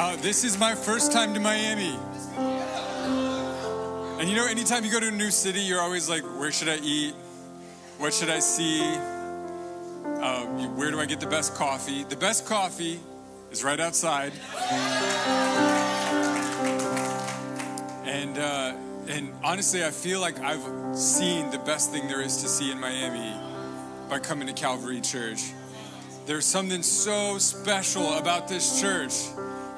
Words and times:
Uh, 0.00 0.14
this 0.18 0.44
is 0.44 0.56
my 0.56 0.76
first 0.76 1.10
time 1.10 1.34
to 1.34 1.40
Miami. 1.40 1.98
And 4.20 4.28
you 4.28 4.36
know, 4.36 4.46
anytime 4.46 4.84
you 4.84 4.92
go 4.92 5.00
to 5.00 5.08
a 5.08 5.10
new 5.10 5.32
city, 5.32 5.58
you're 5.58 5.80
always 5.80 6.08
like, 6.08 6.22
where 6.38 6.52
should 6.52 6.68
I 6.68 6.76
eat? 6.76 7.14
What 7.98 8.14
should 8.14 8.30
I 8.30 8.38
see? 8.38 8.80
Uh, 8.80 10.44
where 10.76 10.92
do 10.92 11.00
I 11.00 11.04
get 11.04 11.18
the 11.18 11.26
best 11.26 11.56
coffee? 11.56 12.04
The 12.04 12.14
best 12.14 12.46
coffee 12.46 13.00
is 13.50 13.64
right 13.64 13.80
outside. 13.80 14.32
And, 18.04 18.38
uh, 18.38 18.76
and 19.08 19.32
honestly, 19.42 19.84
I 19.84 19.90
feel 19.90 20.20
like 20.20 20.38
I've 20.38 20.96
seen 20.96 21.50
the 21.50 21.58
best 21.58 21.90
thing 21.90 22.06
there 22.06 22.20
is 22.20 22.36
to 22.42 22.48
see 22.48 22.70
in 22.70 22.78
Miami 22.78 23.34
by 24.08 24.20
coming 24.20 24.46
to 24.46 24.54
Calvary 24.54 25.00
Church. 25.00 25.40
There's 26.24 26.46
something 26.46 26.84
so 26.84 27.38
special 27.38 28.16
about 28.16 28.46
this 28.46 28.80
church. 28.80 29.14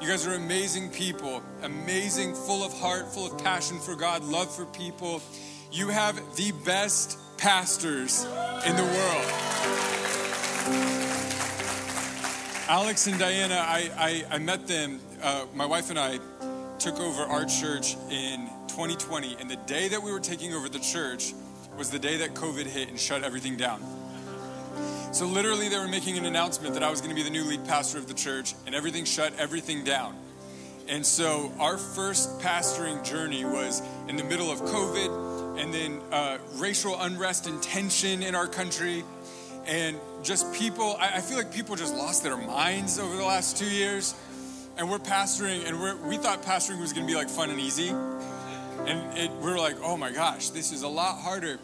You 0.01 0.07
guys 0.07 0.25
are 0.25 0.33
amazing 0.33 0.89
people, 0.89 1.43
amazing, 1.61 2.33
full 2.33 2.63
of 2.63 2.73
heart, 2.79 3.13
full 3.13 3.31
of 3.31 3.37
passion 3.43 3.77
for 3.77 3.95
God, 3.95 4.23
love 4.23 4.53
for 4.53 4.65
people. 4.65 5.21
You 5.71 5.89
have 5.89 6.15
the 6.35 6.51
best 6.65 7.19
pastors 7.37 8.23
in 8.65 8.75
the 8.75 8.81
world. 8.81 9.25
Alex 12.67 13.05
and 13.05 13.19
Diana, 13.19 13.63
I, 13.63 13.91
I, 13.95 14.35
I 14.35 14.37
met 14.39 14.65
them, 14.65 14.99
uh, 15.21 15.45
my 15.53 15.67
wife 15.67 15.91
and 15.91 15.99
I 15.99 16.17
took 16.79 16.99
over 16.99 17.21
our 17.21 17.45
church 17.45 17.95
in 18.09 18.49
2020, 18.69 19.37
and 19.39 19.47
the 19.51 19.55
day 19.67 19.87
that 19.89 20.01
we 20.01 20.11
were 20.11 20.19
taking 20.19 20.51
over 20.55 20.67
the 20.67 20.79
church 20.79 21.33
was 21.77 21.91
the 21.91 21.99
day 21.99 22.17
that 22.17 22.33
COVID 22.33 22.65
hit 22.65 22.89
and 22.89 22.99
shut 22.99 23.23
everything 23.23 23.55
down. 23.55 24.00
So 25.11 25.25
literally, 25.25 25.69
they 25.69 25.77
were 25.77 25.87
making 25.87 26.17
an 26.17 26.25
announcement 26.25 26.73
that 26.73 26.83
I 26.83 26.89
was 26.89 27.01
going 27.01 27.09
to 27.09 27.15
be 27.15 27.23
the 27.23 27.29
new 27.29 27.43
lead 27.43 27.65
pastor 27.65 27.97
of 27.97 28.07
the 28.07 28.13
church, 28.13 28.53
and 28.65 28.73
everything 28.73 29.05
shut 29.05 29.33
everything 29.37 29.83
down. 29.83 30.15
And 30.87 31.05
so 31.05 31.51
our 31.59 31.77
first 31.77 32.39
pastoring 32.39 33.03
journey 33.03 33.45
was 33.45 33.81
in 34.07 34.15
the 34.15 34.23
middle 34.23 34.51
of 34.51 34.61
COVID, 34.61 35.59
and 35.61 35.73
then 35.73 36.01
uh, 36.11 36.37
racial 36.55 36.99
unrest 36.99 37.47
and 37.47 37.61
tension 37.61 38.23
in 38.23 38.35
our 38.35 38.47
country, 38.47 39.03
and 39.65 39.97
just 40.23 40.51
people. 40.53 40.95
I, 40.99 41.17
I 41.17 41.21
feel 41.21 41.37
like 41.37 41.53
people 41.53 41.75
just 41.75 41.95
lost 41.95 42.23
their 42.23 42.37
minds 42.37 42.99
over 42.99 43.15
the 43.15 43.25
last 43.25 43.57
two 43.57 43.69
years. 43.69 44.15
And 44.77 44.89
we're 44.89 44.99
pastoring, 44.99 45.67
and 45.67 45.79
we're, 45.79 45.97
we 45.97 46.15
thought 46.15 46.43
pastoring 46.43 46.79
was 46.79 46.93
going 46.93 47.05
to 47.05 47.11
be 47.11 47.15
like 47.15 47.29
fun 47.29 47.49
and 47.49 47.59
easy, 47.59 47.89
and 47.89 49.17
it, 49.17 49.29
we 49.29 49.51
were 49.51 49.57
like, 49.57 49.75
oh 49.83 49.97
my 49.97 50.11
gosh, 50.11 50.49
this 50.49 50.71
is 50.71 50.83
a 50.83 50.87
lot 50.87 51.19
harder. 51.19 51.59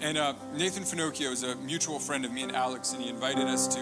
And 0.00 0.16
uh, 0.16 0.32
Nathan 0.54 0.84
Finochio 0.84 1.30
is 1.30 1.42
a 1.42 1.56
mutual 1.56 1.98
friend 1.98 2.24
of 2.24 2.32
me 2.32 2.42
and 2.42 2.52
Alex, 2.52 2.94
and 2.94 3.02
he 3.02 3.10
invited 3.10 3.46
us 3.46 3.68
to 3.74 3.80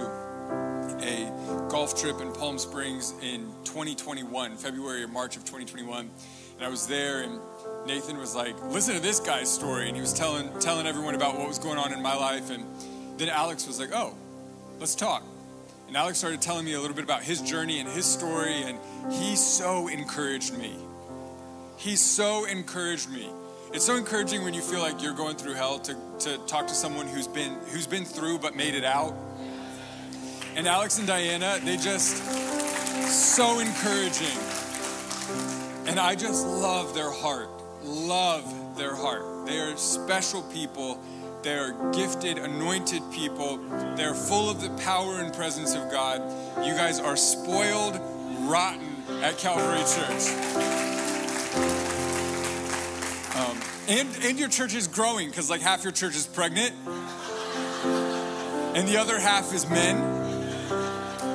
a 1.01 1.69
golf 1.69 1.97
trip 1.97 2.21
in 2.21 2.33
Palm 2.33 2.59
Springs 2.59 3.15
in 3.23 3.53
2021, 3.63 4.57
February 4.57 5.05
or 5.05 5.09
March 5.09 5.37
of 5.37 5.45
2021. 5.45 6.11
And 6.57 6.67
I 6.67 6.69
was 6.69 6.89
there, 6.89 7.23
and 7.23 7.39
Nathan 7.87 8.19
was 8.19 8.35
like, 8.35 8.61
"Listen 8.65 8.97
to 8.97 9.01
this 9.01 9.21
guy's 9.21 9.49
story," 9.49 9.87
and 9.87 9.95
he 9.95 10.01
was 10.01 10.13
telling 10.13 10.51
telling 10.59 10.89
everyone 10.89 11.15
about 11.15 11.39
what 11.39 11.47
was 11.47 11.61
going 11.61 11.79
on 11.79 11.93
in 11.93 12.03
my 12.03 12.17
life. 12.17 12.51
And 12.51 12.65
then 13.17 13.29
Alex 13.29 13.69
was 13.69 13.79
like, 13.79 13.93
"Oh, 13.93 14.15
let's 14.81 14.97
talk." 14.97 15.23
And 15.87 15.97
Alex 15.97 16.19
started 16.19 16.43
telling 16.43 16.65
me 16.65 16.73
a 16.73 16.81
little 16.81 16.97
bit 16.97 17.05
about 17.05 17.23
his 17.23 17.41
journey 17.41 17.79
and 17.79 17.89
his 17.89 18.07
story, 18.07 18.63
and 18.63 18.77
he 19.13 19.37
so 19.37 19.87
encouraged 19.87 20.59
me. 20.59 20.75
He 21.77 21.95
so 21.95 22.45
encouraged 22.45 23.09
me. 23.09 23.31
It's 23.71 23.85
so 23.85 23.97
encouraging 23.97 24.45
when 24.45 24.55
you 24.55 24.63
feel 24.63 24.81
like 24.81 25.03
you're 25.03 25.13
going 25.13 25.37
through 25.37 25.53
hell 25.53 25.79
to, 25.81 25.95
to 26.21 26.39
talk 26.47 26.67
to 26.69 26.75
someone 26.75 27.07
who's 27.07 27.29
been 27.29 27.53
who's 27.71 27.87
been 27.87 28.07
through 28.07 28.39
but 28.39 28.57
made 28.57 28.75
it 28.75 28.85
out. 28.85 29.15
And 30.57 30.67
Alex 30.67 30.99
and 30.99 31.07
Diana, 31.07 31.59
they 31.63 31.77
just 31.77 32.17
so 33.07 33.61
encouraging. 33.61 34.39
And 35.87 36.01
I 36.01 36.15
just 36.15 36.47
love 36.47 36.95
their 36.95 37.11
heart. 37.11 37.51
Love 37.83 38.77
their 38.79 38.95
heart. 38.95 39.47
They 39.47 39.59
are 39.59 39.77
special 39.77 40.43
people. 40.45 40.99
They 41.43 41.55
are 41.55 41.93
gifted, 41.93 42.39
anointed 42.39 43.03
people. 43.13 43.59
They're 43.97 44.15
full 44.15 44.51
of 44.51 44.63
the 44.63 44.71
power 44.83 45.21
and 45.21 45.33
presence 45.33 45.75
of 45.75 45.91
God. 45.91 46.23
You 46.67 46.73
guys 46.75 47.01
are 47.01 47.17
spoiled, 47.17 48.01
rotten 48.49 48.97
at 49.23 49.37
Calvary 49.37 49.81
Church. 49.81 50.98
And, 53.89 54.09
and 54.23 54.39
your 54.39 54.49
church 54.49 54.75
is 54.75 54.87
growing 54.87 55.29
because 55.29 55.49
like 55.49 55.63
half 55.63 55.83
your 55.83 55.93
church 55.93 56.15
is 56.15 56.27
pregnant 56.27 56.75
and 58.79 58.87
the 58.87 58.99
other 58.99 59.19
half 59.19 59.53
is 59.55 59.69
men. 59.69 59.97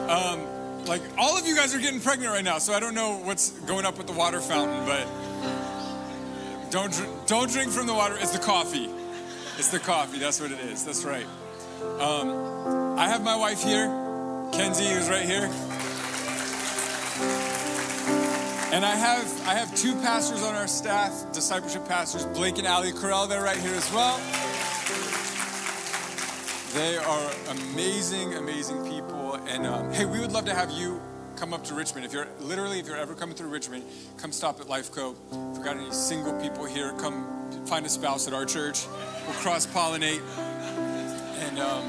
Um, 0.10 0.86
like 0.86 1.02
all 1.18 1.38
of 1.38 1.48
you 1.48 1.56
guys 1.56 1.74
are 1.74 1.80
getting 1.80 2.00
pregnant 2.00 2.32
right 2.32 2.44
now, 2.44 2.60
so 2.60 2.74
I 2.74 2.80
don't 2.80 2.94
know 2.94 3.18
what's 3.18 3.50
going 3.62 3.86
up 3.86 3.98
with 3.98 4.08
the 4.08 4.14
water 4.14 4.40
fountain, 4.40 4.86
but 4.86 5.08
don't 6.72 7.28
don't 7.28 7.52
drink 7.52 7.72
from 7.72 7.88
the 7.88 7.94
water. 7.94 8.16
It's 8.20 8.32
the 8.32 8.40
coffee. 8.40 8.90
It's 9.58 9.70
the 9.70 9.80
coffee. 9.80 10.20
That's 10.20 10.40
what 10.40 10.52
it 10.52 10.60
is. 10.60 10.86
That's 10.86 11.04
right. 11.04 11.26
Um, 12.00 12.98
I 12.98 13.08
have 13.08 13.24
my 13.24 13.36
wife 13.36 13.64
here, 13.64 13.88
Kenzie, 14.54 14.90
who's 14.90 15.10
right 15.10 15.26
here. 15.26 15.50
And 18.74 18.84
I 18.84 18.96
have 18.96 19.48
I 19.48 19.54
have 19.54 19.76
two 19.76 19.94
pastors 20.02 20.42
on 20.42 20.56
our 20.56 20.66
staff, 20.66 21.32
discipleship 21.32 21.88
pastors, 21.88 22.26
Blake 22.26 22.58
and 22.58 22.66
Ali 22.66 22.92
Corral. 22.92 23.28
They're 23.28 23.44
right 23.44 23.60
here 23.60 23.76
as 23.76 23.94
well. 23.94 24.18
They 26.74 26.98
are 26.98 27.32
amazing, 27.50 28.34
amazing 28.34 28.84
people. 28.90 29.36
And 29.48 29.68
um, 29.68 29.94
hey, 29.94 30.06
we 30.06 30.20
would 30.20 30.32
love 30.32 30.46
to 30.46 30.56
have 30.56 30.72
you 30.72 31.00
come 31.36 31.54
up 31.54 31.64
to 31.66 31.76
Richmond. 31.76 32.04
If 32.04 32.14
you're 32.14 32.28
literally, 32.40 32.80
if 32.80 32.88
you're 32.88 32.98
ever 32.98 33.14
coming 33.14 33.36
through 33.36 33.50
Richmond, 33.50 33.84
come 34.18 34.32
stop 34.32 34.60
at 34.60 34.68
Life 34.68 34.92
Lifeco. 34.92 35.52
If 35.52 35.60
we 35.60 35.64
got 35.64 35.78
any 35.78 35.92
single 35.92 36.34
people 36.42 36.66
here, 36.66 36.94
come 36.94 37.28
find 37.68 37.86
a 37.86 37.90
spouse 37.90 38.28
at 38.28 38.34
our 38.34 38.44
church. 38.44 38.88
We'll 39.28 39.36
cross 39.36 39.68
pollinate 39.68 40.24
and 41.46 41.60
um, 41.60 41.84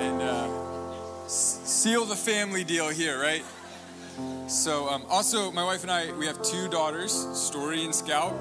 and 0.00 0.22
uh, 0.22 1.28
seal 1.28 2.06
the 2.06 2.16
family 2.16 2.64
deal 2.64 2.88
here, 2.88 3.20
right? 3.20 3.44
So, 4.50 4.88
um, 4.88 5.04
also, 5.08 5.52
my 5.52 5.64
wife 5.64 5.82
and 5.82 5.92
I, 5.92 6.12
we 6.12 6.26
have 6.26 6.42
two 6.42 6.68
daughters, 6.68 7.12
Story 7.38 7.84
and 7.84 7.94
Scout. 7.94 8.34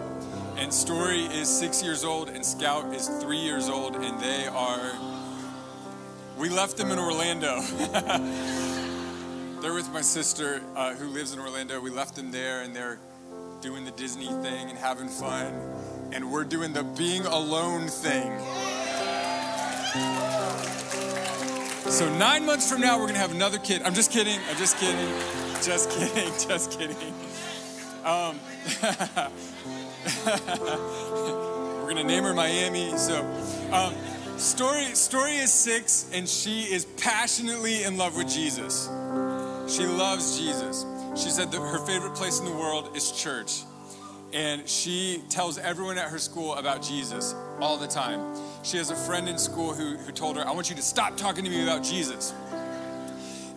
And 0.57 0.73
Story 0.73 1.21
is 1.25 1.47
six 1.47 1.83
years 1.83 2.03
old, 2.03 2.29
and 2.29 2.45
Scout 2.45 2.93
is 2.93 3.07
three 3.21 3.37
years 3.37 3.69
old, 3.69 3.95
and 3.95 4.19
they 4.19 4.47
are. 4.47 4.91
We 6.37 6.49
left 6.49 6.77
them 6.77 6.91
in 6.91 6.99
Orlando. 6.99 7.61
they're 9.61 9.73
with 9.73 9.91
my 9.93 10.01
sister 10.01 10.61
uh, 10.75 10.95
who 10.95 11.07
lives 11.09 11.31
in 11.31 11.39
Orlando. 11.39 11.79
We 11.79 11.91
left 11.91 12.15
them 12.15 12.31
there, 12.31 12.63
and 12.63 12.75
they're 12.75 12.99
doing 13.61 13.85
the 13.85 13.91
Disney 13.91 14.27
thing 14.27 14.69
and 14.69 14.77
having 14.77 15.09
fun. 15.09 15.53
And 16.11 16.31
we're 16.31 16.43
doing 16.43 16.73
the 16.73 16.83
being 16.83 17.25
alone 17.25 17.87
thing. 17.87 18.37
So, 21.89 22.13
nine 22.17 22.45
months 22.45 22.69
from 22.69 22.81
now, 22.81 22.99
we're 22.99 23.07
gonna 23.07 23.19
have 23.19 23.33
another 23.33 23.59
kid. 23.59 23.83
I'm 23.83 23.93
just 23.93 24.11
kidding. 24.11 24.39
I'm 24.49 24.57
just 24.57 24.77
kidding. 24.77 25.48
Just 25.61 25.91
kidding. 25.91 26.31
Just 26.47 26.71
kidding. 26.79 27.13
Um, 28.05 28.39
we're 31.83 31.89
gonna 31.89 32.03
name 32.03 32.23
her 32.23 32.33
Miami. 32.33 32.97
So, 32.97 33.23
um, 33.71 33.93
story 34.37 34.85
story 34.95 35.35
is 35.35 35.51
six, 35.51 36.09
and 36.13 36.27
she 36.27 36.61
is 36.61 36.85
passionately 36.85 37.83
in 37.83 37.97
love 37.97 38.15
with 38.15 38.29
Jesus. 38.29 38.87
She 39.67 39.85
loves 39.85 40.39
Jesus. 40.39 40.85
She 41.15 41.29
said 41.29 41.51
that 41.51 41.59
her 41.59 41.85
favorite 41.85 42.15
place 42.15 42.39
in 42.39 42.45
the 42.45 42.55
world 42.55 42.95
is 42.95 43.11
church. 43.11 43.63
And 44.31 44.69
she 44.69 45.23
tells 45.29 45.57
everyone 45.57 45.97
at 45.97 46.09
her 46.09 46.19
school 46.19 46.53
about 46.55 46.83
Jesus 46.83 47.33
all 47.59 47.77
the 47.77 47.87
time. 47.87 48.35
She 48.63 48.77
has 48.77 48.91
a 48.91 48.95
friend 48.95 49.27
in 49.27 49.37
school 49.39 49.73
who, 49.73 49.97
who 49.97 50.11
told 50.11 50.37
her, 50.37 50.47
I 50.47 50.51
want 50.51 50.69
you 50.69 50.75
to 50.75 50.81
stop 50.83 51.17
talking 51.17 51.43
to 51.43 51.49
me 51.49 51.63
about 51.63 51.83
Jesus. 51.83 52.33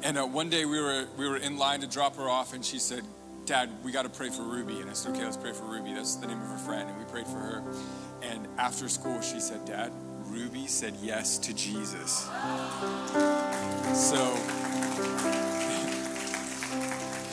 And 0.04 0.18
uh, 0.18 0.26
one 0.26 0.50
day 0.50 0.64
we 0.64 0.80
were, 0.80 1.06
we 1.16 1.28
were 1.28 1.36
in 1.36 1.58
line 1.58 1.80
to 1.80 1.86
drop 1.86 2.16
her 2.16 2.28
off, 2.28 2.54
and 2.54 2.64
she 2.64 2.78
said, 2.80 3.04
Dad, 3.44 3.70
we 3.84 3.92
got 3.92 4.02
to 4.02 4.08
pray 4.08 4.30
for 4.30 4.42
Ruby. 4.42 4.80
And 4.80 4.90
I 4.90 4.92
said, 4.92 5.14
Okay, 5.14 5.24
let's 5.24 5.36
pray 5.36 5.52
for 5.52 5.64
Ruby. 5.64 5.94
That's 5.94 6.16
the 6.16 6.26
name 6.26 6.40
of 6.40 6.48
her 6.48 6.58
friend. 6.58 6.88
And 6.88 6.98
we 6.98 7.04
prayed 7.04 7.26
for 7.26 7.38
her. 7.38 7.62
And 8.22 8.46
after 8.58 8.88
school, 8.88 9.20
she 9.20 9.40
said, 9.40 9.64
Dad, 9.64 9.92
Ruby 10.26 10.66
said 10.66 10.94
yes 11.02 11.38
to 11.38 11.52
Jesus. 11.52 12.28
So 13.92 14.36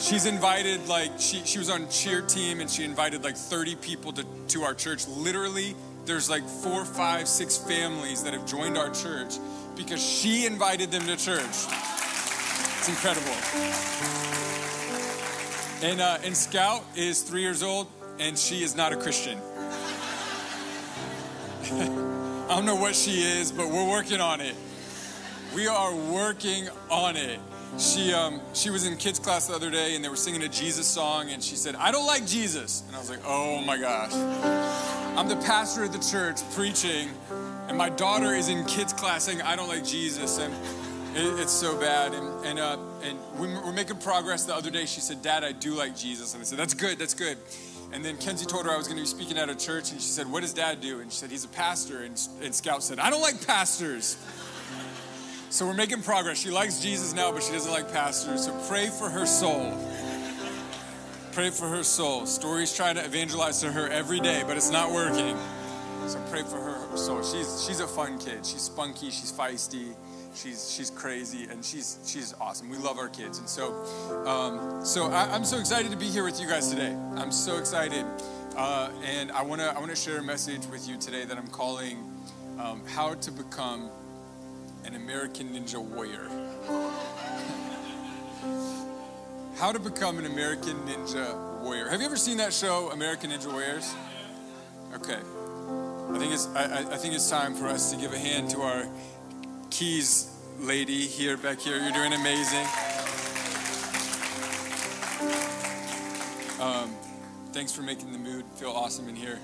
she's 0.00 0.26
invited 0.26 0.88
like 0.88 1.12
she 1.18 1.44
she 1.44 1.58
was 1.58 1.70
on 1.70 1.88
cheer 1.88 2.22
team 2.22 2.60
and 2.60 2.68
she 2.68 2.82
invited 2.84 3.22
like 3.22 3.36
30 3.36 3.76
people 3.76 4.12
to 4.12 4.26
to 4.48 4.62
our 4.62 4.74
church. 4.74 5.06
Literally, 5.06 5.76
there's 6.06 6.28
like 6.28 6.46
four, 6.46 6.84
five, 6.84 7.28
six 7.28 7.56
families 7.56 8.24
that 8.24 8.32
have 8.32 8.46
joined 8.46 8.76
our 8.76 8.90
church 8.90 9.34
because 9.76 10.04
she 10.04 10.44
invited 10.44 10.90
them 10.90 11.06
to 11.06 11.16
church. 11.16 11.99
Incredible. 12.90 13.30
And 15.80 16.00
uh, 16.00 16.18
and 16.24 16.36
Scout 16.36 16.84
is 16.96 17.22
three 17.22 17.40
years 17.40 17.62
old 17.62 17.86
and 18.18 18.36
she 18.36 18.64
is 18.64 18.74
not 18.74 18.92
a 18.92 18.96
Christian. 18.96 19.38
I 21.70 22.46
don't 22.48 22.66
know 22.66 22.74
what 22.74 22.96
she 22.96 23.22
is, 23.22 23.52
but 23.52 23.68
we're 23.68 23.88
working 23.88 24.20
on 24.20 24.40
it. 24.40 24.56
We 25.54 25.68
are 25.68 25.94
working 25.94 26.68
on 26.90 27.16
it. 27.16 27.38
She 27.78 28.12
um, 28.12 28.40
she 28.54 28.70
was 28.70 28.84
in 28.84 28.96
kids 28.96 29.20
class 29.20 29.46
the 29.46 29.54
other 29.54 29.70
day 29.70 29.94
and 29.94 30.04
they 30.04 30.08
were 30.08 30.16
singing 30.16 30.42
a 30.42 30.48
Jesus 30.48 30.88
song 30.88 31.30
and 31.30 31.40
she 31.40 31.54
said, 31.54 31.76
"I 31.76 31.92
don't 31.92 32.06
like 32.06 32.26
Jesus." 32.26 32.82
And 32.88 32.96
I 32.96 32.98
was 32.98 33.08
like, 33.08 33.20
"Oh 33.24 33.60
my 33.60 33.78
gosh." 33.78 34.12
I'm 35.16 35.28
the 35.28 35.36
pastor 35.36 35.84
of 35.84 35.92
the 35.92 36.00
church 36.00 36.40
preaching 36.56 37.08
and 37.68 37.78
my 37.78 37.88
daughter 37.88 38.34
is 38.34 38.48
in 38.48 38.66
kids 38.66 38.92
class 38.92 39.22
saying, 39.22 39.42
"I 39.42 39.54
don't 39.54 39.68
like 39.68 39.84
Jesus." 39.84 40.38
And 40.38 40.52
it, 41.14 41.40
it's 41.40 41.52
so 41.52 41.78
bad. 41.78 42.14
And 42.14 42.46
and 42.46 42.58
uh, 42.58 42.78
and 43.02 43.18
we're 43.38 43.72
making 43.72 43.98
progress. 43.98 44.44
The 44.44 44.54
other 44.54 44.70
day 44.70 44.86
she 44.86 45.00
said, 45.00 45.22
"Dad, 45.22 45.44
I 45.44 45.52
do 45.52 45.74
like 45.74 45.96
Jesus." 45.96 46.34
And 46.34 46.40
I 46.40 46.44
said, 46.44 46.58
"That's 46.58 46.74
good. 46.74 46.98
That's 46.98 47.14
good." 47.14 47.38
And 47.92 48.04
then 48.04 48.16
Kenzie 48.18 48.46
told 48.46 48.66
her 48.66 48.72
I 48.72 48.76
was 48.76 48.86
going 48.86 48.98
to 48.98 49.02
be 49.02 49.06
speaking 49.06 49.36
at 49.36 49.48
a 49.48 49.56
church, 49.56 49.90
and 49.90 50.00
she 50.00 50.06
said, 50.06 50.30
What 50.30 50.42
does 50.42 50.52
dad 50.52 50.80
do? 50.80 51.00
And 51.00 51.10
she 51.10 51.18
said, 51.18 51.30
He's 51.30 51.44
a 51.44 51.48
pastor. 51.48 52.02
And, 52.02 52.20
and 52.42 52.54
Scout 52.54 52.82
said, 52.82 53.00
I 53.00 53.10
don't 53.10 53.20
like 53.20 53.44
pastors. 53.46 54.16
So 55.50 55.66
we're 55.66 55.74
making 55.74 56.02
progress. 56.02 56.38
She 56.38 56.50
likes 56.50 56.80
Jesus 56.80 57.12
now, 57.12 57.32
but 57.32 57.42
she 57.42 57.52
doesn't 57.52 57.72
like 57.72 57.92
pastors. 57.92 58.44
So 58.44 58.56
pray 58.68 58.86
for 58.86 59.10
her 59.10 59.26
soul. 59.26 59.76
Pray 61.32 61.50
for 61.50 61.68
her 61.68 61.82
soul. 61.82 62.26
Stories 62.26 62.74
try 62.74 62.92
to 62.92 63.04
evangelize 63.04 63.60
to 63.62 63.72
her 63.72 63.88
every 63.88 64.20
day, 64.20 64.44
but 64.46 64.56
it's 64.56 64.70
not 64.70 64.92
working. 64.92 65.36
So 66.06 66.22
pray 66.30 66.42
for 66.42 66.60
her 66.60 66.96
soul. 66.96 67.22
She's, 67.24 67.64
she's 67.66 67.80
a 67.80 67.88
fun 67.88 68.18
kid. 68.18 68.46
She's 68.46 68.62
spunky, 68.62 69.06
she's 69.06 69.32
feisty 69.32 69.94
she's 70.34 70.70
she's 70.70 70.90
crazy 70.90 71.44
and 71.50 71.64
she's 71.64 71.98
she's 72.06 72.34
awesome. 72.40 72.68
We 72.68 72.78
love 72.78 72.98
our 72.98 73.08
kids, 73.08 73.38
and 73.38 73.48
so 73.48 73.72
um, 74.26 74.84
so 74.84 75.06
I, 75.06 75.34
am 75.34 75.44
so 75.44 75.58
excited 75.58 75.90
to 75.90 75.96
be 75.96 76.08
here 76.08 76.24
with 76.24 76.40
you 76.40 76.48
guys 76.48 76.70
today. 76.70 76.96
I'm 77.16 77.32
so 77.32 77.58
excited, 77.58 78.04
uh, 78.56 78.90
and 79.04 79.30
I 79.32 79.42
wanna 79.42 79.72
I 79.76 79.78
wanna 79.78 79.96
share 79.96 80.18
a 80.18 80.22
message 80.22 80.66
with 80.66 80.88
you 80.88 80.96
today 80.96 81.24
that 81.24 81.36
I'm 81.36 81.48
calling 81.48 81.98
um, 82.58 82.82
"How 82.86 83.14
to 83.14 83.30
Become 83.30 83.90
an 84.84 84.94
American 84.94 85.48
Ninja 85.50 85.82
Warrior." 85.82 86.28
How 89.56 89.72
to 89.72 89.78
become 89.78 90.18
an 90.18 90.24
American 90.24 90.74
Ninja 90.86 91.60
Warrior. 91.60 91.90
Have 91.90 92.00
you 92.00 92.06
ever 92.06 92.16
seen 92.16 92.38
that 92.38 92.54
show, 92.54 92.90
American 92.92 93.30
Ninja 93.30 93.52
Warriors? 93.52 93.94
Okay. 94.94 95.18
I 96.14 96.18
think 96.18 96.32
it's 96.32 96.46
I, 96.54 96.78
I 96.78 96.96
think 96.96 97.14
it's 97.14 97.28
time 97.28 97.54
for 97.54 97.66
us 97.66 97.92
to 97.92 97.98
give 97.98 98.14
a 98.14 98.18
hand 98.18 98.48
to 98.50 98.62
our 98.62 98.86
keys 99.70 100.30
lady 100.58 101.06
here 101.06 101.36
back 101.36 101.60
here. 101.60 101.78
You're 101.78 101.92
doing 101.92 102.12
amazing. 102.12 102.66
Um, 106.60 106.94
thanks 107.52 107.72
for 107.72 107.82
making 107.82 108.12
the 108.12 108.18
mood 108.18 108.44
feel 108.56 108.70
awesome 108.70 109.08
in 109.08 109.16
here. 109.16 109.38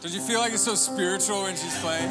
Does 0.00 0.14
you 0.14 0.20
feel 0.20 0.40
like 0.40 0.52
it's 0.52 0.64
so 0.64 0.74
spiritual 0.74 1.44
when 1.44 1.56
she's 1.56 1.78
playing? 1.80 2.10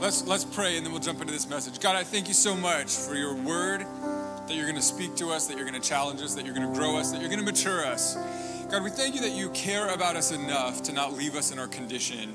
Let's 0.00 0.26
let's 0.26 0.44
pray 0.44 0.76
and 0.76 0.86
then 0.86 0.92
we'll 0.92 1.02
jump 1.02 1.20
into 1.20 1.32
this 1.32 1.48
message. 1.48 1.78
God, 1.80 1.94
I 1.94 2.04
thank 2.04 2.26
you 2.26 2.34
so 2.34 2.56
much 2.56 2.96
for 2.96 3.14
your 3.14 3.34
word 3.34 3.80
that 3.80 4.54
you're 4.54 4.66
going 4.66 4.76
to 4.76 4.82
speak 4.82 5.14
to 5.16 5.28
us, 5.30 5.46
that 5.46 5.56
you're 5.56 5.68
going 5.68 5.80
to 5.80 5.86
challenge 5.86 6.22
us, 6.22 6.34
that 6.34 6.46
you're 6.46 6.54
going 6.54 6.72
to 6.72 6.78
grow 6.78 6.96
us, 6.96 7.12
that 7.12 7.20
you're 7.20 7.30
going 7.30 7.44
to 7.44 7.44
mature 7.44 7.84
us. 7.84 8.16
God, 8.70 8.82
we 8.82 8.90
thank 8.90 9.14
you 9.14 9.20
that 9.20 9.32
you 9.32 9.50
care 9.50 9.88
about 9.88 10.16
us 10.16 10.32
enough 10.32 10.82
to 10.84 10.92
not 10.92 11.12
leave 11.12 11.36
us 11.36 11.52
in 11.52 11.58
our 11.58 11.68
condition 11.68 12.34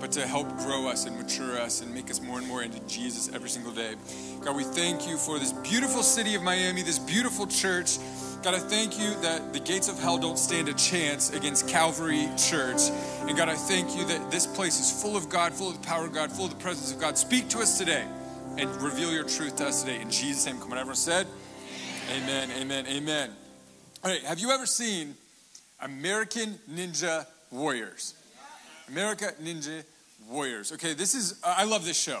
but 0.00 0.10
to 0.12 0.26
help 0.26 0.48
grow 0.58 0.88
us 0.88 1.04
and 1.04 1.16
mature 1.16 1.58
us 1.60 1.82
and 1.82 1.94
make 1.94 2.10
us 2.10 2.20
more 2.22 2.38
and 2.38 2.48
more 2.48 2.62
into 2.62 2.80
Jesus 2.88 3.30
every 3.34 3.50
single 3.50 3.72
day. 3.72 3.94
God, 4.40 4.56
we 4.56 4.64
thank 4.64 5.06
you 5.06 5.18
for 5.18 5.38
this 5.38 5.52
beautiful 5.52 6.02
city 6.02 6.34
of 6.34 6.42
Miami, 6.42 6.82
this 6.82 6.98
beautiful 6.98 7.46
church. 7.46 7.98
God, 8.42 8.54
I 8.54 8.58
thank 8.58 8.98
you 8.98 9.14
that 9.20 9.52
the 9.52 9.60
gates 9.60 9.88
of 9.88 10.00
hell 10.00 10.16
don't 10.16 10.38
stand 10.38 10.70
a 10.70 10.72
chance 10.72 11.30
against 11.34 11.68
Calvary 11.68 12.26
Church. 12.38 12.80
And 13.28 13.36
God, 13.36 13.50
I 13.50 13.54
thank 13.54 13.94
you 13.94 14.06
that 14.06 14.30
this 14.30 14.46
place 14.46 14.80
is 14.80 15.02
full 15.02 15.16
of 15.16 15.28
God, 15.28 15.52
full 15.52 15.68
of 15.68 15.80
the 15.80 15.86
power 15.86 16.06
of 16.06 16.14
God, 16.14 16.32
full 16.32 16.46
of 16.46 16.50
the 16.50 16.62
presence 16.62 16.92
of 16.92 16.98
God. 16.98 17.18
Speak 17.18 17.50
to 17.50 17.58
us 17.58 17.76
today 17.76 18.06
and 18.56 18.70
reveal 18.82 19.12
your 19.12 19.24
truth 19.24 19.56
to 19.56 19.66
us 19.66 19.82
today. 19.82 20.00
In 20.00 20.10
Jesus' 20.10 20.46
name, 20.46 20.58
come 20.58 20.72
on, 20.72 20.78
everyone 20.78 20.96
said, 20.96 21.26
Amen, 22.10 22.50
amen, 22.58 22.86
amen. 22.86 23.30
All 24.02 24.10
right, 24.10 24.22
have 24.22 24.38
you 24.38 24.50
ever 24.50 24.66
seen 24.66 25.14
American 25.80 26.58
Ninja 26.68 27.26
Warriors? 27.50 28.14
America 28.90 29.32
Ninja 29.42 29.84
Warriors. 30.28 30.72
Okay, 30.72 30.94
this 30.94 31.14
is, 31.14 31.40
I 31.44 31.64
love 31.64 31.84
this 31.84 31.98
show. 32.00 32.20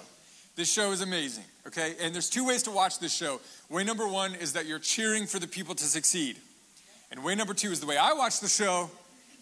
This 0.56 0.72
show 0.72 0.92
is 0.92 1.00
amazing, 1.00 1.44
okay? 1.66 1.94
And 2.00 2.14
there's 2.14 2.30
two 2.30 2.46
ways 2.46 2.62
to 2.64 2.70
watch 2.70 2.98
this 2.98 3.14
show. 3.14 3.40
Way 3.68 3.84
number 3.84 4.06
one 4.06 4.34
is 4.34 4.52
that 4.52 4.66
you're 4.66 4.78
cheering 4.78 5.26
for 5.26 5.38
the 5.38 5.48
people 5.48 5.74
to 5.74 5.84
succeed. 5.84 6.36
And 7.10 7.24
way 7.24 7.34
number 7.34 7.54
two 7.54 7.70
is 7.70 7.80
the 7.80 7.86
way 7.86 7.96
I 7.96 8.12
watch 8.12 8.40
the 8.40 8.48
show, 8.48 8.90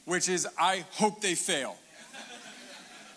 which 0.05 0.29
is 0.29 0.47
I 0.59 0.85
hope 0.93 1.21
they 1.21 1.35
fail. 1.35 1.77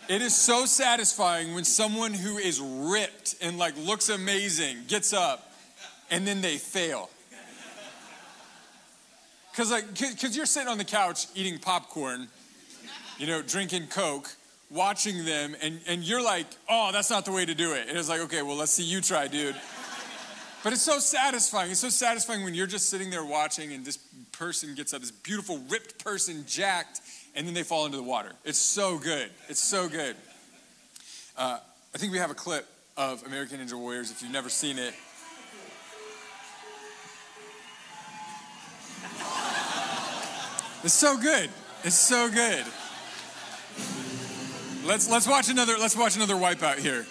It 0.09 0.21
is 0.21 0.35
so 0.35 0.65
satisfying 0.65 1.53
when 1.53 1.63
someone 1.63 2.13
who 2.13 2.37
is 2.37 2.59
ripped 2.59 3.35
and 3.41 3.57
like 3.57 3.77
looks 3.77 4.09
amazing 4.09 4.79
gets 4.87 5.13
up 5.13 5.53
and 6.09 6.27
then 6.27 6.41
they 6.41 6.57
fail. 6.57 7.09
Cause 9.55 9.71
like, 9.71 9.95
cause 9.95 10.35
you're 10.35 10.45
sitting 10.45 10.69
on 10.69 10.77
the 10.77 10.83
couch 10.83 11.27
eating 11.35 11.59
popcorn 11.59 12.27
you 13.21 13.27
know, 13.27 13.43
drinking 13.43 13.85
Coke, 13.85 14.27
watching 14.71 15.25
them, 15.25 15.55
and, 15.61 15.79
and 15.87 16.03
you're 16.03 16.23
like, 16.23 16.47
oh, 16.67 16.89
that's 16.91 17.11
not 17.11 17.23
the 17.23 17.31
way 17.31 17.45
to 17.45 17.53
do 17.53 17.73
it. 17.73 17.87
And 17.87 17.95
it's 17.95 18.09
like, 18.09 18.21
okay, 18.21 18.41
well, 18.41 18.55
let's 18.55 18.71
see 18.71 18.83
you 18.83 18.99
try, 18.99 19.27
dude. 19.27 19.55
But 20.63 20.73
it's 20.73 20.81
so 20.81 20.97
satisfying. 20.97 21.69
It's 21.69 21.81
so 21.81 21.89
satisfying 21.89 22.43
when 22.43 22.55
you're 22.55 22.65
just 22.65 22.89
sitting 22.89 23.11
there 23.11 23.23
watching 23.23 23.73
and 23.73 23.85
this 23.85 23.97
person 24.31 24.73
gets 24.73 24.91
up, 24.91 25.01
this 25.01 25.11
beautiful, 25.11 25.59
ripped 25.69 26.03
person, 26.03 26.45
jacked, 26.47 27.01
and 27.35 27.45
then 27.45 27.53
they 27.53 27.61
fall 27.61 27.85
into 27.85 27.97
the 27.97 28.03
water. 28.03 28.31
It's 28.43 28.57
so 28.57 28.97
good. 28.97 29.29
It's 29.49 29.61
so 29.61 29.87
good. 29.87 30.15
Uh, 31.37 31.59
I 31.93 31.97
think 31.99 32.11
we 32.11 32.17
have 32.17 32.31
a 32.31 32.35
clip 32.35 32.67
of 32.97 33.23
American 33.27 33.59
Ninja 33.59 33.75
Warriors 33.75 34.09
if 34.09 34.23
you've 34.23 34.31
never 34.31 34.49
seen 34.49 34.79
it. 34.79 34.95
It's 40.83 40.95
so 40.95 41.19
good. 41.19 41.51
It's 41.83 41.95
so 41.95 42.27
good. 42.31 42.65
Let's 44.83 45.09
let's 45.09 45.27
watch 45.27 45.47
another 45.49 45.77
let's 45.77 45.95
watch 45.95 46.15
another 46.15 46.33
wipeout 46.33 46.79
here. 46.79 47.05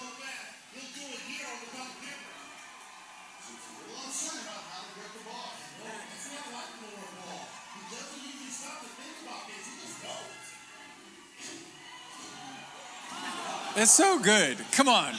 It's 13.76 13.92
so 13.92 14.18
good. 14.18 14.58
Come 14.72 14.88
on. 14.88 15.14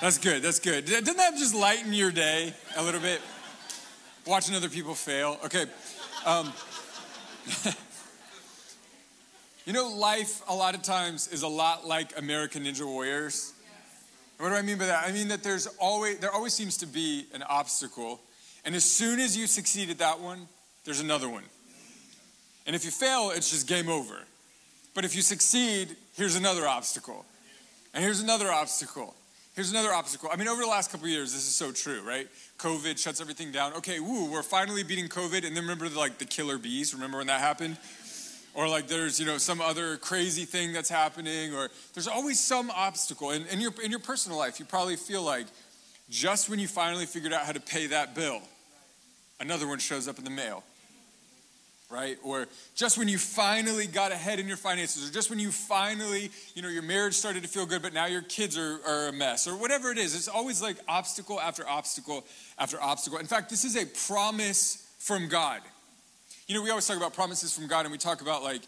That's 0.00 0.16
good. 0.16 0.42
That's 0.42 0.58
good. 0.58 0.86
Doesn't 0.86 1.16
that 1.18 1.36
just 1.36 1.54
lighten 1.54 1.92
your 1.92 2.10
day 2.10 2.54
a 2.76 2.82
little 2.82 3.00
bit? 3.00 3.20
Watching 4.26 4.56
other 4.56 4.70
people 4.70 4.94
fail. 4.94 5.38
Okay. 5.44 5.66
Um, 6.24 6.52
You 9.66 9.74
know, 9.74 9.88
life 9.88 10.42
a 10.48 10.54
lot 10.54 10.74
of 10.74 10.82
times 10.82 11.28
is 11.28 11.42
a 11.42 11.48
lot 11.48 11.86
like 11.86 12.18
American 12.18 12.64
Ninja 12.64 12.86
Warriors. 12.86 13.52
What 14.38 14.48
do 14.48 14.54
I 14.54 14.62
mean 14.62 14.78
by 14.78 14.86
that? 14.86 15.06
I 15.06 15.12
mean 15.12 15.28
that 15.28 15.42
there's 15.42 15.66
always 15.78 16.18
there 16.18 16.32
always 16.32 16.54
seems 16.54 16.78
to 16.78 16.86
be 16.86 17.26
an 17.34 17.42
obstacle, 17.42 18.20
and 18.64 18.74
as 18.74 18.84
soon 18.84 19.20
as 19.20 19.36
you 19.36 19.46
succeed 19.46 19.90
at 19.90 19.98
that 19.98 20.18
one, 20.18 20.48
there's 20.84 21.00
another 21.00 21.28
one. 21.28 21.44
And 22.66 22.74
if 22.74 22.84
you 22.86 22.90
fail, 22.90 23.32
it's 23.34 23.50
just 23.50 23.66
game 23.66 23.90
over. 23.90 24.16
But 24.94 25.04
if 25.04 25.14
you 25.14 25.22
succeed, 25.22 25.94
here's 26.16 26.36
another 26.36 26.66
obstacle. 26.66 27.24
And 27.92 28.02
here's 28.02 28.20
another 28.20 28.50
obstacle. 28.50 29.14
Here's 29.54 29.70
another 29.70 29.92
obstacle. 29.92 30.30
I 30.32 30.36
mean, 30.36 30.48
over 30.48 30.62
the 30.62 30.68
last 30.68 30.90
couple 30.90 31.08
years, 31.08 31.32
this 31.32 31.46
is 31.46 31.54
so 31.54 31.72
true, 31.72 32.00
right? 32.02 32.28
COVID 32.58 32.98
shuts 32.98 33.20
everything 33.20 33.52
down. 33.52 33.74
Okay, 33.74 34.00
woo, 34.00 34.30
we're 34.30 34.42
finally 34.42 34.84
beating 34.84 35.08
COVID. 35.08 35.44
And 35.46 35.56
then 35.56 35.64
remember 35.64 35.88
the, 35.88 35.98
like 35.98 36.18
the 36.18 36.24
killer 36.24 36.56
bees? 36.56 36.94
Remember 36.94 37.18
when 37.18 37.26
that 37.26 37.40
happened? 37.40 37.76
Or 38.54 38.68
like 38.68 38.88
there's 38.88 39.18
you 39.18 39.26
know 39.26 39.38
some 39.38 39.60
other 39.60 39.96
crazy 39.96 40.44
thing 40.44 40.72
that's 40.72 40.88
happening 40.88 41.54
or 41.54 41.68
there's 41.94 42.08
always 42.08 42.38
some 42.38 42.70
obstacle 42.70 43.30
in, 43.30 43.46
in, 43.46 43.60
your, 43.60 43.72
in 43.82 43.90
your 43.90 44.00
personal 44.00 44.38
life 44.38 44.58
you 44.58 44.64
probably 44.64 44.96
feel 44.96 45.22
like 45.22 45.46
just 46.08 46.48
when 46.48 46.58
you 46.58 46.66
finally 46.66 47.06
figured 47.06 47.32
out 47.32 47.42
how 47.42 47.52
to 47.52 47.60
pay 47.60 47.86
that 47.86 48.14
bill 48.14 48.40
another 49.40 49.66
one 49.66 49.78
shows 49.78 50.08
up 50.08 50.18
in 50.18 50.24
the 50.24 50.30
mail 50.30 50.64
right? 51.90 52.18
Or 52.22 52.46
just 52.74 52.96
when 52.96 53.08
you 53.08 53.18
finally 53.18 53.86
got 53.86 54.12
ahead 54.12 54.38
in 54.38 54.46
your 54.46 54.56
finances, 54.56 55.08
or 55.08 55.12
just 55.12 55.28
when 55.28 55.38
you 55.38 55.50
finally, 55.50 56.30
you 56.54 56.62
know, 56.62 56.68
your 56.68 56.82
marriage 56.82 57.14
started 57.14 57.42
to 57.42 57.48
feel 57.48 57.66
good, 57.66 57.82
but 57.82 57.92
now 57.92 58.06
your 58.06 58.22
kids 58.22 58.56
are, 58.56 58.78
are 58.86 59.08
a 59.08 59.12
mess, 59.12 59.48
or 59.48 59.56
whatever 59.56 59.90
it 59.90 59.98
is. 59.98 60.14
It's 60.14 60.28
always 60.28 60.62
like 60.62 60.76
obstacle 60.88 61.40
after 61.40 61.68
obstacle 61.68 62.24
after 62.58 62.80
obstacle. 62.80 63.18
In 63.18 63.26
fact, 63.26 63.50
this 63.50 63.64
is 63.64 63.76
a 63.76 63.86
promise 64.08 64.88
from 64.98 65.28
God. 65.28 65.60
You 66.50 66.56
know, 66.56 66.62
we 66.62 66.70
always 66.70 66.88
talk 66.88 66.96
about 66.96 67.14
promises 67.14 67.54
from 67.54 67.68
God, 67.68 67.82
and 67.86 67.92
we 67.92 67.96
talk 67.96 68.22
about 68.22 68.42
like 68.42 68.62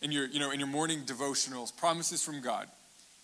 in 0.00 0.10
your, 0.10 0.24
you 0.24 0.40
know, 0.40 0.52
in 0.52 0.58
your 0.58 0.70
morning 0.70 1.00
devotionals, 1.00 1.76
promises 1.76 2.24
from 2.24 2.40
God. 2.40 2.66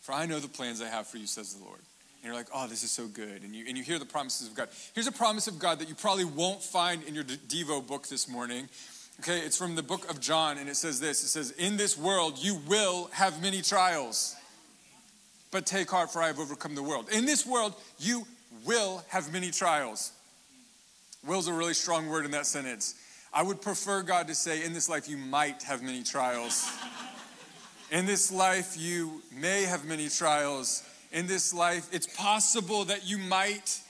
For 0.02 0.12
I 0.12 0.26
know 0.26 0.38
the 0.38 0.48
plans 0.48 0.82
I 0.82 0.88
have 0.88 1.06
for 1.06 1.16
you, 1.16 1.26
says 1.26 1.54
the 1.54 1.64
Lord. 1.64 1.78
And 1.78 2.24
you're 2.26 2.34
like, 2.34 2.48
oh, 2.54 2.66
this 2.66 2.82
is 2.82 2.90
so 2.90 3.06
good. 3.06 3.42
And 3.42 3.56
you, 3.56 3.64
and 3.66 3.74
you 3.74 3.82
hear 3.82 3.98
the 3.98 4.04
promises 4.04 4.48
of 4.48 4.54
God. 4.54 4.68
Here's 4.94 5.06
a 5.06 5.12
promise 5.12 5.48
of 5.48 5.58
God 5.58 5.78
that 5.78 5.88
you 5.88 5.94
probably 5.94 6.26
won't 6.26 6.62
find 6.62 7.02
in 7.04 7.14
your 7.14 7.24
Devo 7.24 7.86
book 7.86 8.06
this 8.06 8.28
morning. 8.28 8.68
Okay, 9.20 9.38
it's 9.38 9.56
from 9.56 9.76
the 9.76 9.82
book 9.82 10.10
of 10.10 10.20
John, 10.20 10.58
and 10.58 10.68
it 10.68 10.76
says 10.76 11.00
this 11.00 11.24
It 11.24 11.28
says, 11.28 11.52
In 11.52 11.78
this 11.78 11.96
world 11.96 12.34
you 12.36 12.58
will 12.68 13.08
have 13.14 13.40
many 13.40 13.62
trials, 13.62 14.36
but 15.50 15.64
take 15.64 15.90
heart, 15.90 16.12
for 16.12 16.20
I 16.20 16.26
have 16.26 16.38
overcome 16.38 16.74
the 16.74 16.82
world. 16.82 17.08
In 17.12 17.24
this 17.24 17.46
world 17.46 17.72
you 17.98 18.26
will 18.66 19.02
have 19.08 19.32
many 19.32 19.50
trials. 19.50 20.12
Will's 21.26 21.48
a 21.48 21.52
really 21.54 21.72
strong 21.72 22.08
word 22.08 22.26
in 22.26 22.30
that 22.32 22.44
sentence. 22.44 22.94
I 23.32 23.42
would 23.42 23.62
prefer 23.62 24.02
God 24.02 24.28
to 24.28 24.34
say, 24.34 24.64
In 24.64 24.72
this 24.72 24.88
life 24.88 25.08
you 25.08 25.16
might 25.16 25.62
have 25.62 25.82
many 25.82 26.02
trials. 26.02 26.70
in 27.90 28.06
this 28.06 28.30
life 28.30 28.76
you 28.76 29.22
may 29.34 29.62
have 29.62 29.84
many 29.84 30.08
trials. 30.08 30.82
In 31.12 31.26
this 31.26 31.52
life, 31.52 31.88
it's 31.92 32.06
possible 32.06 32.84
that 32.86 33.06
you 33.06 33.18
might 33.18 33.80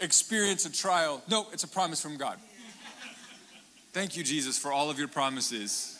experience 0.00 0.64
a 0.64 0.72
trial. 0.72 1.22
No, 1.28 1.46
it's 1.52 1.64
a 1.64 1.68
promise 1.68 2.00
from 2.00 2.16
God. 2.16 2.38
Thank 3.92 4.16
you, 4.16 4.22
Jesus, 4.22 4.58
for 4.58 4.72
all 4.72 4.90
of 4.90 4.98
your 4.98 5.08
promises, 5.08 5.98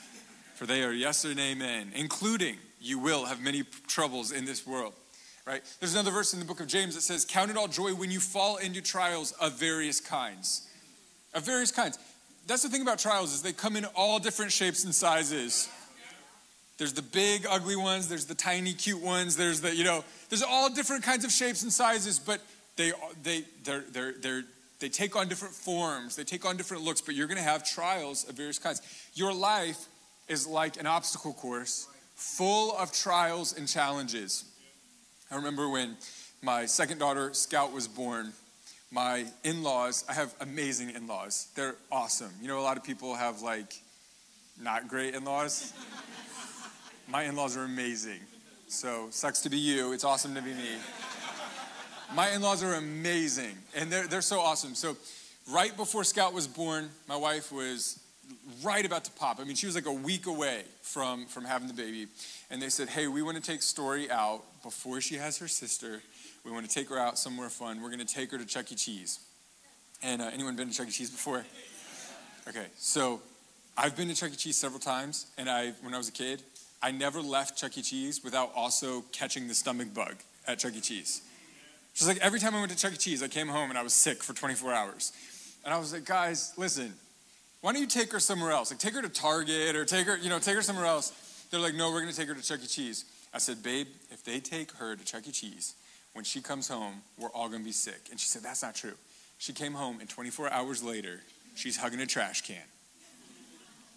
for 0.54 0.66
they 0.66 0.84
are 0.84 0.92
yes 0.92 1.24
and 1.24 1.40
amen, 1.40 1.92
including 1.94 2.56
you 2.80 2.98
will 2.98 3.24
have 3.24 3.40
many 3.40 3.64
troubles 3.86 4.30
in 4.30 4.44
this 4.44 4.66
world. 4.66 4.92
Right? 5.44 5.62
There's 5.80 5.94
another 5.94 6.10
verse 6.10 6.34
in 6.34 6.40
the 6.40 6.44
book 6.44 6.60
of 6.60 6.66
James 6.66 6.94
that 6.94 7.00
says, 7.00 7.24
Count 7.24 7.50
it 7.50 7.56
all 7.56 7.68
joy 7.68 7.94
when 7.94 8.10
you 8.10 8.20
fall 8.20 8.58
into 8.58 8.82
trials 8.82 9.32
of 9.32 9.58
various 9.58 9.98
kinds. 9.98 10.68
Of 11.32 11.44
various 11.46 11.72
kinds. 11.72 11.98
That's 12.48 12.62
the 12.62 12.70
thing 12.70 12.80
about 12.80 12.98
trials 12.98 13.34
is 13.34 13.42
they 13.42 13.52
come 13.52 13.76
in 13.76 13.84
all 13.94 14.18
different 14.18 14.52
shapes 14.52 14.84
and 14.84 14.94
sizes. 14.94 15.68
There's 16.78 16.94
the 16.94 17.02
big 17.02 17.46
ugly 17.48 17.76
ones, 17.76 18.08
there's 18.08 18.24
the 18.24 18.34
tiny 18.34 18.72
cute 18.72 19.02
ones, 19.02 19.36
there's 19.36 19.60
the, 19.60 19.74
you 19.74 19.84
know, 19.84 20.02
there's 20.30 20.42
all 20.42 20.72
different 20.72 21.04
kinds 21.04 21.24
of 21.24 21.30
shapes 21.30 21.62
and 21.62 21.72
sizes, 21.72 22.18
but 22.18 22.40
they 22.76 22.92
they 23.22 23.44
they're 23.64 23.84
they're 23.92 24.12
they're 24.12 24.44
they 24.78 24.88
take 24.88 25.14
on 25.14 25.28
different 25.28 25.54
forms, 25.54 26.16
they 26.16 26.24
take 26.24 26.46
on 26.46 26.56
different 26.56 26.84
looks, 26.84 27.00
but 27.02 27.14
you're 27.14 27.26
going 27.26 27.36
to 27.36 27.42
have 27.42 27.68
trials 27.68 28.26
of 28.28 28.36
various 28.36 28.58
kinds. 28.58 28.80
Your 29.14 29.34
life 29.34 29.86
is 30.28 30.46
like 30.46 30.80
an 30.80 30.86
obstacle 30.86 31.34
course 31.34 31.86
full 32.14 32.74
of 32.76 32.92
trials 32.92 33.56
and 33.56 33.68
challenges. 33.68 34.44
I 35.30 35.36
remember 35.36 35.68
when 35.68 35.96
my 36.42 36.66
second 36.66 36.98
daughter, 36.98 37.34
Scout, 37.34 37.72
was 37.72 37.86
born, 37.86 38.32
my 38.90 39.26
in 39.44 39.62
laws, 39.62 40.04
I 40.08 40.14
have 40.14 40.34
amazing 40.40 40.90
in 40.90 41.06
laws. 41.06 41.48
They're 41.54 41.76
awesome. 41.92 42.30
You 42.40 42.48
know, 42.48 42.58
a 42.58 42.62
lot 42.62 42.76
of 42.76 42.84
people 42.84 43.14
have 43.14 43.42
like 43.42 43.74
not 44.60 44.88
great 44.88 45.14
in 45.14 45.24
laws. 45.24 45.72
my 47.08 47.24
in 47.24 47.36
laws 47.36 47.56
are 47.56 47.64
amazing. 47.64 48.20
So, 48.68 49.06
sucks 49.10 49.40
to 49.42 49.50
be 49.50 49.58
you. 49.58 49.92
It's 49.92 50.04
awesome 50.04 50.34
to 50.34 50.42
be 50.42 50.52
me. 50.52 50.76
My 52.14 52.30
in 52.30 52.42
laws 52.42 52.62
are 52.62 52.74
amazing, 52.74 53.56
and 53.74 53.90
they're, 53.90 54.06
they're 54.06 54.20
so 54.20 54.40
awesome. 54.40 54.74
So, 54.74 54.96
right 55.50 55.74
before 55.74 56.04
Scout 56.04 56.34
was 56.34 56.46
born, 56.46 56.90
my 57.06 57.16
wife 57.16 57.50
was 57.50 57.98
right 58.62 58.84
about 58.84 59.04
to 59.04 59.10
pop. 59.12 59.40
I 59.40 59.44
mean, 59.44 59.56
she 59.56 59.66
was 59.66 59.74
like 59.74 59.86
a 59.86 59.92
week 59.92 60.26
away 60.26 60.64
from, 60.82 61.26
from 61.26 61.44
having 61.44 61.68
the 61.68 61.74
baby. 61.74 62.08
And 62.50 62.60
they 62.60 62.68
said, 62.68 62.88
Hey, 62.88 63.06
we 63.06 63.22
want 63.22 63.36
to 63.36 63.42
take 63.42 63.62
Story 63.62 64.10
out 64.10 64.42
before 64.62 65.00
she 65.00 65.14
has 65.16 65.38
her 65.38 65.48
sister. 65.48 66.02
We 66.44 66.50
want 66.50 66.68
to 66.68 66.74
take 66.74 66.88
her 66.88 66.98
out 66.98 67.18
somewhere 67.18 67.48
fun. 67.48 67.82
We're 67.82 67.90
going 67.90 68.04
to 68.04 68.14
take 68.14 68.30
her 68.30 68.38
to 68.38 68.46
Chuck 68.46 68.70
E. 68.72 68.74
Cheese. 68.74 69.20
And 70.02 70.22
uh, 70.22 70.30
anyone 70.32 70.56
been 70.56 70.68
to 70.68 70.74
Chuck 70.74 70.88
E. 70.88 70.90
Cheese 70.90 71.10
before? 71.10 71.44
Okay, 72.48 72.66
so 72.76 73.20
I've 73.76 73.96
been 73.96 74.08
to 74.08 74.14
Chuck 74.14 74.32
E. 74.32 74.36
Cheese 74.36 74.56
several 74.56 74.80
times, 74.80 75.26
and 75.36 75.50
I, 75.50 75.72
when 75.82 75.94
I 75.94 75.98
was 75.98 76.08
a 76.08 76.12
kid, 76.12 76.42
I 76.82 76.90
never 76.90 77.20
left 77.20 77.58
Chuck 77.58 77.76
E. 77.76 77.82
Cheese 77.82 78.22
without 78.22 78.52
also 78.54 79.04
catching 79.12 79.48
the 79.48 79.54
stomach 79.54 79.92
bug 79.92 80.14
at 80.46 80.58
Chuck 80.58 80.74
E. 80.74 80.80
Cheese. 80.80 81.22
Just 81.94 82.08
like 82.08 82.18
every 82.18 82.38
time 82.38 82.54
I 82.54 82.60
went 82.60 82.70
to 82.70 82.78
Chuck 82.78 82.92
E. 82.92 82.96
Cheese, 82.96 83.22
I 83.22 83.28
came 83.28 83.48
home 83.48 83.70
and 83.70 83.78
I 83.78 83.82
was 83.82 83.92
sick 83.92 84.22
for 84.22 84.32
24 84.32 84.72
hours. 84.72 85.12
And 85.64 85.74
I 85.74 85.78
was 85.78 85.92
like, 85.92 86.04
guys, 86.04 86.52
listen, 86.56 86.94
why 87.60 87.72
don't 87.72 87.80
you 87.80 87.88
take 87.88 88.12
her 88.12 88.20
somewhere 88.20 88.52
else? 88.52 88.70
Like, 88.70 88.78
take 88.78 88.94
her 88.94 89.02
to 89.02 89.08
Target 89.08 89.74
or 89.74 89.84
take 89.84 90.06
her, 90.06 90.16
you 90.16 90.28
know, 90.28 90.38
take 90.38 90.54
her 90.54 90.62
somewhere 90.62 90.86
else. 90.86 91.46
They're 91.50 91.60
like, 91.60 91.74
no, 91.74 91.90
we're 91.90 92.00
going 92.00 92.12
to 92.12 92.16
take 92.16 92.28
her 92.28 92.34
to 92.34 92.42
Chuck 92.42 92.60
E. 92.62 92.66
Cheese. 92.66 93.04
I 93.34 93.38
said, 93.38 93.62
babe, 93.62 93.88
if 94.10 94.24
they 94.24 94.38
take 94.38 94.72
her 94.72 94.94
to 94.94 95.04
Chuck 95.04 95.26
E. 95.26 95.32
Cheese, 95.32 95.74
when 96.18 96.24
she 96.24 96.40
comes 96.40 96.66
home, 96.66 96.94
we're 97.16 97.30
all 97.30 97.48
going 97.48 97.60
to 97.60 97.64
be 97.64 97.70
sick. 97.70 98.08
And 98.10 98.18
she 98.18 98.26
said, 98.26 98.42
that's 98.42 98.64
not 98.64 98.74
true. 98.74 98.94
She 99.38 99.52
came 99.52 99.72
home, 99.72 100.00
and 100.00 100.08
24 100.08 100.50
hours 100.50 100.82
later, 100.82 101.20
she's 101.54 101.76
hugging 101.76 102.00
a 102.00 102.06
trash 102.06 102.42
can. 102.42 102.56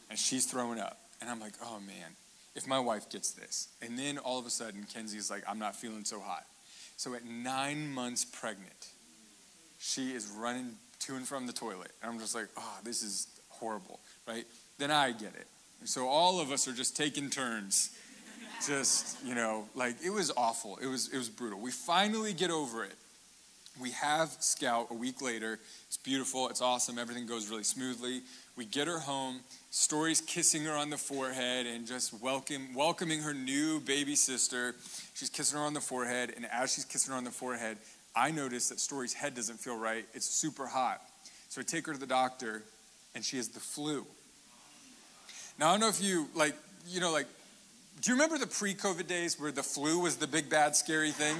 And 0.07 0.19
she's 0.19 0.45
throwing 0.45 0.79
up. 0.79 0.99
And 1.19 1.31
I'm 1.31 1.39
like, 1.39 1.53
oh 1.63 1.79
man, 1.79 2.11
if 2.55 2.67
my 2.67 2.77
wife 2.77 3.09
gets 3.09 3.31
this. 3.31 3.69
And 3.81 3.97
then 3.97 4.19
all 4.19 4.37
of 4.37 4.45
a 4.45 4.51
sudden, 4.51 4.85
Kenzie's 4.93 5.31
like, 5.31 5.43
I'm 5.49 5.57
not 5.57 5.75
feeling 5.75 6.05
so 6.05 6.19
hot. 6.19 6.45
So 6.95 7.15
at 7.15 7.25
nine 7.25 7.91
months 7.91 8.23
pregnant, 8.23 8.89
she 9.79 10.11
is 10.11 10.27
running 10.37 10.75
to 10.99 11.15
and 11.15 11.27
from 11.27 11.47
the 11.47 11.53
toilet. 11.53 11.89
And 12.03 12.11
I'm 12.11 12.19
just 12.19 12.35
like, 12.35 12.49
oh, 12.55 12.77
this 12.83 13.01
is 13.01 13.25
horrible, 13.49 13.99
right? 14.27 14.45
Then 14.77 14.91
I 14.91 15.11
get 15.11 15.33
it. 15.33 15.47
And 15.79 15.89
so 15.89 16.07
all 16.07 16.39
of 16.39 16.51
us 16.51 16.67
are 16.67 16.73
just 16.73 16.95
taking 16.95 17.31
turns. 17.31 17.89
Just, 18.67 19.17
you 19.25 19.33
know, 19.33 19.65
like 19.75 19.95
it 20.05 20.11
was 20.11 20.31
awful. 20.37 20.77
It 20.77 20.87
was 20.87 21.09
it 21.11 21.17
was 21.17 21.29
brutal. 21.29 21.59
We 21.59 21.71
finally 21.71 22.33
get 22.33 22.51
over 22.51 22.83
it. 22.83 22.95
We 23.79 23.91
have 23.91 24.29
Scout 24.39 24.87
a 24.91 24.93
week 24.93 25.21
later. 25.21 25.57
It's 25.87 25.97
beautiful. 25.97 26.49
It's 26.49 26.61
awesome. 26.61 26.99
Everything 26.99 27.25
goes 27.25 27.49
really 27.49 27.63
smoothly. 27.63 28.21
We 28.55 28.65
get 28.65 28.87
her 28.87 28.99
home. 28.99 29.39
Story's 29.71 30.21
kissing 30.21 30.65
her 30.65 30.73
on 30.73 30.89
the 30.89 30.97
forehead 30.97 31.65
and 31.65 31.87
just 31.87 32.13
welcome, 32.21 32.75
welcoming 32.75 33.21
her 33.21 33.33
new 33.33 33.79
baby 33.79 34.15
sister. 34.15 34.75
She's 35.15 35.29
kissing 35.29 35.57
her 35.57 35.65
on 35.65 35.73
the 35.73 35.81
forehead, 35.81 36.33
and 36.35 36.45
as 36.51 36.73
she's 36.73 36.85
kissing 36.85 37.13
her 37.13 37.17
on 37.17 37.23
the 37.23 37.31
forehead, 37.31 37.77
I 38.15 38.29
notice 38.29 38.69
that 38.69 38.79
Story's 38.79 39.13
head 39.13 39.33
doesn't 39.35 39.59
feel 39.59 39.77
right. 39.77 40.05
It's 40.13 40.27
super 40.27 40.67
hot. 40.67 41.01
So 41.49 41.61
I 41.61 41.63
take 41.63 41.87
her 41.87 41.93
to 41.93 41.99
the 41.99 42.05
doctor, 42.05 42.61
and 43.15 43.23
she 43.23 43.37
has 43.37 43.47
the 43.47 43.59
flu. 43.59 44.05
Now, 45.57 45.69
I 45.69 45.71
don't 45.71 45.79
know 45.79 45.89
if 45.89 46.01
you, 46.01 46.27
like, 46.35 46.55
you 46.87 46.99
know, 46.99 47.11
like, 47.11 47.27
do 47.99 48.09
you 48.09 48.15
remember 48.15 48.37
the 48.37 48.47
pre 48.47 48.73
COVID 48.73 49.07
days 49.07 49.39
where 49.39 49.51
the 49.51 49.63
flu 49.63 49.99
was 49.99 50.15
the 50.15 50.27
big, 50.27 50.49
bad, 50.49 50.75
scary 50.75 51.11
thing? 51.11 51.35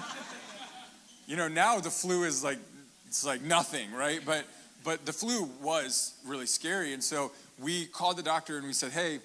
you 1.25 1.35
know, 1.35 1.47
now 1.47 1.79
the 1.79 1.89
flu 1.89 2.23
is 2.23 2.43
like, 2.43 2.59
it's 3.07 3.25
like 3.25 3.41
nothing, 3.41 3.91
right? 3.93 4.19
But, 4.25 4.45
but 4.83 5.05
the 5.05 5.13
flu 5.13 5.49
was 5.61 6.13
really 6.25 6.45
scary. 6.45 6.93
And 6.93 7.03
so 7.03 7.31
we 7.59 7.85
called 7.85 8.17
the 8.17 8.23
doctor 8.23 8.57
and 8.57 8.67
we 8.67 8.73
said, 8.73 8.91
hey, 8.91 9.19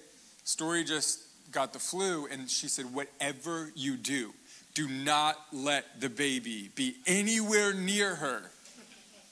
Story 0.45 0.83
just 0.83 1.19
got 1.51 1.73
the 1.73 1.79
flu. 1.79 2.27
And 2.27 2.49
she 2.49 2.67
said, 2.67 2.93
whatever 2.93 3.71
you 3.75 3.97
do, 3.97 4.33
do 4.73 4.87
not 4.87 5.37
let 5.51 5.99
the 5.99 6.09
baby 6.09 6.69
be 6.75 6.95
anywhere 7.05 7.73
near 7.73 8.15
her. 8.15 8.43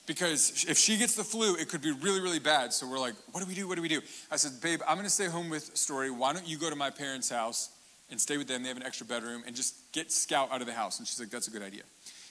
Because 0.06 0.66
if 0.70 0.78
she 0.78 0.98
gets 0.98 1.16
the 1.16 1.24
flu, 1.24 1.56
it 1.56 1.70
could 1.70 1.82
be 1.82 1.92
really, 1.92 2.22
really 2.22 2.40
bad. 2.40 2.72
So 2.74 2.88
we're 2.88 3.00
like, 3.00 3.16
what 3.32 3.42
do 3.42 3.48
we 3.48 3.56
do? 3.56 3.68
What 3.68 3.76
do 3.76 3.82
we 3.82 3.88
do? 3.88 4.02
I 4.30 4.36
said, 4.36 4.62
babe, 4.62 4.82
I'm 4.88 4.96
going 4.96 5.06
to 5.06 5.10
stay 5.10 5.26
home 5.26 5.50
with 5.50 5.76
Story. 5.76 6.12
Why 6.12 6.34
don't 6.34 6.48
you 6.48 6.58
go 6.58 6.70
to 6.70 6.76
my 6.76 6.92
parents' 6.92 7.30
house 7.30 7.70
and 8.10 8.20
stay 8.20 8.38
with 8.38 8.48
them? 8.48 8.64
They 8.64 8.70
have 8.70 8.78
an 8.78 8.84
extra 8.84 9.06
bedroom 9.06 9.44
and 9.46 9.56
just 9.56 9.92
get 9.92 10.12
Scout 10.12 10.52
out 10.52 10.62
of 10.62 10.68
the 10.68 10.74
house. 10.74 11.00
And 11.00 11.08
she's 11.08 11.20
like, 11.20 11.30
that's 11.30 11.48
a 11.48 11.52
good 11.52 11.64
idea. 11.64 11.84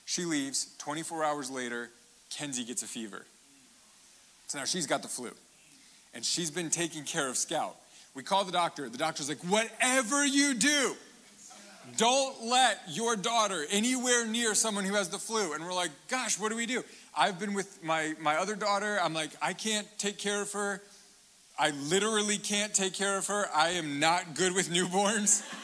She 0.04 0.24
leaves. 0.24 0.74
24 0.78 1.24
hours 1.24 1.50
later, 1.50 1.90
Kenzie 2.30 2.64
gets 2.64 2.82
a 2.82 2.86
fever. 2.86 3.24
So 4.46 4.58
now 4.58 4.64
she's 4.64 4.86
got 4.86 5.02
the 5.02 5.08
flu 5.08 5.30
and 6.14 6.24
she's 6.24 6.50
been 6.50 6.70
taking 6.70 7.04
care 7.04 7.28
of 7.28 7.36
Scout. 7.36 7.76
We 8.14 8.22
call 8.22 8.44
the 8.44 8.52
doctor. 8.52 8.88
The 8.88 8.98
doctor's 8.98 9.28
like, 9.28 9.40
whatever 9.40 10.24
you 10.24 10.54
do, 10.54 10.94
don't 11.96 12.44
let 12.44 12.80
your 12.88 13.16
daughter 13.16 13.64
anywhere 13.70 14.26
near 14.26 14.54
someone 14.54 14.84
who 14.84 14.94
has 14.94 15.08
the 15.08 15.18
flu. 15.18 15.52
And 15.52 15.64
we're 15.64 15.74
like, 15.74 15.90
gosh, 16.08 16.38
what 16.38 16.50
do 16.50 16.56
we 16.56 16.66
do? 16.66 16.82
I've 17.16 17.38
been 17.38 17.54
with 17.54 17.82
my, 17.82 18.14
my 18.20 18.36
other 18.36 18.54
daughter. 18.54 18.98
I'm 19.02 19.14
like, 19.14 19.30
I 19.42 19.52
can't 19.52 19.86
take 19.98 20.18
care 20.18 20.40
of 20.40 20.52
her. 20.52 20.80
I 21.58 21.70
literally 21.70 22.38
can't 22.38 22.74
take 22.74 22.94
care 22.94 23.18
of 23.18 23.26
her. 23.28 23.46
I 23.54 23.70
am 23.70 24.00
not 24.00 24.34
good 24.34 24.54
with 24.54 24.70
newborns. 24.70 25.42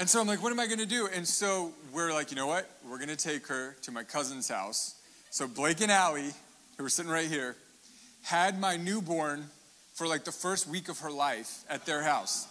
and 0.00 0.08
so 0.08 0.18
I'm 0.18 0.26
like, 0.26 0.42
what 0.42 0.50
am 0.50 0.58
I 0.58 0.66
going 0.66 0.78
to 0.78 0.86
do? 0.86 1.10
And 1.14 1.28
so 1.28 1.72
we're 1.92 2.10
like, 2.10 2.30
you 2.30 2.36
know 2.36 2.46
what? 2.46 2.66
We're 2.88 2.96
going 2.96 3.10
to 3.10 3.16
take 3.16 3.46
her 3.48 3.76
to 3.82 3.92
my 3.92 4.02
cousin's 4.02 4.48
house. 4.48 4.94
So 5.28 5.46
Blake 5.46 5.82
and 5.82 5.92
Allie, 5.92 6.32
who 6.78 6.86
are 6.86 6.88
sitting 6.88 7.12
right 7.12 7.28
here, 7.28 7.54
had 8.22 8.58
my 8.58 8.78
newborn 8.78 9.44
for 9.92 10.06
like 10.06 10.24
the 10.24 10.32
first 10.32 10.66
week 10.66 10.88
of 10.88 11.00
her 11.00 11.10
life 11.10 11.64
at 11.68 11.84
their 11.84 12.02
house 12.02 12.48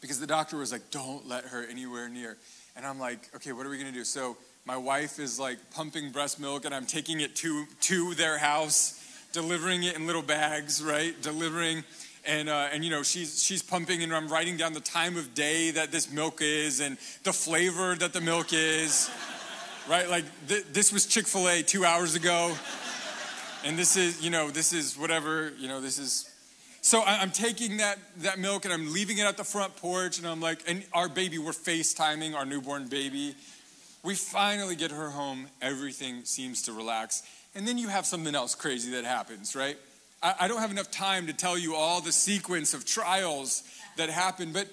because 0.00 0.18
the 0.18 0.26
doctor 0.26 0.56
was 0.56 0.72
like, 0.72 0.90
don't 0.90 1.28
let 1.28 1.44
her 1.44 1.64
anywhere 1.64 2.08
near. 2.08 2.36
And 2.74 2.84
I'm 2.84 2.98
like, 2.98 3.30
okay, 3.36 3.52
what 3.52 3.64
are 3.64 3.70
we 3.70 3.78
gonna 3.78 3.92
do? 3.92 4.02
So 4.02 4.36
my 4.64 4.76
wife 4.76 5.20
is 5.20 5.38
like 5.38 5.58
pumping 5.70 6.10
breast 6.10 6.40
milk 6.40 6.64
and 6.64 6.74
I'm 6.74 6.86
taking 6.86 7.20
it 7.20 7.36
to, 7.36 7.64
to 7.82 8.14
their 8.14 8.38
house, 8.38 9.00
delivering 9.32 9.84
it 9.84 9.94
in 9.94 10.04
little 10.04 10.20
bags, 10.20 10.82
right? 10.82 11.14
Delivering. 11.22 11.84
And 12.26 12.48
uh, 12.48 12.68
and 12.72 12.84
you 12.84 12.90
know 12.90 13.02
she's 13.02 13.42
she's 13.42 13.62
pumping 13.62 14.02
and 14.02 14.14
I'm 14.14 14.28
writing 14.28 14.56
down 14.56 14.72
the 14.72 14.80
time 14.80 15.16
of 15.16 15.34
day 15.34 15.70
that 15.72 15.90
this 15.90 16.12
milk 16.12 16.40
is 16.42 16.80
and 16.80 16.98
the 17.24 17.32
flavor 17.32 17.94
that 17.96 18.12
the 18.12 18.20
milk 18.20 18.52
is, 18.52 19.10
right? 19.88 20.08
Like 20.08 20.24
th- 20.48 20.64
this 20.72 20.92
was 20.92 21.06
Chick 21.06 21.26
Fil 21.26 21.48
A 21.48 21.62
two 21.62 21.84
hours 21.84 22.14
ago, 22.14 22.54
and 23.64 23.78
this 23.78 23.96
is 23.96 24.22
you 24.22 24.30
know 24.30 24.50
this 24.50 24.72
is 24.72 24.96
whatever 24.98 25.52
you 25.58 25.68
know 25.68 25.80
this 25.80 25.98
is. 25.98 26.26
So 26.82 27.00
I- 27.00 27.20
I'm 27.20 27.30
taking 27.30 27.78
that 27.78 27.98
that 28.18 28.38
milk 28.38 28.64
and 28.64 28.72
I'm 28.74 28.92
leaving 28.92 29.18
it 29.18 29.24
at 29.24 29.36
the 29.36 29.44
front 29.44 29.76
porch 29.76 30.18
and 30.18 30.26
I'm 30.26 30.40
like, 30.40 30.60
and 30.66 30.82
our 30.92 31.08
baby, 31.08 31.38
we're 31.38 31.52
FaceTiming 31.52 32.34
our 32.34 32.44
newborn 32.46 32.88
baby. 32.88 33.34
We 34.02 34.14
finally 34.14 34.76
get 34.76 34.90
her 34.90 35.10
home. 35.10 35.48
Everything 35.60 36.24
seems 36.24 36.62
to 36.62 36.72
relax, 36.72 37.22
and 37.54 37.68
then 37.68 37.76
you 37.76 37.88
have 37.88 38.06
something 38.06 38.34
else 38.34 38.54
crazy 38.54 38.92
that 38.92 39.04
happens, 39.04 39.54
right? 39.54 39.76
I, 40.22 40.48
don't 40.48 40.60
have 40.60 40.70
enough 40.70 40.90
time 40.90 41.28
to 41.28 41.32
tell 41.32 41.56
you 41.56 41.74
all 41.74 42.02
the 42.02 42.12
sequence 42.12 42.74
of 42.74 42.84
trials 42.84 43.62
that 43.96 44.10
happen, 44.10 44.52
but 44.52 44.68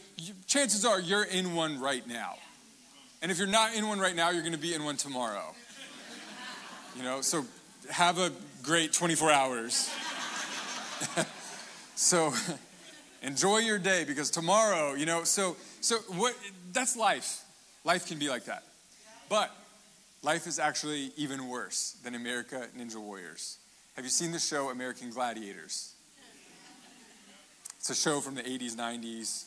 chances 0.46 0.84
are 0.84 1.00
you're 1.00 1.24
in 1.24 1.56
one 1.56 1.80
right 1.80 2.06
now. 2.06 2.36
And 3.22 3.32
if 3.32 3.38
you're 3.38 3.48
not 3.48 3.74
in 3.74 3.88
one 3.88 4.00
right 4.00 4.16
now, 4.16 4.30
you're 4.32 4.42
going 4.42 4.54
to 4.54 4.60
be 4.60 4.74
in 4.74 4.84
one 4.84 4.98
tomorrow. 4.98 5.56
You 6.98 7.04
know, 7.04 7.22
so 7.22 7.46
have 7.90 8.20
a 8.20 8.32
great 8.62 8.92
24 8.92 9.32
hours. 9.32 9.90
so 11.96 12.34
enjoy 13.22 13.60
your 13.60 13.80
day 13.80 14.04
because 14.04 14.30
tomorrow, 14.30 14.96
you 14.96 15.06
know, 15.06 15.24
so 15.24 15.56
so 15.80 15.98
what 16.18 16.36
that's 16.74 16.98
life. 16.98 17.44
Life 17.86 18.08
can 18.08 18.20
be 18.20 18.30
like 18.30 18.46
that. 18.46 18.64
But 19.30 19.56
life 20.24 20.46
is 20.46 20.60
actually 20.60 21.12
even 21.16 21.48
worse 21.48 21.96
than 22.04 22.16
America 22.16 22.68
Ninja 22.78 22.98
Warriors. 22.98 23.60
Have 23.98 24.06
you 24.06 24.12
seen 24.12 24.32
the 24.32 24.38
show 24.38 24.70
American 24.70 25.10
Gladiators? 25.10 25.96
It's 27.80 27.90
a 27.90 27.96
show 27.96 28.22
from 28.22 28.36
the 28.36 28.44
80s, 28.44 28.76
90s. 28.76 29.46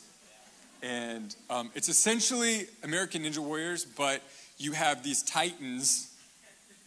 And 0.83 1.33
um, 1.49 1.71
it's 1.73 1.87
essentially 1.87 2.67
American 2.83 3.23
Ninja 3.23 3.37
Warriors, 3.37 3.85
but 3.85 4.21
you 4.57 4.73
have 4.73 5.03
these 5.05 5.23
titans 5.23 6.13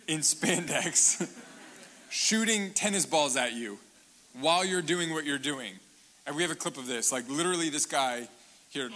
in 0.07 0.21
spandex 0.21 1.27
shooting 2.11 2.71
tennis 2.75 3.07
balls 3.07 3.35
at 3.35 3.55
you 3.55 3.79
while 4.43 4.63
you're 4.63 4.83
doing 4.83 5.15
what 5.15 5.25
you're 5.25 5.39
doing. 5.39 5.73
And 6.27 6.37
we 6.37 6.43
have 6.43 6.51
a 6.53 6.57
clip 6.57 6.77
of 6.77 6.87
this. 6.87 7.13
Like, 7.13 7.27
literally, 7.31 7.71
this 7.71 7.87
guy 7.87 8.29
here. 8.69 8.91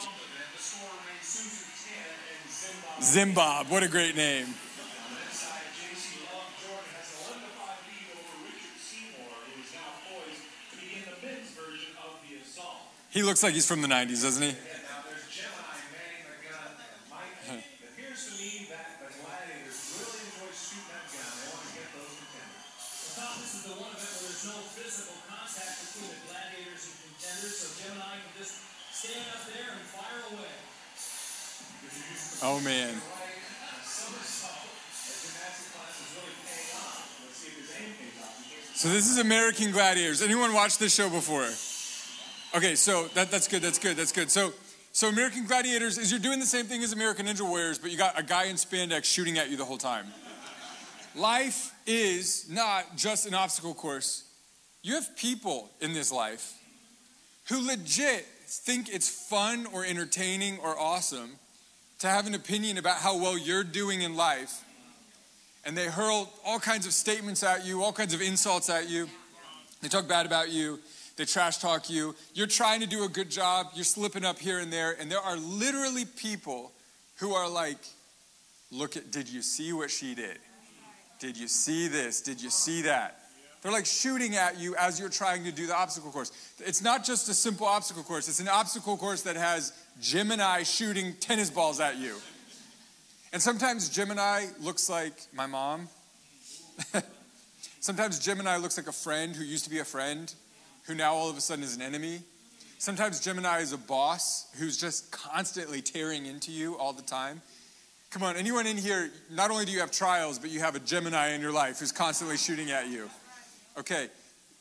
Zimbob, 3.01 3.71
what 3.71 3.83
a 3.83 3.89
great 3.89 4.15
name. 4.15 4.49
He 13.11 13.23
looks 13.23 13.43
like 13.43 13.55
he's 13.55 13.67
from 13.67 13.81
the 13.83 13.89
90s, 13.89 14.23
doesn't 14.23 14.43
he? 14.43 14.55
Oh 32.41 32.61
man. 32.61 32.95
So 38.75 38.89
this 38.89 39.11
is 39.11 39.19
American 39.19 39.73
Gladiators. 39.73 40.23
Anyone 40.23 40.53
watched 40.55 40.79
this 40.79 40.95
show 40.95 41.11
before? 41.11 41.49
Okay, 42.55 42.75
so 42.75 43.09
that, 43.09 43.31
that's 43.31 43.47
good, 43.47 43.63
that's 43.63 43.79
good, 43.79 43.97
that's 43.97 44.13
good. 44.13 44.31
So 44.31 44.53
so 44.99 45.09
American 45.09 45.47
Gladiators 45.47 45.97
is 45.97 46.11
you're 46.11 46.19
doing 46.19 46.41
the 46.41 46.47
same 46.47 46.65
thing 46.65 46.83
as 46.83 46.93
American 46.93 47.27
Ninja 47.27 47.49
Warriors, 47.49 47.79
but 47.79 47.93
you 47.93 47.97
got 47.97 48.19
a 48.19 48.23
guy 48.23 48.47
in 48.47 48.57
spandex 48.57 49.05
shooting 49.05 49.39
at 49.39 49.49
you 49.49 49.57
the 49.57 49.65
whole 49.65 49.79
time. 49.79 50.07
Life 51.15 51.73
is 51.87 52.47
not 52.51 52.97
just 52.97 53.25
an 53.25 53.33
obstacle 53.33 53.75
course. 53.75 54.25
You 54.83 54.95
have 54.95 55.17
people 55.17 55.71
in 55.81 55.93
this 55.93 56.11
life 56.11 56.55
who 57.49 57.65
legit 57.65 58.25
think 58.47 58.89
it's 58.89 59.09
fun 59.09 59.67
or 59.73 59.85
entertaining 59.85 60.59
or 60.59 60.77
awesome 60.79 61.39
to 62.01 62.09
have 62.09 62.27
an 62.27 62.35
opinion 62.35 62.79
about 62.79 62.97
how 62.97 63.17
well 63.19 63.39
you're 63.39 63.63
doing 63.63 64.03
in 64.03 64.17
life. 64.17 64.65
And 65.65 65.77
they 65.77 65.87
hurl 65.87 66.33
all 66.45 66.59
kinds 66.59 66.87
of 66.87 66.93
statements 66.93 67.43
at 67.43 67.65
you, 67.65 67.83
all 67.85 67.93
kinds 67.93 68.15
of 68.15 68.23
insults 68.23 68.69
at 68.71 68.89
you. 68.89 69.09
They 69.81 69.89
talk 69.89 70.09
bad 70.09 70.27
about 70.27 70.51
you. 70.51 70.81
They 71.19 71.25
trash 71.25 71.59
talk 71.59 71.91
you. 71.91 72.15
You're 72.33 72.47
trying 72.47 72.79
to 72.81 72.87
do 72.87 73.03
a 73.03 73.09
good 73.09 73.29
job. 73.29 73.67
You're 73.75 73.85
slipping 73.85 74.25
up 74.25 74.39
here 74.39 74.61
and 74.61 74.73
there. 74.73 74.97
And 74.99 75.11
there 75.11 75.19
are 75.19 75.37
literally 75.37 76.05
people 76.05 76.71
who 77.17 77.35
are 77.35 77.51
like, 77.51 77.79
look 78.71 78.97
at, 78.97 79.11
did 79.11 79.29
you 79.29 79.43
see 79.43 79.73
what 79.73 79.91
she 79.91 80.15
did? 80.15 80.39
Did 81.19 81.37
you 81.37 81.49
see 81.49 81.89
this? 81.89 82.21
Did 82.21 82.41
you 82.41 82.51
see 82.51 82.83
that? 82.83 83.19
They're 83.61 83.73
like 83.73 83.85
shooting 83.85 84.37
at 84.37 84.61
you 84.61 84.77
as 84.77 85.01
you're 85.01 85.09
trying 85.09 85.43
to 85.43 85.51
do 85.51 85.67
the 85.67 85.75
obstacle 85.75 86.13
course. 86.13 86.31
It's 86.61 86.83
not 86.83 87.05
just 87.05 87.29
a 87.29 87.35
simple 87.35 87.67
obstacle 87.67 88.05
course, 88.05 88.29
it's 88.29 88.39
an 88.39 88.47
obstacle 88.47 88.97
course 88.97 89.23
that 89.23 89.35
has 89.35 89.73
Gemini 90.01 90.63
shooting 90.63 91.15
tennis 91.19 91.51
balls 91.51 91.81
at 91.81 91.97
you. 91.97 92.15
And 93.33 93.43
sometimes 93.43 93.89
Gemini 93.89 94.47
looks 94.61 94.89
like 94.89 95.15
my 95.35 95.47
mom. 95.47 95.89
sometimes 97.81 98.21
Gemini 98.21 98.57
looks 98.59 98.77
like 98.77 98.87
a 98.87 98.93
friend 98.93 99.35
who 99.35 99.43
used 99.43 99.65
to 99.65 99.71
be 99.71 99.81
a 99.81 99.85
friend, 99.85 100.33
who 100.89 100.95
now 100.95 101.15
all 101.15 101.29
of 101.29 101.37
a 101.37 101.41
sudden 101.41 101.63
is 101.63 101.77
an 101.77 101.83
enemy. 101.83 102.21
Sometimes 102.79 103.21
Gemini 103.21 103.61
is 103.61 103.73
a 103.73 103.79
boss 103.79 104.47
who's 104.59 104.79
just 104.79 105.13
constantly 105.13 105.83
tearing 105.83 106.25
into 106.25 106.51
you 106.51 106.79
all 106.79 106.95
the 106.95 107.03
time. 107.03 107.43
Come 108.11 108.23
on, 108.23 108.37
anyone 108.37 108.67
in 108.67 108.79
here, 108.79 109.11
not 109.31 109.51
only 109.51 109.67
do 109.67 109.71
you 109.71 109.81
have 109.81 109.91
trials, 109.91 110.39
but 110.39 110.49
you 110.49 110.61
have 110.61 110.75
a 110.75 110.81
Gemini 110.81 111.35
in 111.35 111.43
your 111.43 111.53
life 111.53 111.79
who's 111.79 111.93
constantly 111.93 112.39
shooting 112.39 112.71
at 112.71 112.89
you. 112.89 113.11
Okay, 113.77 114.09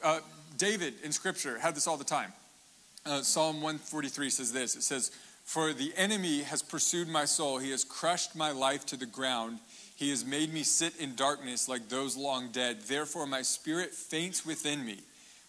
uh, 0.03 0.19
David 0.57 0.95
in 1.01 1.13
Scripture 1.13 1.57
had 1.57 1.75
this 1.75 1.87
all 1.87 1.95
the 1.95 2.03
time. 2.03 2.33
Uh, 3.05 3.21
Psalm 3.21 3.61
143 3.61 4.29
says 4.29 4.51
this 4.51 4.75
it 4.75 4.83
says, 4.83 5.11
For 5.45 5.71
the 5.71 5.93
enemy 5.95 6.41
has 6.41 6.61
pursued 6.61 7.07
my 7.07 7.23
soul, 7.23 7.57
he 7.57 7.71
has 7.71 7.85
crushed 7.85 8.35
my 8.35 8.51
life 8.51 8.85
to 8.87 8.97
the 8.97 9.05
ground. 9.05 9.59
He 9.95 10.09
has 10.09 10.25
made 10.25 10.53
me 10.53 10.63
sit 10.63 10.97
in 10.97 11.15
darkness 11.15 11.69
like 11.69 11.87
those 11.87 12.17
long 12.17 12.51
dead. 12.51 12.81
Therefore, 12.81 13.25
my 13.25 13.43
spirit 13.43 13.93
faints 13.93 14.45
within 14.45 14.85
me. 14.85 14.99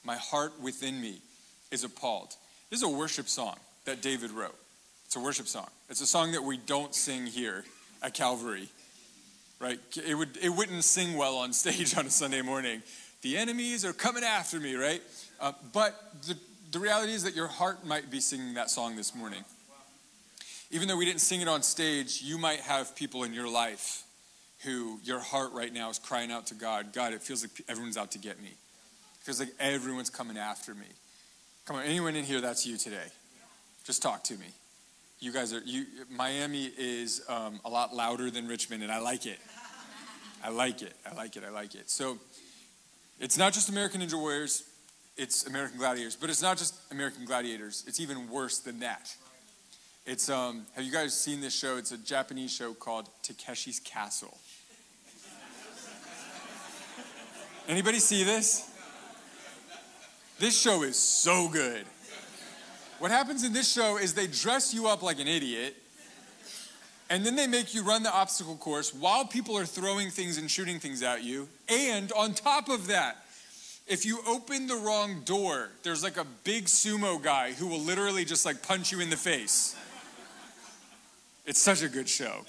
My 0.08 0.16
heart 0.16 0.58
within 0.62 0.98
me 1.02 1.18
is 1.70 1.84
appalled. 1.84 2.34
This 2.70 2.78
is 2.78 2.82
a 2.82 2.88
worship 2.88 3.28
song 3.28 3.56
that 3.84 4.00
David 4.00 4.30
wrote. 4.30 4.56
It's 5.04 5.16
a 5.16 5.20
worship 5.20 5.46
song. 5.46 5.68
It's 5.90 6.00
a 6.00 6.06
song 6.06 6.32
that 6.32 6.42
we 6.42 6.56
don't 6.56 6.94
sing 6.94 7.26
here 7.26 7.62
at 8.02 8.14
Calvary, 8.14 8.70
right? 9.60 9.78
It, 10.06 10.14
would, 10.14 10.38
it 10.42 10.48
wouldn't 10.48 10.82
sing 10.84 11.14
well 11.18 11.36
on 11.36 11.52
stage 11.52 11.94
on 11.94 12.06
a 12.06 12.10
Sunday 12.10 12.40
morning. 12.40 12.80
The 13.20 13.36
enemies 13.36 13.84
are 13.84 13.92
coming 13.92 14.24
after 14.24 14.58
me, 14.58 14.76
right? 14.76 15.02
Uh, 15.42 15.52
but 15.74 15.94
the, 16.26 16.38
the 16.72 16.78
reality 16.78 17.12
is 17.12 17.24
that 17.24 17.36
your 17.36 17.48
heart 17.48 17.84
might 17.84 18.10
be 18.10 18.20
singing 18.20 18.54
that 18.54 18.70
song 18.70 18.96
this 18.96 19.14
morning. 19.14 19.44
Even 20.70 20.88
though 20.88 20.96
we 20.96 21.04
didn't 21.04 21.20
sing 21.20 21.42
it 21.42 21.48
on 21.48 21.62
stage, 21.62 22.22
you 22.22 22.38
might 22.38 22.60
have 22.60 22.96
people 22.96 23.24
in 23.24 23.34
your 23.34 23.46
life 23.46 24.04
who 24.64 25.00
your 25.04 25.20
heart 25.20 25.52
right 25.52 25.70
now 25.70 25.90
is 25.90 25.98
crying 25.98 26.32
out 26.32 26.46
to 26.46 26.54
God 26.54 26.94
God, 26.94 27.12
it 27.12 27.22
feels 27.22 27.42
like 27.42 27.50
everyone's 27.68 27.98
out 27.98 28.12
to 28.12 28.18
get 28.18 28.40
me. 28.40 28.54
Feels 29.28 29.40
like 29.40 29.52
everyone's 29.60 30.08
coming 30.08 30.38
after 30.38 30.74
me. 30.74 30.86
Come 31.66 31.76
on, 31.76 31.82
anyone 31.82 32.16
in 32.16 32.24
here, 32.24 32.40
that's 32.40 32.66
you 32.66 32.78
today. 32.78 33.08
Just 33.84 34.00
talk 34.00 34.24
to 34.24 34.34
me. 34.38 34.46
You 35.20 35.34
guys 35.34 35.52
are, 35.52 35.60
you, 35.66 35.84
Miami 36.08 36.72
is 36.78 37.22
um, 37.28 37.60
a 37.62 37.68
lot 37.68 37.94
louder 37.94 38.30
than 38.30 38.48
Richmond, 38.48 38.82
and 38.82 38.90
I 38.90 39.00
like 39.00 39.26
it. 39.26 39.38
I 40.42 40.48
like 40.48 40.80
it. 40.80 40.94
I 41.04 41.14
like 41.14 41.36
it. 41.36 41.44
I 41.46 41.50
like 41.50 41.74
it. 41.74 41.90
So 41.90 42.16
it's 43.20 43.36
not 43.36 43.52
just 43.52 43.68
American 43.68 44.00
Ninja 44.00 44.18
Warriors, 44.18 44.64
it's 45.18 45.46
American 45.46 45.76
Gladiators. 45.76 46.16
But 46.16 46.30
it's 46.30 46.40
not 46.40 46.56
just 46.56 46.74
American 46.90 47.26
Gladiators, 47.26 47.84
it's 47.86 48.00
even 48.00 48.30
worse 48.30 48.60
than 48.60 48.80
that. 48.80 49.14
It's, 50.06 50.30
um, 50.30 50.64
have 50.74 50.86
you 50.86 50.90
guys 50.90 51.12
seen 51.12 51.42
this 51.42 51.54
show? 51.54 51.76
It's 51.76 51.92
a 51.92 51.98
Japanese 51.98 52.50
show 52.50 52.72
called 52.72 53.10
Takeshi's 53.22 53.78
Castle. 53.78 54.38
Anybody 57.68 57.98
see 57.98 58.24
this? 58.24 58.67
This 60.38 60.58
show 60.58 60.84
is 60.84 60.96
so 60.96 61.48
good. 61.48 61.84
What 63.00 63.10
happens 63.10 63.42
in 63.42 63.52
this 63.52 63.70
show 63.70 63.98
is 63.98 64.14
they 64.14 64.28
dress 64.28 64.72
you 64.72 64.86
up 64.86 65.02
like 65.02 65.18
an 65.18 65.26
idiot, 65.26 65.76
and 67.10 67.26
then 67.26 67.34
they 67.34 67.48
make 67.48 67.74
you 67.74 67.82
run 67.82 68.04
the 68.04 68.12
obstacle 68.12 68.56
course 68.56 68.94
while 68.94 69.24
people 69.24 69.58
are 69.58 69.64
throwing 69.64 70.10
things 70.10 70.38
and 70.38 70.48
shooting 70.48 70.78
things 70.78 71.02
at 71.02 71.24
you. 71.24 71.48
And 71.68 72.12
on 72.12 72.34
top 72.34 72.68
of 72.68 72.86
that, 72.86 73.16
if 73.88 74.06
you 74.06 74.20
open 74.28 74.68
the 74.68 74.76
wrong 74.76 75.22
door, 75.24 75.70
there's 75.82 76.04
like 76.04 76.18
a 76.18 76.26
big 76.44 76.66
sumo 76.66 77.20
guy 77.20 77.52
who 77.52 77.66
will 77.66 77.80
literally 77.80 78.24
just 78.24 78.44
like 78.44 78.62
punch 78.62 78.92
you 78.92 79.00
in 79.00 79.10
the 79.10 79.16
face. 79.16 79.74
It's 81.46 81.60
such 81.60 81.82
a 81.82 81.88
good 81.88 82.08
show. 82.08 82.44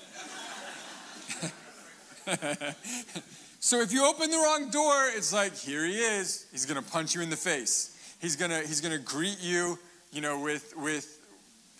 so 3.59 3.81
if 3.81 3.91
you 3.91 4.05
open 4.05 4.31
the 4.31 4.37
wrong 4.37 4.69
door, 4.69 5.09
it's 5.15 5.33
like, 5.33 5.55
here 5.55 5.85
he 5.85 5.97
is. 5.97 6.47
He's 6.51 6.65
going 6.65 6.81
to 6.81 6.91
punch 6.91 7.15
you 7.15 7.21
in 7.21 7.29
the 7.29 7.35
face. 7.35 7.95
He's 8.21 8.35
gonna, 8.35 8.59
he's 8.61 8.81
gonna 8.81 8.97
greet 8.97 9.37
you, 9.39 9.79
you 10.11 10.21
know, 10.21 10.41
with, 10.41 10.73
with 10.77 11.19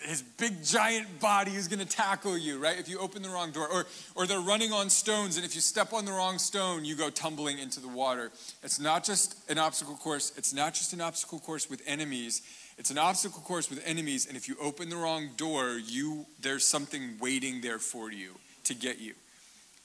his 0.02 0.22
big 0.22 0.64
giant 0.64 1.20
body 1.20 1.52
is 1.52 1.68
going 1.68 1.78
to 1.78 1.86
tackle 1.86 2.36
you, 2.36 2.58
right? 2.58 2.78
If 2.78 2.88
you 2.88 2.98
open 2.98 3.22
the 3.22 3.28
wrong 3.28 3.50
door. 3.50 3.68
Or, 3.68 3.86
or 4.14 4.26
they're 4.26 4.40
running 4.40 4.72
on 4.72 4.88
stones, 4.88 5.36
and 5.36 5.44
if 5.44 5.54
you 5.54 5.60
step 5.60 5.92
on 5.92 6.04
the 6.04 6.12
wrong 6.12 6.38
stone, 6.38 6.84
you 6.84 6.96
go 6.96 7.10
tumbling 7.10 7.58
into 7.58 7.80
the 7.80 7.88
water. 7.88 8.30
It's 8.62 8.80
not 8.80 9.04
just 9.04 9.36
an 9.50 9.58
obstacle 9.58 9.96
course, 9.96 10.32
it's 10.36 10.54
not 10.54 10.74
just 10.74 10.92
an 10.92 11.00
obstacle 11.00 11.38
course 11.38 11.68
with 11.68 11.82
enemies. 11.86 12.42
It's 12.78 12.90
an 12.90 12.96
obstacle 12.96 13.42
course 13.42 13.68
with 13.68 13.82
enemies, 13.84 14.26
and 14.26 14.38
if 14.38 14.48
you 14.48 14.56
open 14.58 14.88
the 14.88 14.96
wrong 14.96 15.28
door, 15.36 15.78
you 15.84 16.24
there's 16.40 16.64
something 16.64 17.16
waiting 17.20 17.60
there 17.60 17.78
for 17.78 18.10
you 18.10 18.36
to 18.64 18.74
get 18.74 18.98
you. 18.98 19.12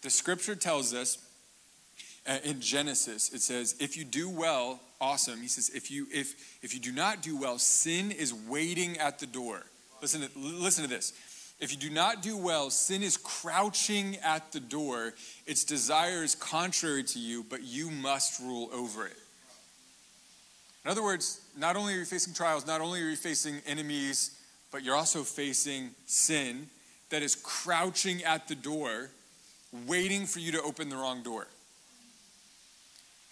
The 0.01 0.09
scripture 0.09 0.55
tells 0.55 0.93
us 0.93 1.17
Uh, 2.27 2.39
in 2.43 2.59
Genesis, 2.59 3.31
it 3.33 3.41
says, 3.41 3.75
if 3.79 3.95
you 3.95 4.03
do 4.03 4.29
well, 4.29 4.79
awesome. 4.99 5.41
He 5.41 5.47
says, 5.47 5.69
if 5.69 5.91
you 5.91 6.07
if 6.11 6.57
if 6.63 6.73
you 6.73 6.79
do 6.79 6.91
not 6.91 7.21
do 7.21 7.39
well, 7.39 7.59
sin 7.59 8.11
is 8.11 8.33
waiting 8.33 8.97
at 8.97 9.19
the 9.19 9.27
door. 9.27 9.63
Listen 10.01 10.21
to, 10.21 10.29
listen 10.35 10.83
to 10.83 10.89
this. 10.89 11.13
If 11.59 11.71
you 11.71 11.77
do 11.77 11.89
not 11.89 12.21
do 12.21 12.35
well, 12.35 12.69
sin 12.69 13.01
is 13.01 13.15
crouching 13.15 14.17
at 14.17 14.51
the 14.51 14.59
door. 14.59 15.13
Its 15.45 15.63
desire 15.63 16.23
is 16.23 16.35
contrary 16.35 17.03
to 17.03 17.19
you, 17.19 17.45
but 17.47 17.63
you 17.63 17.89
must 17.89 18.41
rule 18.41 18.69
over 18.73 19.05
it. 19.05 19.17
In 20.83 20.91
other 20.91 21.03
words, 21.03 21.41
not 21.57 21.75
only 21.75 21.93
are 21.93 21.99
you 21.99 22.05
facing 22.05 22.33
trials, 22.33 22.67
not 22.67 22.81
only 22.81 23.01
are 23.01 23.09
you 23.09 23.15
facing 23.15 23.55
enemies, 23.65 24.37
but 24.71 24.83
you're 24.83 24.95
also 24.95 25.23
facing 25.23 25.91
sin 26.05 26.67
that 27.09 27.21
is 27.21 27.35
crouching 27.35 28.23
at 28.23 28.47
the 28.47 28.55
door, 28.55 29.09
waiting 29.87 30.25
for 30.25 30.39
you 30.39 30.51
to 30.51 30.61
open 30.61 30.89
the 30.89 30.95
wrong 30.95 31.23
door. 31.23 31.47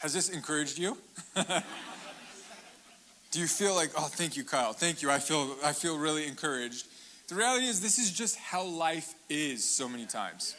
Has 0.04 0.14
this 0.14 0.28
encouraged 0.28 0.78
you? 0.78 0.98
Do 3.32 3.40
you 3.40 3.48
feel 3.48 3.74
like, 3.74 3.92
oh, 3.98 4.10
thank 4.12 4.36
you, 4.36 4.44
Kyle. 4.44 4.74
Thank 4.74 5.02
you. 5.02 5.10
I 5.10 5.18
feel, 5.20 5.56
I 5.64 5.72
feel 5.72 5.98
really 5.98 6.28
encouraged. 6.28 6.88
The 7.30 7.36
reality 7.36 7.68
is, 7.68 7.80
this 7.80 7.98
is 7.98 8.12
just 8.12 8.36
how 8.36 8.64
life 8.64 9.16
is 9.30 9.64
so 9.64 9.88
many 9.88 10.06
times. 10.06 10.58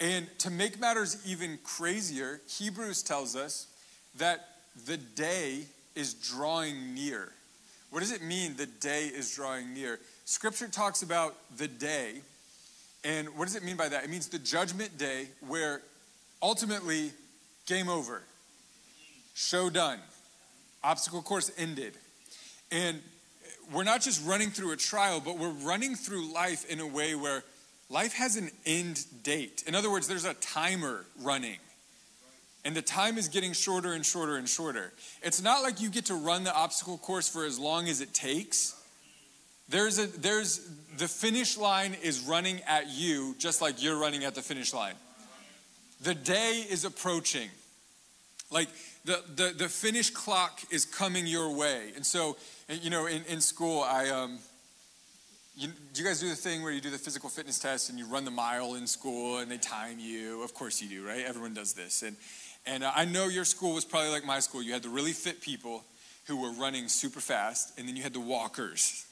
And 0.00 0.26
to 0.38 0.50
make 0.50 0.80
matters 0.80 1.18
even 1.26 1.58
crazier, 1.62 2.40
Hebrews 2.48 3.02
tells 3.02 3.36
us 3.36 3.66
that 4.16 4.48
the 4.86 4.96
day 4.96 5.66
is 5.94 6.14
drawing 6.14 6.94
near. 6.94 7.30
What 7.90 8.00
does 8.00 8.12
it 8.12 8.22
mean 8.22 8.56
the 8.56 8.64
day 8.64 9.08
is 9.08 9.34
drawing 9.34 9.74
near? 9.74 10.00
Scripture 10.24 10.68
talks 10.68 11.02
about 11.02 11.36
the 11.58 11.68
day. 11.68 12.22
And 13.04 13.28
what 13.36 13.44
does 13.44 13.56
it 13.56 13.62
mean 13.62 13.76
by 13.76 13.90
that? 13.90 14.04
It 14.04 14.10
means 14.10 14.28
the 14.28 14.38
judgment 14.38 14.96
day 14.96 15.28
where 15.46 15.82
ultimately, 16.42 17.10
game 17.66 17.88
over, 17.88 18.22
show 19.34 19.68
done 19.70 20.00
obstacle 20.86 21.20
course 21.20 21.50
ended. 21.58 21.94
And 22.70 23.02
we're 23.72 23.84
not 23.84 24.00
just 24.00 24.24
running 24.26 24.50
through 24.50 24.72
a 24.72 24.76
trial, 24.76 25.20
but 25.20 25.36
we're 25.36 25.50
running 25.50 25.96
through 25.96 26.32
life 26.32 26.64
in 26.70 26.80
a 26.80 26.86
way 26.86 27.14
where 27.14 27.42
life 27.90 28.14
has 28.14 28.36
an 28.36 28.50
end 28.64 29.04
date. 29.22 29.64
In 29.66 29.74
other 29.74 29.90
words, 29.90 30.06
there's 30.06 30.24
a 30.24 30.34
timer 30.34 31.04
running. 31.20 31.58
And 32.64 32.74
the 32.74 32.82
time 32.82 33.18
is 33.18 33.28
getting 33.28 33.52
shorter 33.52 33.92
and 33.92 34.04
shorter 34.04 34.36
and 34.36 34.48
shorter. 34.48 34.92
It's 35.22 35.42
not 35.42 35.62
like 35.62 35.80
you 35.80 35.90
get 35.90 36.06
to 36.06 36.14
run 36.14 36.44
the 36.44 36.54
obstacle 36.54 36.98
course 36.98 37.28
for 37.28 37.44
as 37.44 37.58
long 37.58 37.88
as 37.88 38.00
it 38.00 38.14
takes. 38.14 38.74
There's 39.68 39.98
a 39.98 40.06
there's 40.06 40.68
the 40.96 41.08
finish 41.08 41.56
line 41.56 41.96
is 42.02 42.20
running 42.20 42.60
at 42.68 42.88
you 42.88 43.34
just 43.38 43.60
like 43.60 43.82
you're 43.82 43.98
running 43.98 44.24
at 44.24 44.34
the 44.34 44.42
finish 44.42 44.72
line. 44.72 44.94
The 46.00 46.14
day 46.14 46.64
is 46.68 46.84
approaching. 46.84 47.48
Like 48.50 48.68
the, 49.04 49.22
the, 49.34 49.54
the 49.56 49.68
finish 49.68 50.10
clock 50.10 50.60
is 50.70 50.84
coming 50.84 51.26
your 51.26 51.54
way. 51.56 51.92
And 51.96 52.04
so, 52.04 52.36
you 52.68 52.90
know, 52.90 53.06
in, 53.06 53.22
in 53.24 53.40
school, 53.40 53.82
I, 53.82 54.08
um, 54.10 54.38
you, 55.56 55.68
do 55.94 56.02
you 56.02 56.06
guys 56.06 56.20
do 56.20 56.28
the 56.28 56.36
thing 56.36 56.62
where 56.62 56.70
you 56.70 56.80
do 56.80 56.90
the 56.90 56.98
physical 56.98 57.28
fitness 57.30 57.58
test 57.58 57.88
and 57.88 57.98
you 57.98 58.06
run 58.06 58.24
the 58.24 58.30
mile 58.30 58.74
in 58.74 58.86
school 58.86 59.38
and 59.38 59.50
they 59.50 59.56
time 59.56 59.98
you? 59.98 60.42
Of 60.42 60.54
course 60.54 60.82
you 60.82 60.88
do, 60.88 61.06
right? 61.06 61.24
Everyone 61.24 61.54
does 61.54 61.72
this. 61.72 62.02
And, 62.02 62.16
and 62.66 62.84
I 62.84 63.04
know 63.04 63.28
your 63.28 63.44
school 63.44 63.74
was 63.74 63.84
probably 63.84 64.10
like 64.10 64.24
my 64.24 64.40
school. 64.40 64.62
You 64.62 64.72
had 64.72 64.82
the 64.82 64.88
really 64.88 65.12
fit 65.12 65.40
people 65.40 65.84
who 66.26 66.36
were 66.36 66.50
running 66.50 66.88
super 66.88 67.20
fast, 67.20 67.78
and 67.78 67.88
then 67.88 67.96
you 67.96 68.02
had 68.02 68.12
the 68.12 68.20
walkers, 68.20 69.06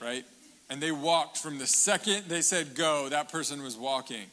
right? 0.00 0.24
And 0.68 0.82
they 0.82 0.92
walked 0.92 1.38
from 1.38 1.58
the 1.58 1.66
second 1.66 2.24
they 2.28 2.42
said 2.42 2.74
go, 2.74 3.08
that 3.08 3.32
person 3.32 3.62
was 3.62 3.76
walking. 3.76 4.26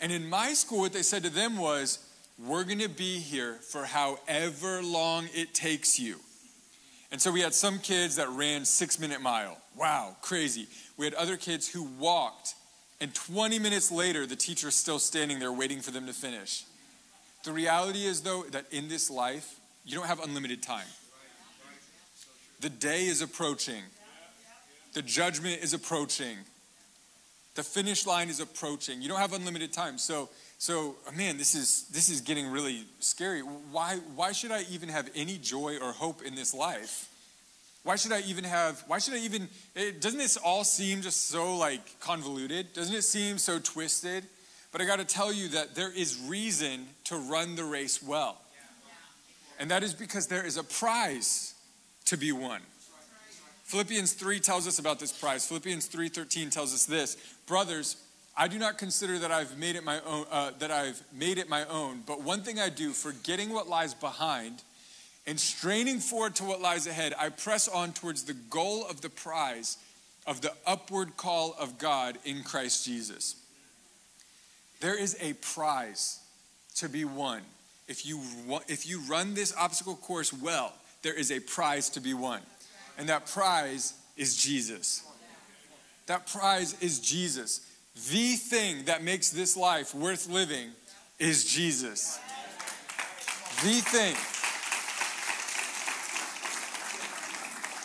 And 0.00 0.12
in 0.12 0.28
my 0.28 0.52
school, 0.52 0.80
what 0.80 0.92
they 0.92 1.02
said 1.02 1.24
to 1.24 1.30
them 1.30 1.56
was, 1.56 1.98
we're 2.38 2.64
going 2.64 2.78
to 2.78 2.88
be 2.88 3.18
here 3.18 3.54
for 3.54 3.84
however 3.84 4.82
long 4.82 5.28
it 5.34 5.54
takes 5.54 5.98
you. 5.98 6.16
And 7.10 7.20
so 7.20 7.32
we 7.32 7.40
had 7.40 7.54
some 7.54 7.78
kids 7.78 8.16
that 8.16 8.28
ran 8.28 8.64
six 8.64 9.00
minute 9.00 9.20
mile. 9.20 9.56
Wow, 9.76 10.16
crazy. 10.20 10.68
We 10.96 11.04
had 11.04 11.14
other 11.14 11.36
kids 11.36 11.68
who 11.68 11.84
walked, 11.98 12.54
and 13.00 13.14
20 13.14 13.58
minutes 13.58 13.90
later, 13.90 14.26
the 14.26 14.36
teacher's 14.36 14.74
still 14.74 14.98
standing 14.98 15.38
there 15.38 15.52
waiting 15.52 15.80
for 15.80 15.90
them 15.90 16.06
to 16.06 16.12
finish. 16.12 16.64
The 17.44 17.52
reality 17.52 18.04
is, 18.04 18.22
though, 18.22 18.42
that 18.50 18.66
in 18.72 18.88
this 18.88 19.10
life, 19.10 19.58
you 19.84 19.96
don't 19.96 20.06
have 20.06 20.20
unlimited 20.20 20.62
time. 20.62 20.86
The 22.60 22.68
day 22.68 23.06
is 23.06 23.22
approaching, 23.22 23.82
the 24.92 25.02
judgment 25.02 25.62
is 25.62 25.74
approaching, 25.74 26.36
the 27.58 27.64
finish 27.64 28.06
line 28.06 28.28
is 28.28 28.38
approaching. 28.38 29.02
You 29.02 29.08
don't 29.08 29.18
have 29.18 29.32
unlimited 29.32 29.72
time. 29.72 29.98
So, 29.98 30.28
so, 30.58 30.94
man, 31.16 31.38
this 31.38 31.56
is 31.56 31.88
this 31.88 32.08
is 32.08 32.20
getting 32.20 32.46
really 32.46 32.84
scary. 33.00 33.40
Why 33.40 33.96
why 34.14 34.30
should 34.30 34.52
I 34.52 34.62
even 34.70 34.88
have 34.88 35.10
any 35.16 35.38
joy 35.38 35.76
or 35.82 35.90
hope 35.90 36.22
in 36.22 36.36
this 36.36 36.54
life? 36.54 37.08
Why 37.82 37.96
should 37.96 38.12
I 38.12 38.20
even 38.20 38.44
have 38.44 38.84
why 38.86 39.00
should 39.00 39.14
I 39.14 39.18
even 39.18 39.48
it, 39.74 40.00
doesn't 40.00 40.20
this 40.20 40.36
all 40.36 40.62
seem 40.62 41.02
just 41.02 41.30
so 41.30 41.56
like 41.56 41.98
convoluted? 41.98 42.74
Doesn't 42.74 42.94
it 42.94 43.02
seem 43.02 43.38
so 43.38 43.58
twisted? 43.58 44.22
But 44.70 44.80
I 44.80 44.84
got 44.84 45.00
to 45.00 45.04
tell 45.04 45.32
you 45.32 45.48
that 45.48 45.74
there 45.74 45.90
is 45.90 46.16
reason 46.28 46.86
to 47.04 47.16
run 47.16 47.56
the 47.56 47.64
race 47.64 48.00
well. 48.00 48.40
And 49.58 49.68
that 49.72 49.82
is 49.82 49.94
because 49.94 50.28
there 50.28 50.46
is 50.46 50.56
a 50.58 50.62
prize 50.62 51.54
to 52.04 52.16
be 52.16 52.30
won. 52.30 52.60
Philippians 53.68 54.14
3 54.14 54.40
tells 54.40 54.66
us 54.66 54.78
about 54.78 54.98
this 54.98 55.12
prize. 55.12 55.46
Philippians 55.46 55.88
3:13 55.88 56.48
tells 56.48 56.72
us 56.72 56.86
this, 56.86 57.18
brothers, 57.44 57.96
I 58.34 58.48
do 58.48 58.58
not 58.58 58.78
consider 58.78 59.18
that 59.18 59.30
I've 59.30 59.58
made 59.58 59.76
it 59.76 59.84
my 59.84 60.00
own, 60.00 60.26
uh, 60.30 60.52
that 60.52 60.70
I've 60.70 61.02
made 61.12 61.36
it 61.36 61.50
my 61.50 61.66
own, 61.66 62.02
but 62.06 62.22
one 62.22 62.42
thing 62.42 62.58
I 62.58 62.70
do, 62.70 62.94
forgetting 62.94 63.50
what 63.50 63.68
lies 63.68 63.92
behind 63.92 64.62
and 65.26 65.38
straining 65.38 66.00
forward 66.00 66.34
to 66.36 66.44
what 66.44 66.62
lies 66.62 66.86
ahead, 66.86 67.12
I 67.18 67.28
press 67.28 67.68
on 67.68 67.92
towards 67.92 68.24
the 68.24 68.32
goal 68.32 68.86
of 68.86 69.02
the 69.02 69.10
prize 69.10 69.76
of 70.26 70.40
the 70.40 70.54
upward 70.66 71.18
call 71.18 71.54
of 71.58 71.76
God 71.76 72.18
in 72.24 72.44
Christ 72.44 72.86
Jesus. 72.86 73.36
There 74.80 74.98
is 74.98 75.14
a 75.20 75.34
prize 75.34 76.20
to 76.76 76.88
be 76.88 77.04
won. 77.04 77.42
If 77.86 78.06
you, 78.06 78.22
if 78.66 78.86
you 78.86 79.00
run 79.00 79.34
this 79.34 79.54
obstacle 79.54 79.96
course 79.96 80.32
well, 80.32 80.72
there 81.02 81.12
is 81.12 81.30
a 81.30 81.40
prize 81.40 81.90
to 81.90 82.00
be 82.00 82.14
won. 82.14 82.40
And 82.98 83.08
that 83.08 83.26
prize 83.26 83.94
is 84.16 84.36
Jesus. 84.36 85.04
That 86.06 86.26
prize 86.26 86.74
is 86.82 87.00
Jesus 87.00 87.68
the 88.06 88.36
thing 88.36 88.84
that 88.84 89.02
makes 89.02 89.30
this 89.30 89.56
life 89.56 89.94
worth 89.94 90.28
living 90.28 90.70
is 91.18 91.44
Jesus. 91.44 92.18
The 93.62 93.80
thing. 93.80 94.14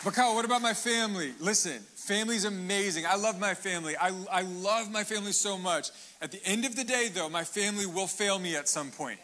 But 0.04 0.14
Kyle, 0.14 0.34
what 0.34 0.44
about 0.44 0.62
my 0.62 0.74
family? 0.74 1.32
Listen, 1.40 1.80
family's 1.96 2.44
amazing. 2.44 3.06
I 3.06 3.16
love 3.16 3.40
my 3.40 3.54
family. 3.54 3.96
I, 3.96 4.12
I 4.30 4.42
love 4.42 4.92
my 4.92 5.02
family 5.02 5.32
so 5.32 5.58
much. 5.58 5.88
At 6.22 6.30
the 6.30 6.40
end 6.44 6.64
of 6.64 6.76
the 6.76 6.84
day, 6.84 7.10
though, 7.12 7.28
my 7.28 7.42
family 7.42 7.86
will 7.86 8.06
fail 8.06 8.38
me 8.38 8.54
at 8.54 8.68
some 8.68 8.90
point. 8.90 9.18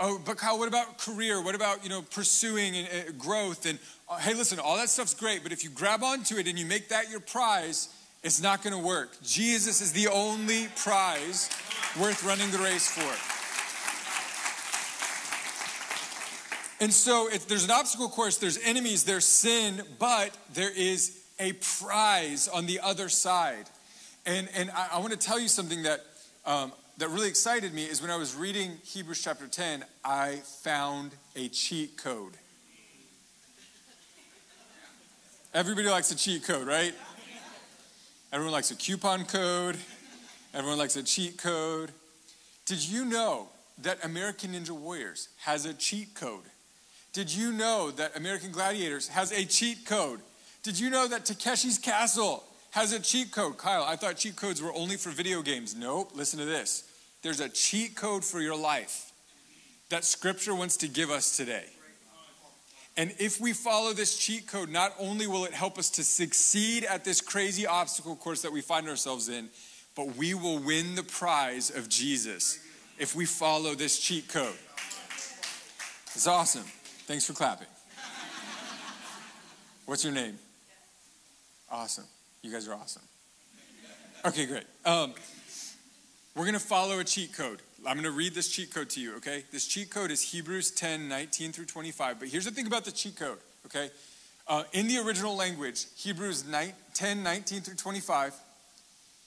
Oh, 0.00 0.20
but 0.24 0.36
Kyle, 0.36 0.58
what 0.58 0.68
about 0.68 0.98
career? 0.98 1.42
What 1.42 1.56
about 1.56 1.82
you 1.82 1.90
know 1.90 2.02
pursuing 2.02 2.76
and, 2.76 2.88
uh, 2.88 3.12
growth? 3.18 3.66
And 3.66 3.78
uh, 4.08 4.18
hey, 4.18 4.34
listen, 4.34 4.60
all 4.60 4.76
that 4.76 4.88
stuff's 4.88 5.14
great, 5.14 5.42
but 5.42 5.50
if 5.50 5.64
you 5.64 5.70
grab 5.70 6.02
onto 6.04 6.36
it 6.36 6.46
and 6.46 6.58
you 6.58 6.66
make 6.66 6.88
that 6.90 7.10
your 7.10 7.20
prize, 7.20 7.88
it's 8.22 8.40
not 8.40 8.62
going 8.62 8.74
to 8.74 8.86
work. 8.86 9.20
Jesus 9.22 9.80
is 9.80 9.92
the 9.92 10.08
only 10.08 10.68
prize 10.76 11.50
worth 12.00 12.24
running 12.24 12.50
the 12.50 12.58
race 12.58 12.88
for. 12.88 13.38
And 16.80 16.92
so, 16.92 17.28
if 17.28 17.48
there's 17.48 17.64
an 17.64 17.72
obstacle 17.72 18.08
course, 18.08 18.38
there's 18.38 18.58
enemies, 18.58 19.02
there's 19.02 19.24
sin, 19.24 19.82
but 19.98 20.30
there 20.54 20.70
is 20.70 21.18
a 21.40 21.54
prize 21.54 22.46
on 22.46 22.66
the 22.66 22.78
other 22.80 23.08
side. 23.08 23.68
And, 24.26 24.48
and 24.54 24.70
I, 24.70 24.90
I 24.92 24.98
want 25.00 25.10
to 25.10 25.18
tell 25.18 25.40
you 25.40 25.48
something 25.48 25.82
that, 25.82 26.04
um, 26.46 26.72
that 26.98 27.10
really 27.10 27.28
excited 27.28 27.72
me 27.72 27.84
is 27.84 28.02
when 28.02 28.10
I 28.10 28.16
was 28.16 28.34
reading 28.34 28.72
Hebrews 28.82 29.22
chapter 29.22 29.46
10, 29.46 29.84
I 30.04 30.40
found 30.62 31.12
a 31.36 31.48
cheat 31.48 31.96
code. 31.96 32.32
Everybody 35.54 35.88
likes 35.88 36.10
a 36.10 36.16
cheat 36.16 36.42
code, 36.44 36.66
right? 36.66 36.92
Everyone 38.32 38.52
likes 38.52 38.72
a 38.72 38.74
coupon 38.74 39.26
code. 39.26 39.76
Everyone 40.52 40.76
likes 40.76 40.96
a 40.96 41.04
cheat 41.04 41.38
code. 41.38 41.92
Did 42.66 42.86
you 42.86 43.04
know 43.04 43.48
that 43.82 44.04
American 44.04 44.50
Ninja 44.50 44.70
Warriors 44.70 45.28
has 45.42 45.66
a 45.66 45.74
cheat 45.74 46.14
code 46.16 46.42
Did 47.12 47.32
you 47.32 47.52
know 47.52 47.92
that 47.92 48.16
American 48.16 48.50
Gladiators 48.50 49.06
has 49.08 49.30
a 49.30 49.44
cheat 49.44 49.86
code? 49.86 50.18
Did 50.64 50.78
you 50.78 50.90
know 50.90 51.06
that 51.06 51.24
Takeshi's 51.24 51.78
Castle 51.78 52.42
has 52.72 52.92
a 52.92 52.98
cheat 52.98 53.30
code? 53.30 53.56
Kyle, 53.56 53.84
I 53.84 53.94
thought 53.94 54.16
cheat 54.16 54.34
codes 54.34 54.60
were 54.60 54.74
only 54.74 54.96
for 54.96 55.10
video 55.10 55.42
games. 55.42 55.76
Nope, 55.76 56.10
listen 56.14 56.40
to 56.40 56.44
this. 56.44 56.87
There's 57.22 57.40
a 57.40 57.48
cheat 57.48 57.96
code 57.96 58.24
for 58.24 58.40
your 58.40 58.56
life 58.56 59.12
that 59.90 60.04
Scripture 60.04 60.54
wants 60.54 60.76
to 60.78 60.88
give 60.88 61.10
us 61.10 61.36
today. 61.36 61.64
And 62.96 63.14
if 63.18 63.40
we 63.40 63.52
follow 63.52 63.92
this 63.92 64.18
cheat 64.18 64.48
code, 64.48 64.70
not 64.70 64.92
only 64.98 65.26
will 65.26 65.44
it 65.44 65.54
help 65.54 65.78
us 65.78 65.88
to 65.90 66.04
succeed 66.04 66.84
at 66.84 67.04
this 67.04 67.20
crazy 67.20 67.66
obstacle 67.66 68.16
course 68.16 68.42
that 68.42 68.52
we 68.52 68.60
find 68.60 68.88
ourselves 68.88 69.28
in, 69.28 69.48
but 69.94 70.16
we 70.16 70.34
will 70.34 70.58
win 70.58 70.96
the 70.96 71.04
prize 71.04 71.70
of 71.70 71.88
Jesus 71.88 72.58
if 72.98 73.14
we 73.14 73.24
follow 73.24 73.74
this 73.74 73.98
cheat 74.00 74.28
code. 74.28 74.56
It's 76.14 76.26
awesome. 76.26 76.64
Thanks 77.06 77.24
for 77.24 77.34
clapping. 77.34 77.68
What's 79.86 80.04
your 80.04 80.12
name? 80.12 80.38
Awesome. 81.70 82.04
You 82.42 82.52
guys 82.52 82.66
are 82.68 82.74
awesome. 82.74 83.02
Okay, 84.24 84.46
great. 84.46 84.64
Um, 84.84 85.14
we're 86.38 86.44
going 86.44 86.54
to 86.54 86.60
follow 86.60 87.00
a 87.00 87.04
cheat 87.04 87.32
code. 87.36 87.60
I'm 87.84 87.94
going 87.94 88.04
to 88.04 88.12
read 88.12 88.32
this 88.32 88.48
cheat 88.48 88.72
code 88.72 88.90
to 88.90 89.00
you, 89.00 89.16
okay? 89.16 89.42
This 89.50 89.66
cheat 89.66 89.90
code 89.90 90.12
is 90.12 90.22
Hebrews 90.22 90.70
10 90.70 91.08
19 91.08 91.50
through 91.50 91.64
25. 91.64 92.20
But 92.20 92.28
here's 92.28 92.44
the 92.44 92.52
thing 92.52 92.68
about 92.68 92.84
the 92.84 92.92
cheat 92.92 93.16
code, 93.16 93.38
okay? 93.66 93.90
Uh, 94.46 94.62
in 94.72 94.86
the 94.86 94.98
original 94.98 95.34
language, 95.34 95.86
Hebrews 95.96 96.46
9, 96.46 96.72
10 96.94 97.22
19 97.24 97.62
through 97.62 97.74
25 97.74 98.34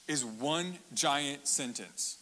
is 0.07 0.23
one 0.23 0.77
giant 0.93 1.47
sentence. 1.47 2.17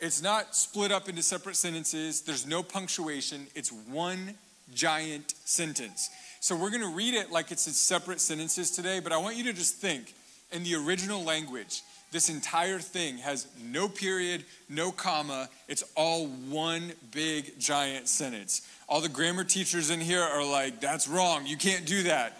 It's 0.00 0.22
not 0.22 0.56
split 0.56 0.90
up 0.90 1.10
into 1.10 1.22
separate 1.22 1.56
sentences, 1.56 2.22
there's 2.22 2.46
no 2.46 2.62
punctuation, 2.62 3.46
it's 3.54 3.70
one 3.70 4.34
giant 4.74 5.34
sentence. 5.44 6.08
So 6.40 6.56
we're 6.56 6.70
going 6.70 6.82
to 6.82 6.96
read 6.96 7.12
it 7.12 7.30
like 7.30 7.52
it's 7.52 7.66
in 7.66 7.74
separate 7.74 8.20
sentences 8.20 8.70
today, 8.70 9.00
but 9.00 9.12
I 9.12 9.18
want 9.18 9.36
you 9.36 9.44
to 9.44 9.52
just 9.52 9.76
think 9.76 10.14
in 10.50 10.64
the 10.64 10.74
original 10.74 11.22
language, 11.22 11.82
this 12.12 12.28
entire 12.28 12.78
thing 12.78 13.18
has 13.18 13.46
no 13.64 13.88
period, 13.88 14.44
no 14.68 14.92
comma. 14.92 15.48
It's 15.66 15.82
all 15.96 16.26
one 16.26 16.92
big 17.10 17.58
giant 17.58 18.06
sentence. 18.06 18.68
All 18.86 19.00
the 19.00 19.08
grammar 19.08 19.44
teachers 19.44 19.88
in 19.88 19.98
here 19.98 20.22
are 20.22 20.44
like, 20.44 20.78
that's 20.78 21.08
wrong. 21.08 21.46
You 21.46 21.56
can't 21.56 21.86
do 21.86 22.04
that. 22.04 22.38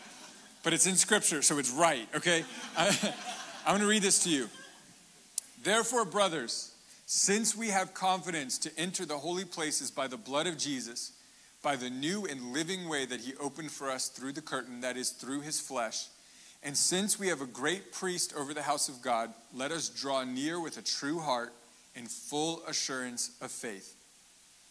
But 0.62 0.74
it's 0.74 0.86
in 0.86 0.96
scripture, 0.96 1.40
so 1.40 1.58
it's 1.58 1.70
right, 1.70 2.06
okay? 2.14 2.44
I'm 3.66 3.80
to 3.80 3.86
read 3.86 4.02
this 4.02 4.22
to 4.24 4.30
you. 4.30 4.48
Therefore, 5.62 6.04
brothers, 6.04 6.74
since 7.06 7.56
we 7.56 7.68
have 7.68 7.94
confidence 7.94 8.58
to 8.58 8.70
enter 8.78 9.06
the 9.06 9.18
holy 9.18 9.46
places 9.46 9.90
by 9.90 10.06
the 10.06 10.18
blood 10.18 10.46
of 10.46 10.58
Jesus, 10.58 11.12
by 11.62 11.76
the 11.76 11.88
new 11.88 12.26
and 12.26 12.52
living 12.52 12.88
way 12.90 13.06
that 13.06 13.20
he 13.20 13.34
opened 13.36 13.70
for 13.70 13.90
us 13.90 14.08
through 14.08 14.32
the 14.32 14.42
curtain, 14.42 14.82
that 14.82 14.98
is, 14.98 15.10
through 15.10 15.40
his 15.40 15.60
flesh, 15.60 16.08
and 16.62 16.76
since 16.76 17.18
we 17.18 17.28
have 17.28 17.40
a 17.40 17.46
great 17.46 17.92
priest 17.92 18.34
over 18.36 18.54
the 18.54 18.62
house 18.62 18.88
of 18.88 19.02
God, 19.02 19.32
let 19.52 19.72
us 19.72 19.88
draw 19.88 20.22
near 20.24 20.60
with 20.60 20.78
a 20.78 20.82
true 20.82 21.18
heart 21.18 21.52
and 21.96 22.08
full 22.08 22.62
assurance 22.66 23.32
of 23.40 23.50
faith, 23.50 23.94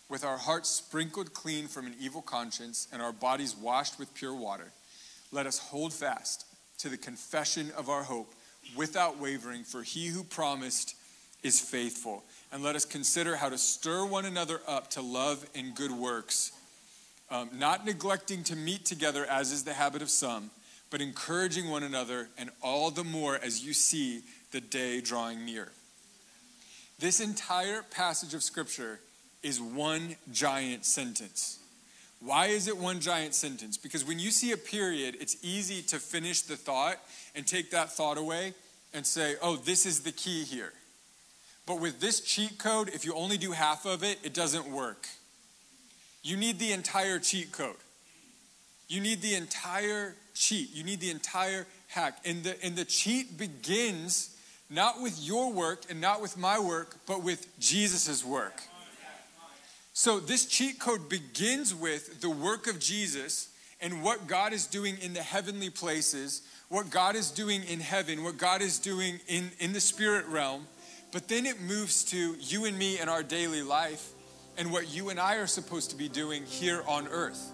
with 0.10 0.24
our 0.24 0.38
hearts 0.38 0.70
sprinkled 0.70 1.34
clean 1.34 1.68
from 1.68 1.86
an 1.88 1.96
evil 2.00 2.22
conscience 2.22 2.88
and 2.94 3.02
our 3.02 3.12
bodies 3.12 3.56
washed 3.56 4.00
with 4.00 4.14
pure 4.14 4.34
water. 4.34 4.72
Let 5.32 5.46
us 5.46 5.60
hold 5.60 5.94
fast 5.94 6.46
to 6.80 6.90
the 6.90 6.98
confession 6.98 7.72
of 7.78 7.90
our 7.90 8.04
hope 8.04 8.34
without 8.76 9.20
wavering, 9.20 9.64
for 9.64 9.84
he 9.84 10.08
who 10.08 10.24
promised 10.24 10.96
is 11.44 11.60
faithful. 11.60 12.24
And 12.52 12.64
let 12.64 12.76
us 12.76 12.86
consider 12.86 13.36
how 13.36 13.50
to 13.50 13.58
stir 13.58 14.06
one 14.06 14.26
another 14.26 14.62
up 14.68 14.90
to 14.92 15.02
love 15.02 15.46
and 15.56 15.76
good 15.76 15.92
works, 15.92 16.52
um, 17.30 17.50
not 17.54 17.86
neglecting 17.86 18.44
to 18.46 18.56
meet 18.56 18.86
together 18.86 19.26
as 19.26 19.52
is 19.52 19.64
the 19.64 19.74
habit 19.74 20.02
of 20.02 20.10
some, 20.10 20.52
but 20.92 21.02
encouraging 21.02 21.70
one 21.70 21.84
another, 21.84 22.30
and 22.38 22.52
all 22.62 22.92
the 22.92 23.04
more 23.04 23.40
as 23.42 23.66
you 23.66 23.74
see 23.74 24.22
the 24.52 24.62
day 24.62 25.02
drawing 25.02 25.46
near. 25.46 25.72
This 27.00 27.20
entire 27.20 27.82
passage 27.82 28.36
of 28.36 28.44
Scripture 28.44 29.00
is 29.42 29.60
one 29.60 30.16
giant 30.32 30.86
sentence. 30.86 31.58
Why 32.20 32.48
is 32.48 32.68
it 32.68 32.78
one 32.78 33.00
giant 33.00 33.34
sentence? 33.34 33.78
Because 33.78 34.06
when 34.06 34.20
you 34.20 34.30
see 34.30 34.52
a 34.52 34.58
period, 34.58 35.18
it's 35.20 35.38
easy 35.42 35.82
to 35.84 35.98
finish 35.98 36.42
the 36.42 36.56
thought 36.56 36.98
and 37.34 37.48
take 37.48 37.72
that 37.72 37.92
thought 37.92 38.20
away 38.20 38.54
and 38.94 39.06
say, 39.06 39.36
oh, 39.42 39.56
this 39.56 39.88
is 39.88 40.02
the 40.02 40.12
key 40.12 40.44
here. 40.44 40.74
But 41.66 41.80
with 41.80 42.00
this 42.00 42.20
cheat 42.20 42.60
code, 42.60 42.90
if 42.90 43.06
you 43.06 43.16
only 43.16 43.38
do 43.38 43.54
half 43.54 43.86
of 43.86 44.04
it, 44.04 44.20
it 44.24 44.34
doesn't 44.34 44.68
work. 44.68 45.08
You 46.22 46.38
need 46.38 46.60
the 46.60 46.74
entire 46.74 47.18
cheat 47.18 47.52
code. 47.52 47.78
You 48.88 49.00
need 49.00 49.22
the 49.22 49.34
entire 49.34 50.16
cheat. 50.34 50.74
You 50.74 50.84
need 50.84 51.00
the 51.00 51.12
entire 51.12 51.68
hack. 51.88 52.20
And 52.26 52.44
the, 52.44 52.64
and 52.64 52.76
the 52.76 52.86
cheat 52.86 53.38
begins 53.38 54.38
not 54.70 55.02
with 55.02 55.20
your 55.22 55.52
work 55.52 55.84
and 55.90 56.00
not 56.00 56.22
with 56.22 56.38
my 56.38 56.58
work, 56.60 56.96
but 57.06 57.24
with 57.24 57.48
Jesus' 57.60 58.24
work. 58.24 58.62
So 59.94 60.20
this 60.20 60.46
cheat 60.46 60.80
code 60.80 61.10
begins 61.10 61.76
with 61.76 62.22
the 62.22 62.30
work 62.30 62.68
of 62.68 62.80
Jesus 62.80 63.50
and 63.82 64.02
what 64.02 64.28
God 64.28 64.54
is 64.54 64.68
doing 64.68 64.98
in 65.02 65.14
the 65.14 65.22
heavenly 65.22 65.70
places, 65.70 66.44
what 66.70 66.90
God 66.90 67.16
is 67.16 67.32
doing 67.32 67.64
in 67.64 67.82
heaven, 67.82 68.24
what 68.24 68.38
God 68.38 68.62
is 68.62 68.80
doing 68.80 69.20
in, 69.28 69.52
in 69.60 69.74
the 69.74 69.82
spirit 69.82 70.26
realm. 70.28 70.68
But 71.12 71.28
then 71.28 71.46
it 71.46 71.60
moves 71.60 72.06
to 72.06 72.36
you 72.40 72.66
and 72.66 72.78
me 72.78 73.00
in 73.00 73.10
our 73.10 73.24
daily 73.24 73.62
life 73.62 74.14
and 74.58 74.72
what 74.72 74.94
you 74.94 75.10
and 75.10 75.20
I 75.20 75.36
are 75.36 75.48
supposed 75.48 75.90
to 75.90 75.98
be 75.98 76.08
doing 76.08 76.46
here 76.46 76.84
on 76.88 77.08
earth. 77.10 77.52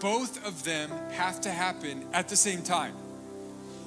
Both 0.00 0.44
of 0.46 0.64
them 0.64 0.90
have 1.12 1.40
to 1.42 1.50
happen 1.50 2.06
at 2.12 2.28
the 2.28 2.36
same 2.36 2.62
time. 2.62 2.94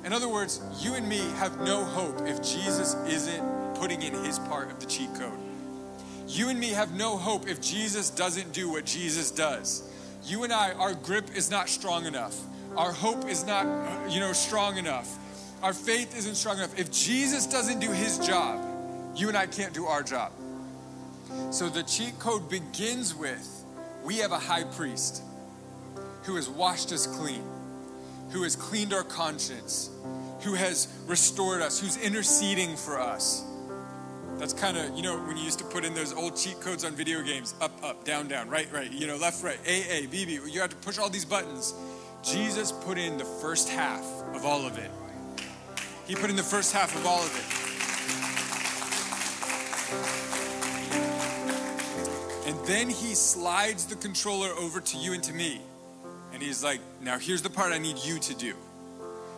In 0.03 0.13
other 0.13 0.29
words, 0.29 0.61
you 0.79 0.95
and 0.95 1.07
me 1.07 1.19
have 1.35 1.59
no 1.61 1.83
hope 1.83 2.21
if 2.27 2.41
Jesus 2.41 2.95
isn't 3.07 3.75
putting 3.75 4.01
in 4.01 4.13
his 4.23 4.39
part 4.39 4.71
of 4.71 4.79
the 4.79 4.85
cheat 4.85 5.13
code. 5.15 5.37
You 6.27 6.49
and 6.49 6.59
me 6.59 6.69
have 6.69 6.93
no 6.93 7.17
hope 7.17 7.47
if 7.47 7.61
Jesus 7.61 8.09
doesn't 8.09 8.53
do 8.53 8.69
what 8.69 8.85
Jesus 8.85 9.31
does. 9.31 9.89
You 10.23 10.43
and 10.43 10.53
I, 10.53 10.73
our 10.73 10.93
grip 10.93 11.35
is 11.35 11.49
not 11.49 11.69
strong 11.69 12.05
enough. 12.05 12.39
Our 12.75 12.91
hope 12.91 13.27
is 13.27 13.45
not, 13.45 13.65
uh, 13.65 14.09
you 14.09 14.19
know, 14.19 14.33
strong 14.33 14.77
enough. 14.77 15.17
Our 15.63 15.73
faith 15.73 16.17
isn't 16.17 16.35
strong 16.35 16.57
enough. 16.57 16.77
If 16.77 16.91
Jesus 16.91 17.45
doesn't 17.47 17.79
do 17.79 17.91
his 17.91 18.19
job, 18.19 18.63
you 19.15 19.27
and 19.27 19.37
I 19.37 19.47
can't 19.47 19.73
do 19.73 19.85
our 19.85 20.03
job. 20.03 20.31
So 21.51 21.67
the 21.67 21.83
cheat 21.83 22.17
code 22.19 22.49
begins 22.49 23.13
with 23.13 23.63
we 24.03 24.17
have 24.17 24.31
a 24.31 24.39
high 24.39 24.63
priest 24.63 25.23
who 26.29 26.35
has 26.35 26.47
washed 26.47 26.91
us 26.91 27.07
clean, 27.07 27.41
who 28.29 28.43
has 28.43 28.55
cleaned 28.55 28.93
our 28.93 29.03
conscience, 29.03 29.89
who 30.41 30.53
has 30.53 30.87
restored 31.07 31.59
us, 31.59 31.79
who's 31.79 31.97
interceding 31.97 32.77
for 32.77 32.99
us. 32.99 33.43
That's 34.37 34.53
kind 34.53 34.77
of, 34.77 34.95
you 34.95 35.01
know, 35.01 35.17
when 35.17 35.37
you 35.37 35.43
used 35.43 35.57
to 35.57 35.65
put 35.65 35.83
in 35.83 35.95
those 35.95 36.13
old 36.13 36.37
cheat 36.37 36.61
codes 36.61 36.85
on 36.85 36.93
video 36.93 37.23
games 37.23 37.55
up, 37.61 37.71
up, 37.83 38.05
down, 38.05 38.27
down, 38.27 38.47
right, 38.47 38.71
right, 38.71 38.91
you 38.91 39.07
know, 39.07 39.17
left, 39.17 39.43
right, 39.43 39.57
A, 39.65 40.03
A, 40.03 40.05
B, 40.05 40.23
B. 40.23 40.39
You 40.51 40.61
have 40.61 40.69
to 40.69 40.75
push 40.75 40.99
all 40.99 41.09
these 41.09 41.25
buttons. 41.25 41.73
Jesus 42.21 42.71
put 42.71 42.99
in 42.99 43.17
the 43.17 43.25
first 43.25 43.67
half 43.67 44.03
of 44.35 44.45
all 44.45 44.67
of 44.67 44.77
it. 44.77 44.91
He 46.05 46.13
put 46.13 46.29
in 46.29 46.35
the 46.35 46.43
first 46.43 46.73
half 46.73 46.95
of 46.95 47.07
all 47.07 47.23
of 47.23 47.35
it. 52.45 52.53
And 52.53 52.67
then 52.67 52.87
he 52.87 53.15
slides 53.15 53.87
the 53.87 53.95
controller 53.95 54.49
over 54.49 54.79
to 54.79 54.97
you 54.97 55.13
and 55.13 55.23
to 55.23 55.33
me. 55.33 55.61
And 56.39 56.47
he's 56.47 56.63
like, 56.63 56.79
now 57.01 57.19
here's 57.19 57.41
the 57.41 57.49
part 57.49 57.73
I 57.73 57.79
need 57.79 57.97
you 57.97 58.17
to 58.17 58.33
do. 58.33 58.53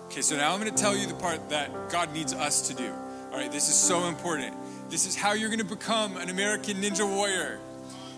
Okay, 0.06 0.22
so 0.22 0.38
now 0.38 0.54
I'm 0.54 0.60
going 0.60 0.72
to 0.72 0.80
tell 0.80 0.96
you 0.96 1.08
the 1.08 1.16
part 1.16 1.50
that 1.50 1.90
God 1.90 2.14
needs 2.14 2.32
us 2.32 2.68
to 2.68 2.76
do. 2.76 2.94
All 3.32 3.40
right, 3.40 3.52
this 3.52 3.70
is 3.70 3.74
so 3.74 4.06
important. 4.06 4.56
This 4.92 5.08
is 5.08 5.16
how 5.16 5.34
you're 5.34 5.50
going 5.50 5.58
to 5.58 5.66
become 5.66 6.16
an 6.18 6.30
American 6.30 6.78
Ninja 6.78 7.04
Warrior. 7.04 7.58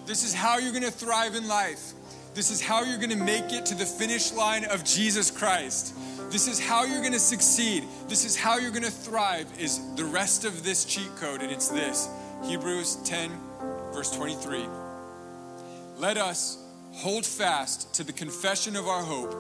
This 0.06 0.26
is 0.26 0.34
how 0.34 0.58
you're 0.58 0.74
going 0.74 0.84
to 0.84 0.92
thrive 0.92 1.34
in 1.36 1.48
life. 1.48 1.94
This 2.34 2.52
is 2.52 2.60
how 2.60 2.84
you're 2.84 2.98
going 2.98 3.12
to 3.12 3.24
make 3.24 3.54
it 3.54 3.66
to 3.68 3.76
the 3.76 3.86
finish 3.86 4.34
line 4.34 4.66
of 4.66 4.84
Jesus 4.84 5.32
Christ. 5.32 5.96
This 6.30 6.50
is 6.50 6.60
how 6.60 6.84
you're 6.84 7.00
going 7.00 7.14
to 7.14 7.20
succeed. 7.20 7.86
This 8.10 8.26
is 8.26 8.36
how 8.36 8.58
you're 8.58 8.72
going 8.72 8.84
to 8.84 8.92
thrive 8.92 9.48
is 9.58 9.80
the 9.96 10.04
rest 10.04 10.44
of 10.44 10.66
this 10.66 10.84
cheat 10.84 11.10
code 11.22 11.42
and 11.42 11.54
it's 11.54 11.70
this. 11.70 12.10
Hebrews 12.44 12.98
10 13.06 13.32
verse 13.94 14.12
23. 14.14 14.66
Let 16.00 16.18
us 16.18 16.63
hold 16.94 17.26
fast 17.26 17.94
to 17.96 18.04
the 18.04 18.14
confession 18.14 18.76
of 18.76 18.88
our 18.88 19.02
hope 19.02 19.36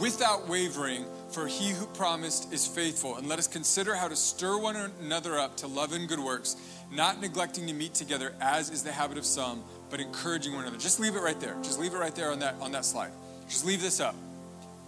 without 0.00 0.48
wavering, 0.48 1.04
for 1.30 1.46
he 1.46 1.70
who 1.70 1.86
promised 1.86 2.52
is 2.52 2.66
faithful. 2.66 3.16
And 3.16 3.28
let 3.28 3.38
us 3.38 3.46
consider 3.46 3.94
how 3.94 4.08
to 4.08 4.16
stir 4.16 4.58
one 4.58 4.76
another 5.00 5.38
up 5.38 5.56
to 5.58 5.66
love 5.66 5.92
and 5.92 6.08
good 6.08 6.18
works, 6.18 6.56
not 6.90 7.20
neglecting 7.20 7.66
to 7.66 7.72
meet 7.72 7.94
together 7.94 8.34
as 8.40 8.70
is 8.70 8.82
the 8.82 8.92
habit 8.92 9.18
of 9.18 9.24
some, 9.24 9.62
but 9.90 10.00
encouraging 10.00 10.52
one 10.52 10.62
another. 10.62 10.78
Just 10.78 10.98
leave 10.98 11.14
it 11.14 11.20
right 11.20 11.38
there. 11.40 11.56
Just 11.62 11.78
leave 11.78 11.94
it 11.94 11.98
right 11.98 12.14
there 12.14 12.32
on 12.32 12.38
that 12.40 12.56
on 12.60 12.72
that 12.72 12.84
slide. 12.84 13.10
Just 13.48 13.64
leave 13.64 13.80
this 13.80 14.00
up. 14.00 14.14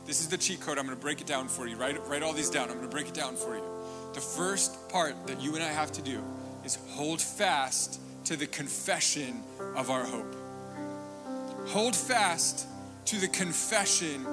This 0.06 0.20
is 0.20 0.28
the 0.28 0.38
cheat 0.38 0.60
code. 0.60 0.78
I'm 0.78 0.86
going 0.86 0.96
to 0.96 1.02
break 1.02 1.20
it 1.20 1.26
down 1.26 1.48
for 1.48 1.66
you. 1.66 1.76
Write, 1.76 2.00
write 2.06 2.22
all 2.22 2.32
these 2.32 2.48
down. 2.48 2.70
I'm 2.70 2.76
going 2.76 2.88
to 2.88 2.94
break 2.94 3.08
it 3.08 3.14
down 3.14 3.34
for 3.34 3.56
you. 3.56 3.62
The 4.14 4.20
first 4.20 4.88
part 4.88 5.26
that 5.26 5.40
you 5.40 5.54
and 5.54 5.64
I 5.64 5.68
have 5.68 5.90
to 5.92 6.02
do 6.02 6.22
is 6.64 6.78
hold 6.90 7.20
fast 7.20 8.00
to 8.24 8.36
the 8.36 8.46
confession 8.46 9.42
of 9.74 9.90
our 9.90 10.04
hope 10.04 10.45
hold 11.66 11.94
fast 11.94 12.66
to 13.06 13.16
the 13.16 13.28
confession 13.28 14.26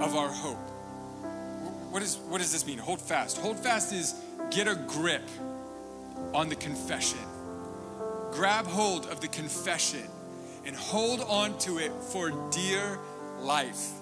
of 0.00 0.14
our 0.14 0.28
hope. 0.28 0.58
What, 1.90 2.02
is, 2.02 2.16
what 2.28 2.38
does 2.38 2.52
this 2.52 2.66
mean? 2.66 2.78
Hold 2.78 3.00
fast. 3.00 3.38
Hold 3.38 3.58
fast 3.58 3.92
is 3.92 4.14
get 4.50 4.68
a 4.68 4.74
grip 4.74 5.28
on 6.34 6.48
the 6.48 6.56
confession. 6.56 7.18
Grab 8.32 8.66
hold 8.66 9.06
of 9.06 9.20
the 9.20 9.28
confession 9.28 10.02
and 10.64 10.76
hold 10.76 11.20
on 11.20 11.56
to 11.60 11.78
it 11.78 11.92
for 11.92 12.30
dear 12.50 12.98
life. 13.40 13.92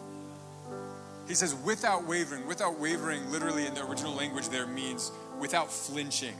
He 1.29 1.35
says, 1.35 1.55
without 1.55 2.07
wavering. 2.07 2.47
Without 2.47 2.79
wavering, 2.79 3.31
literally 3.31 3.66
in 3.66 3.75
the 3.75 3.85
original 3.87 4.14
language, 4.14 4.49
there 4.49 4.66
means 4.66 5.12
without 5.38 5.70
flinching. 5.70 6.35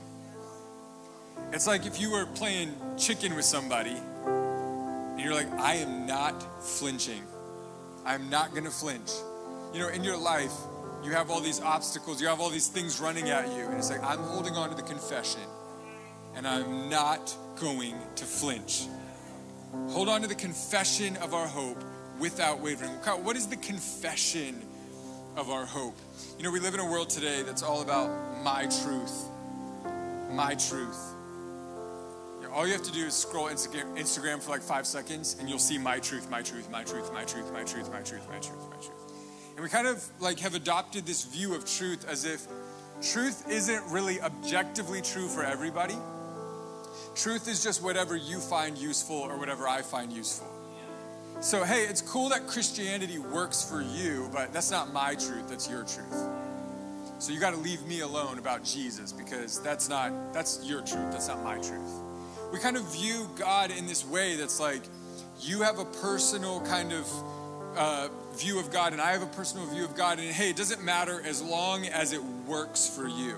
It's 1.53 1.67
like 1.67 1.85
if 1.85 1.99
you 1.99 2.11
were 2.11 2.25
playing 2.25 2.75
chicken 2.97 3.35
with 3.35 3.45
somebody 3.45 3.97
you're 5.25 5.33
like, 5.33 5.51
I 5.59 5.75
am 5.75 6.05
not 6.05 6.63
flinching. 6.63 7.23
I'm 8.05 8.29
not 8.29 8.53
gonna 8.53 8.71
flinch. 8.71 9.11
You 9.73 9.81
know, 9.81 9.89
in 9.89 10.03
your 10.03 10.17
life, 10.17 10.53
you 11.03 11.11
have 11.11 11.29
all 11.29 11.41
these 11.41 11.59
obstacles, 11.59 12.21
you 12.21 12.27
have 12.27 12.39
all 12.39 12.49
these 12.49 12.67
things 12.67 12.99
running 12.99 13.29
at 13.29 13.47
you, 13.47 13.65
and 13.65 13.77
it's 13.77 13.89
like, 13.89 14.03
I'm 14.03 14.19
holding 14.19 14.53
on 14.53 14.69
to 14.69 14.75
the 14.75 14.81
confession 14.83 15.41
and 16.35 16.47
I'm 16.47 16.89
not 16.89 17.33
going 17.59 17.95
to 18.17 18.25
flinch. 18.25 18.87
Hold 19.89 20.09
on 20.09 20.21
to 20.21 20.27
the 20.27 20.35
confession 20.35 21.15
of 21.17 21.33
our 21.33 21.47
hope 21.47 21.83
without 22.19 22.59
wavering. 22.59 22.91
What 22.91 23.35
is 23.35 23.47
the 23.47 23.57
confession 23.57 24.61
of 25.35 25.49
our 25.49 25.65
hope? 25.65 25.97
You 26.37 26.43
know, 26.43 26.51
we 26.51 26.59
live 26.59 26.73
in 26.73 26.79
a 26.79 26.89
world 26.89 27.09
today 27.09 27.41
that's 27.43 27.63
all 27.63 27.81
about 27.81 28.09
my 28.43 28.63
truth. 28.83 29.29
My 30.31 30.55
truth. 30.55 31.14
All 32.55 32.65
you 32.65 32.73
have 32.73 32.83
to 32.83 32.91
do 32.91 33.05
is 33.05 33.13
scroll 33.13 33.49
Instagram 33.49 34.41
for 34.41 34.49
like 34.49 34.61
five 34.61 34.87
seconds 34.87 35.35
and 35.39 35.47
you'll 35.47 35.59
see 35.59 35.77
my 35.77 35.99
truth, 35.99 36.29
my 36.31 36.41
truth, 36.41 36.71
my 36.71 36.83
truth, 36.83 37.13
my 37.13 37.23
truth, 37.23 37.51
my 37.53 37.63
truth, 37.63 37.91
my 37.91 38.01
truth, 38.01 38.27
my 38.29 38.39
truth, 38.39 38.69
my 38.69 38.77
truth. 38.77 39.13
And 39.55 39.63
we 39.63 39.69
kind 39.69 39.87
of 39.87 40.03
like 40.19 40.39
have 40.39 40.55
adopted 40.55 41.05
this 41.05 41.25
view 41.25 41.53
of 41.53 41.65
truth 41.65 42.07
as 42.09 42.25
if 42.25 42.47
truth 43.01 43.45
isn't 43.49 43.83
really 43.91 44.19
objectively 44.21 45.01
true 45.01 45.27
for 45.27 45.43
everybody 45.43 45.95
Truth 47.15 47.47
is 47.47 47.63
just 47.63 47.81
whatever 47.81 48.17
you 48.17 48.39
find 48.39 48.77
useful 48.77 49.15
or 49.15 49.37
whatever 49.37 49.69
I 49.69 49.81
find 49.81 50.11
useful. 50.11 50.47
So, 51.39 51.63
hey, 51.63 51.83
it's 51.83 52.01
cool 52.01 52.29
that 52.29 52.45
Christianity 52.45 53.19
works 53.19 53.67
for 53.67 53.81
you, 53.81 54.29
but 54.33 54.51
that's 54.51 54.69
not 54.69 54.91
my 54.91 55.15
truth, 55.15 55.47
that's 55.49 55.69
your 55.69 55.83
truth. 55.83 56.29
So 57.19 57.31
you 57.31 57.39
got 57.39 57.51
to 57.51 57.59
leave 57.59 57.85
me 57.85 58.01
alone 58.01 58.37
about 58.37 58.65
Jesus 58.65 59.13
because 59.13 59.61
that's 59.61 59.87
not 59.87 60.33
that's 60.33 60.65
your 60.65 60.81
truth, 60.81 61.11
that's 61.11 61.29
not 61.29 61.41
my 61.43 61.55
truth. 61.55 62.04
We 62.55 62.61
kind 62.61 62.77
of 62.77 62.83
view 62.93 63.27
God 63.35 63.69
in 63.69 63.85
this 63.85 64.07
way 64.07 64.37
that's 64.37 64.61
like 64.61 64.81
you 65.41 65.63
have 65.63 65.77
a 65.77 65.83
personal 65.83 66.61
kind 66.61 66.93
of 66.93 67.11
uh, 67.75 68.07
view 68.35 68.61
of 68.61 68.71
God 68.71 68.93
and 68.93 69.01
I 69.01 69.11
have 69.11 69.23
a 69.23 69.25
personal 69.25 69.65
view 69.65 69.83
of 69.83 69.93
God 69.93 70.19
and 70.19 70.29
hey, 70.29 70.51
it 70.51 70.55
doesn't 70.55 70.81
matter 70.81 71.21
as 71.25 71.41
long 71.41 71.85
as 71.85 72.13
it 72.13 72.23
works 72.47 72.87
for 72.87 73.09
you. 73.09 73.37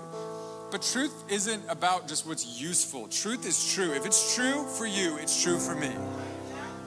But 0.70 0.82
truth 0.82 1.24
isn't 1.28 1.64
about 1.68 2.06
just 2.06 2.28
what's 2.28 2.60
useful. 2.60 3.08
Truth 3.08 3.44
is 3.44 3.74
true. 3.74 3.90
If 3.90 4.06
it's 4.06 4.36
true 4.36 4.62
for 4.62 4.86
you, 4.86 5.16
it's 5.16 5.42
true 5.42 5.58
for 5.58 5.74
me. 5.74 5.90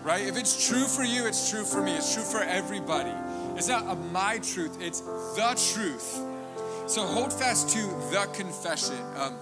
Right? 0.01 0.25
If 0.25 0.37
it's 0.37 0.69
true 0.69 0.85
for 0.85 1.03
you, 1.03 1.27
it's 1.27 1.51
true 1.51 1.65
for 1.65 1.81
me. 1.81 1.97
It's 1.97 2.13
true 2.13 2.23
for 2.23 2.41
everybody. 2.41 3.11
It's 3.57 3.67
not 3.67 3.89
a 3.89 3.95
my 3.95 4.37
truth, 4.37 4.77
it's 4.79 5.01
the 5.01 5.73
truth. 5.73 6.13
So 6.87 7.01
hold 7.01 7.33
fast 7.33 7.67
to 7.71 7.81
the 8.09 8.29
confession. 8.33 8.95
Um, 9.17 9.35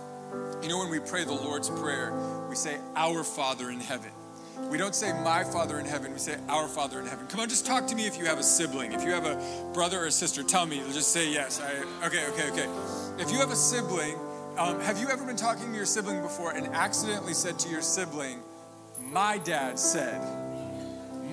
you 0.62 0.70
know, 0.70 0.78
when 0.78 0.90
we 0.90 1.00
pray 1.00 1.24
the 1.24 1.34
Lord's 1.34 1.70
Prayer, 1.70 2.14
we 2.50 2.56
say, 2.56 2.78
Our 2.96 3.24
Father 3.24 3.70
in 3.70 3.80
heaven. 3.80 4.12
We 4.70 4.78
don't 4.78 4.94
say 4.94 5.14
my 5.14 5.44
Father 5.44 5.80
in 5.80 5.86
heaven, 5.86 6.12
we 6.12 6.20
say 6.20 6.38
our 6.50 6.68
Father 6.68 7.00
in 7.00 7.06
heaven. 7.06 7.26
Come 7.28 7.40
on, 7.40 7.50
just 7.50 7.66
talk 7.66 7.88
to 7.88 7.96
me 7.96 8.06
if 8.06 8.18
you 8.18 8.26
have 8.26 8.40
a 8.40 8.44
sibling. 8.44 8.92
If 8.92 9.04
you 9.04 9.12
have 9.12 9.26
a 9.26 9.72
brother 9.74 10.02
or 10.02 10.06
a 10.06 10.12
sister, 10.12 10.44
tell 10.44 10.66
me. 10.66 10.82
Just 10.92 11.12
say 11.12 11.32
yes. 11.32 11.62
I, 11.62 12.06
okay, 12.06 12.28
okay, 12.28 12.52
okay. 12.52 12.68
If 13.18 13.32
you 13.32 13.38
have 13.40 13.52
a 13.52 13.56
sibling, 13.56 14.16
um, 14.58 14.80
have 14.82 15.00
you 15.00 15.08
ever 15.10 15.26
been 15.26 15.38
talking 15.38 15.66
to 15.72 15.76
your 15.76 15.86
sibling 15.86 16.22
before 16.22 16.52
and 16.52 16.68
accidentally 16.68 17.34
said 17.34 17.58
to 17.60 17.70
your 17.70 17.82
sibling, 17.82 18.42
My 19.02 19.38
dad 19.38 19.80
said, 19.80 20.22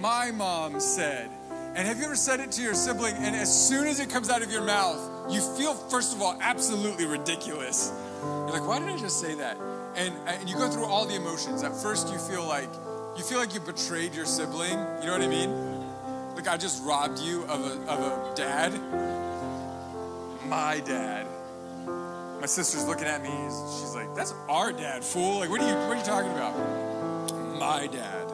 My 0.00 0.30
mom 0.30 0.78
said, 0.80 1.28
and 1.74 1.86
have 1.86 1.98
you 1.98 2.04
ever 2.04 2.16
said 2.16 2.40
it 2.40 2.52
to 2.52 2.62
your 2.62 2.74
sibling 2.74 3.14
and 3.16 3.36
as 3.36 3.68
soon 3.68 3.86
as 3.86 4.00
it 4.00 4.08
comes 4.08 4.30
out 4.30 4.42
of 4.42 4.50
your 4.50 4.62
mouth, 4.62 5.30
you 5.30 5.42
feel, 5.58 5.74
first 5.74 6.14
of 6.14 6.22
all, 6.22 6.38
absolutely 6.40 7.04
ridiculous? 7.04 7.92
You're 8.46 8.52
like, 8.52 8.66
why 8.66 8.78
did 8.78 8.88
I 8.88 8.96
just 8.96 9.20
say 9.20 9.34
that? 9.34 9.56
And, 9.96 10.14
and 10.26 10.48
you 10.48 10.56
go 10.56 10.68
through 10.68 10.84
all 10.84 11.06
the 11.06 11.16
emotions. 11.16 11.62
At 11.62 11.74
first, 11.74 12.12
you 12.12 12.18
feel 12.18 12.46
like 12.46 12.68
you 13.16 13.24
feel 13.24 13.38
like 13.38 13.54
you 13.54 13.60
betrayed 13.60 14.14
your 14.14 14.26
sibling. 14.26 14.72
You 15.00 15.06
know 15.06 15.12
what 15.12 15.22
I 15.22 15.28
mean? 15.28 16.34
Like 16.34 16.48
I 16.48 16.58
just 16.58 16.84
robbed 16.84 17.18
you 17.18 17.44
of 17.44 17.64
a, 17.64 17.90
of 17.90 18.00
a 18.00 18.34
dad. 18.34 18.72
My 20.48 20.80
dad. 20.80 21.26
My 22.40 22.46
sister's 22.46 22.86
looking 22.86 23.06
at 23.06 23.22
me. 23.22 23.30
She's 23.80 23.94
like, 23.94 24.14
"That's 24.14 24.34
our 24.48 24.70
dad, 24.70 25.02
fool! 25.02 25.38
Like, 25.38 25.48
what 25.48 25.62
are 25.62 25.68
you, 25.68 25.74
what 25.88 25.96
are 25.96 25.98
you 25.98 26.04
talking 26.04 26.30
about?" 26.30 27.58
My 27.58 27.86
dad. 27.86 28.30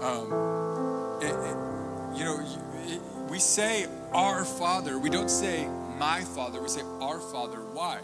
Um, 0.00 1.18
it, 1.20 1.26
it, 1.26 2.18
you 2.18 2.24
know, 2.24 2.40
it, 2.86 3.00
we 3.30 3.38
say 3.38 3.86
our 4.12 4.44
Father. 4.46 4.98
We 4.98 5.10
don't 5.10 5.30
say 5.30 5.68
my 5.98 6.22
Father. 6.22 6.62
We 6.62 6.68
say 6.68 6.82
our 7.00 7.20
Father. 7.20 7.58
Why? 7.58 8.00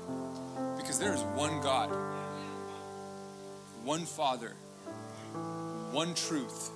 Because 0.87 1.01
there 1.01 1.13
is 1.13 1.23
one 1.35 1.61
God, 1.61 1.91
one 3.83 4.05
Father, 4.07 4.53
one 5.91 6.15
truth, 6.15 6.71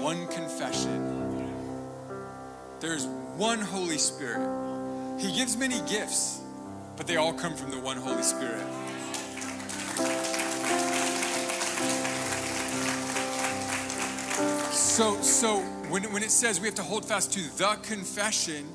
one 0.00 0.26
confession. 0.28 1.14
There 2.80 2.94
is 2.94 3.06
one 3.36 3.60
Holy 3.60 3.98
Spirit. 3.98 5.20
He 5.20 5.32
gives 5.36 5.56
many 5.56 5.80
gifts 5.88 6.40
but 6.96 7.06
they 7.06 7.16
all 7.16 7.32
come 7.32 7.54
from 7.54 7.70
the 7.70 7.78
one 7.78 7.96
Holy 7.96 8.22
Spirit. 8.22 8.64
So, 14.72 15.20
so 15.20 15.58
when, 15.90 16.04
when 16.12 16.22
it 16.22 16.30
says 16.30 16.58
we 16.58 16.66
have 16.66 16.74
to 16.76 16.82
hold 16.82 17.04
fast 17.04 17.32
to 17.34 17.40
the 17.58 17.78
confession, 17.82 18.66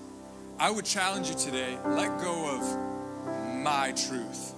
I 0.59 0.69
would 0.69 0.85
challenge 0.85 1.29
you 1.29 1.35
today 1.35 1.77
let 1.85 2.19
go 2.19 2.57
of 2.57 2.90
my 3.63 3.91
truth 3.91 4.53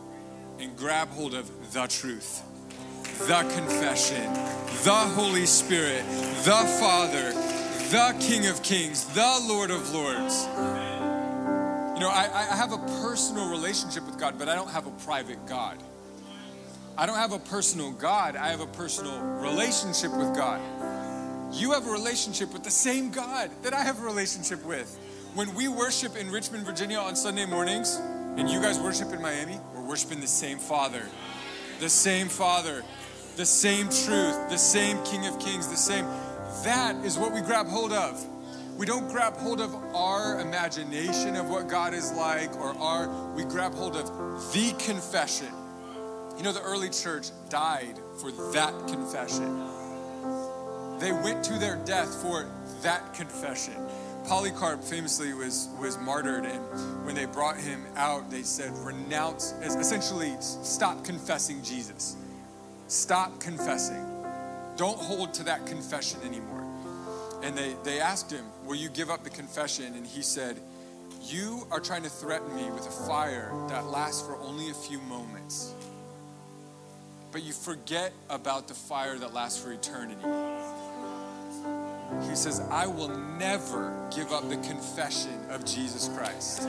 and 0.60 0.76
grab 0.78 1.10
hold 1.10 1.34
of 1.34 1.50
the 1.74 1.88
truth, 1.88 2.42
the 3.28 3.40
confession, 3.56 4.32
the 4.84 4.94
Holy 4.94 5.46
Spirit, 5.46 6.06
the 6.46 6.78
Father, 6.80 7.32
the 7.90 8.16
King 8.20 8.48
of 8.48 8.64
Kings, 8.64 9.06
the 9.14 9.46
Lord 9.48 9.72
of 9.72 9.94
Lords 9.94 10.48
You 11.96 12.00
know, 12.00 12.10
I, 12.10 12.30
I 12.52 12.56
have 12.56 12.72
a 12.72 12.78
personal 13.02 13.50
relationship 13.50 14.06
with 14.06 14.18
God, 14.18 14.40
but 14.40 14.48
I 14.48 14.56
don't 14.56 14.70
have 14.70 14.88
a 14.88 14.92
private 14.92 15.46
God. 15.48 15.78
I 16.98 17.06
don't 17.06 17.18
have 17.18 17.34
a 17.34 17.40
personal 17.40 17.92
God, 17.92 18.36
I 18.36 18.50
have 18.50 18.62
a 18.62 18.68
personal 18.68 19.20
relationship 19.20 20.12
with 20.12 20.34
God. 20.36 20.62
You 21.54 21.72
have 21.74 21.88
a 21.88 21.92
relationship 21.92 22.54
with 22.54 22.64
the 22.64 22.72
same 22.72 23.12
God 23.12 23.52
that 23.64 23.74
I 23.74 23.82
have 23.82 24.02
a 24.02 24.06
relationship 24.06 24.64
with. 24.66 24.98
When 25.36 25.54
we 25.56 25.68
worship 25.68 26.16
in 26.16 26.32
Richmond, 26.32 26.66
Virginia 26.66 27.00
on 27.00 27.16
Sunday 27.16 27.46
mornings, 27.46 28.00
and 28.38 28.50
you 28.50 28.62
guys 28.62 28.80
worship 28.80 29.14
in 29.14 29.22
Miami, 29.22 29.60
we're 29.74 29.88
worshiping 29.88 30.20
the 30.20 30.28
same 30.28 30.58
Father. 30.58 31.04
The 31.80 31.90
same 31.90 32.28
Father, 32.30 32.84
the 33.36 33.46
same 33.46 33.86
truth, 33.86 34.50
the 34.50 34.58
same 34.58 35.04
King 35.04 35.28
of 35.28 35.40
Kings, 35.40 35.68
the 35.68 35.76
same. 35.76 36.06
That 36.64 36.96
is 37.04 37.18
what 37.18 37.34
we 37.34 37.42
grab 37.42 37.68
hold 37.68 37.92
of. 37.94 38.26
We 38.78 38.86
don't 38.88 39.08
grab 39.08 39.38
hold 39.38 39.62
of 39.62 39.74
our 39.94 40.40
imagination 40.40 41.36
of 41.36 41.48
what 41.50 41.68
God 41.68 41.94
is 41.94 42.12
like 42.14 42.56
or 42.56 42.76
our, 42.78 43.08
we 43.34 43.44
grab 43.44 43.76
hold 43.76 43.96
of 43.96 44.08
the 44.54 44.74
confession. 44.84 45.50
You 46.38 46.44
know, 46.44 46.52
the 46.52 46.62
early 46.62 46.90
church 46.90 47.28
died 47.50 48.00
for 48.20 48.32
that 48.54 48.74
confession. 48.88 49.60
They 51.00 51.12
went 51.12 51.44
to 51.46 51.60
their 51.60 51.76
death 51.86 52.22
for 52.22 52.50
that 52.82 53.14
confession. 53.14 53.76
Polycarp 54.26 54.84
famously 54.84 55.34
was, 55.34 55.70
was 55.80 55.98
martyred, 56.00 56.46
and 56.46 57.06
when 57.06 57.14
they 57.14 57.26
brought 57.26 57.58
him 57.58 57.84
out, 57.96 58.32
they 58.32 58.44
said, 58.44 58.72
renounce, 58.78 59.54
essentially, 59.62 60.36
stop 60.40 61.04
confessing 61.04 61.62
Jesus. 61.62 62.16
Stop 62.88 63.40
confessing. 63.40 64.06
Don't 64.78 64.98
hold 64.98 65.34
to 65.36 65.44
that 65.44 65.66
confession 65.66 66.20
anymore. 66.24 66.64
And 67.44 67.58
they, 67.58 67.76
they 67.84 68.00
asked 68.00 68.32
him, 68.32 68.46
Will 68.66 68.76
you 68.76 68.90
give 68.90 69.10
up 69.10 69.24
the 69.24 69.30
confession? 69.30 69.94
And 69.96 70.08
he 70.08 70.22
said, 70.22 70.58
You 71.22 71.68
are 71.72 71.80
trying 71.80 72.04
to 72.04 72.10
threaten 72.10 72.56
me 72.56 72.72
with 72.72 72.88
a 72.88 73.08
fire 73.08 73.52
that 73.68 73.88
lasts 73.88 74.26
for 74.26 74.38
only 74.38 74.70
a 74.70 74.74
few 74.74 75.00
moments. 75.00 75.74
But 77.32 77.44
you 77.44 77.52
forget 77.52 78.14
about 78.30 78.68
the 78.68 78.74
fire 78.74 79.18
that 79.18 79.34
lasts 79.34 79.62
for 79.62 79.74
eternity. 79.74 80.22
He 82.22 82.36
says, 82.36 82.62
I 82.72 82.88
will 82.88 83.10
never 83.38 84.08
give 84.16 84.32
up 84.32 84.48
the 84.50 84.58
confession 84.58 85.40
of 85.50 85.66
Jesus 85.66 86.10
Christ. 86.10 86.68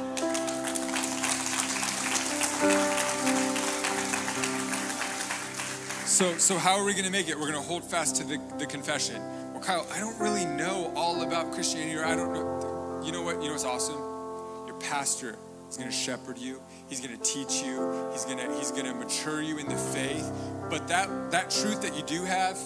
So, 6.06 6.38
so 6.38 6.58
how 6.58 6.76
are 6.76 6.84
we 6.84 6.92
going 6.92 7.06
to 7.06 7.10
make 7.10 7.28
it? 7.28 7.34
We're 7.34 7.50
going 7.50 7.60
to 7.60 7.68
hold 7.68 7.82
fast 7.82 8.16
to 8.16 8.24
the, 8.24 8.40
the 8.58 8.66
confession 8.66 9.20
Well, 9.52 9.60
Kyle, 9.60 9.86
I 9.92 9.98
don't 9.98 10.18
really 10.20 10.44
know 10.44 10.92
all 10.94 11.22
about 11.22 11.52
Christianity, 11.52 11.96
or 11.96 12.04
I 12.04 12.14
don't 12.14 12.32
know. 12.32 13.00
You 13.04 13.10
know 13.10 13.22
what? 13.22 13.40
You 13.42 13.48
know 13.48 13.52
what's 13.52 13.64
awesome? 13.64 13.98
Your 14.66 14.76
pastor 14.80 15.36
is 15.68 15.76
going 15.76 15.90
to 15.90 15.94
shepherd 15.94 16.38
you. 16.38 16.62
He's 16.88 17.00
going 17.00 17.18
to 17.18 17.22
teach 17.22 17.62
you. 17.64 18.10
He's 18.12 18.24
going 18.24 18.38
to 18.38 18.56
he's 18.56 18.70
going 18.70 18.86
to 18.86 18.94
mature 18.94 19.42
you 19.42 19.58
in 19.58 19.66
the 19.68 19.76
faith. 19.76 20.30
But 20.70 20.86
that 20.88 21.32
that 21.32 21.50
truth 21.50 21.82
that 21.82 21.96
you 21.96 22.02
do 22.04 22.24
have, 22.24 22.58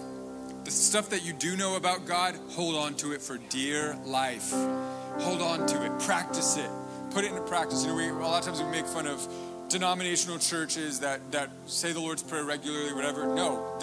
the 0.69 0.75
stuff 0.75 1.09
that 1.09 1.25
you 1.25 1.33
do 1.33 1.57
know 1.57 1.77
about 1.77 2.05
God, 2.05 2.39
hold 2.51 2.77
on 2.77 2.95
to 2.97 3.12
it 3.12 3.23
for 3.23 3.39
dear 3.49 3.97
life. 4.05 4.51
Hold 4.53 5.41
on 5.41 5.66
to 5.66 5.87
it. 5.87 5.99
Practice 6.01 6.59
it. 6.59 6.69
Put 7.11 7.25
it 7.25 7.29
into 7.29 7.41
practice. 7.41 7.85
You 7.85 7.93
know, 7.93 7.97
we 7.97 8.09
a 8.09 8.12
lot 8.12 8.41
of 8.41 8.45
times 8.45 8.62
we 8.62 8.71
make 8.71 8.85
fun 8.85 9.07
of 9.07 9.27
denominational 9.71 10.39
churches 10.39 11.01
that 11.01 11.33
that 11.33 11.49
say 11.64 11.93
the 11.93 12.01
Lord's 12.01 12.23
Prayer 12.23 12.45
regularly, 12.45 12.93
whatever. 12.93 13.35
No, 13.35 13.79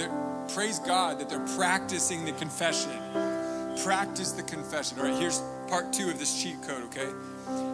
praise 0.54 0.78
God 0.78 1.20
that 1.20 1.28
they're 1.28 1.48
practicing 1.58 2.24
the 2.24 2.34
confession. 2.34 2.92
Practice 3.84 4.34
the 4.34 4.44
confession. 4.44 5.00
All 5.00 5.06
right, 5.06 5.20
here's 5.20 5.42
part 5.68 5.92
two 5.92 6.10
of 6.10 6.20
this 6.20 6.44
cheat 6.44 6.62
code, 6.62 6.84
okay? 6.84 7.10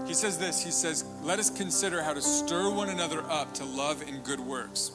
He 0.07 0.14
says 0.14 0.38
this 0.38 0.64
He 0.64 0.72
says, 0.72 1.03
Let 1.22 1.38
us 1.38 1.49
consider 1.49 2.01
how 2.01 2.14
to 2.14 2.22
stir 2.22 2.70
one 2.74 2.88
another 2.88 3.24
up 3.30 3.53
to 3.55 3.66
love 3.66 4.01
and 4.07 4.24
good 4.24 4.39
works. 4.39 4.93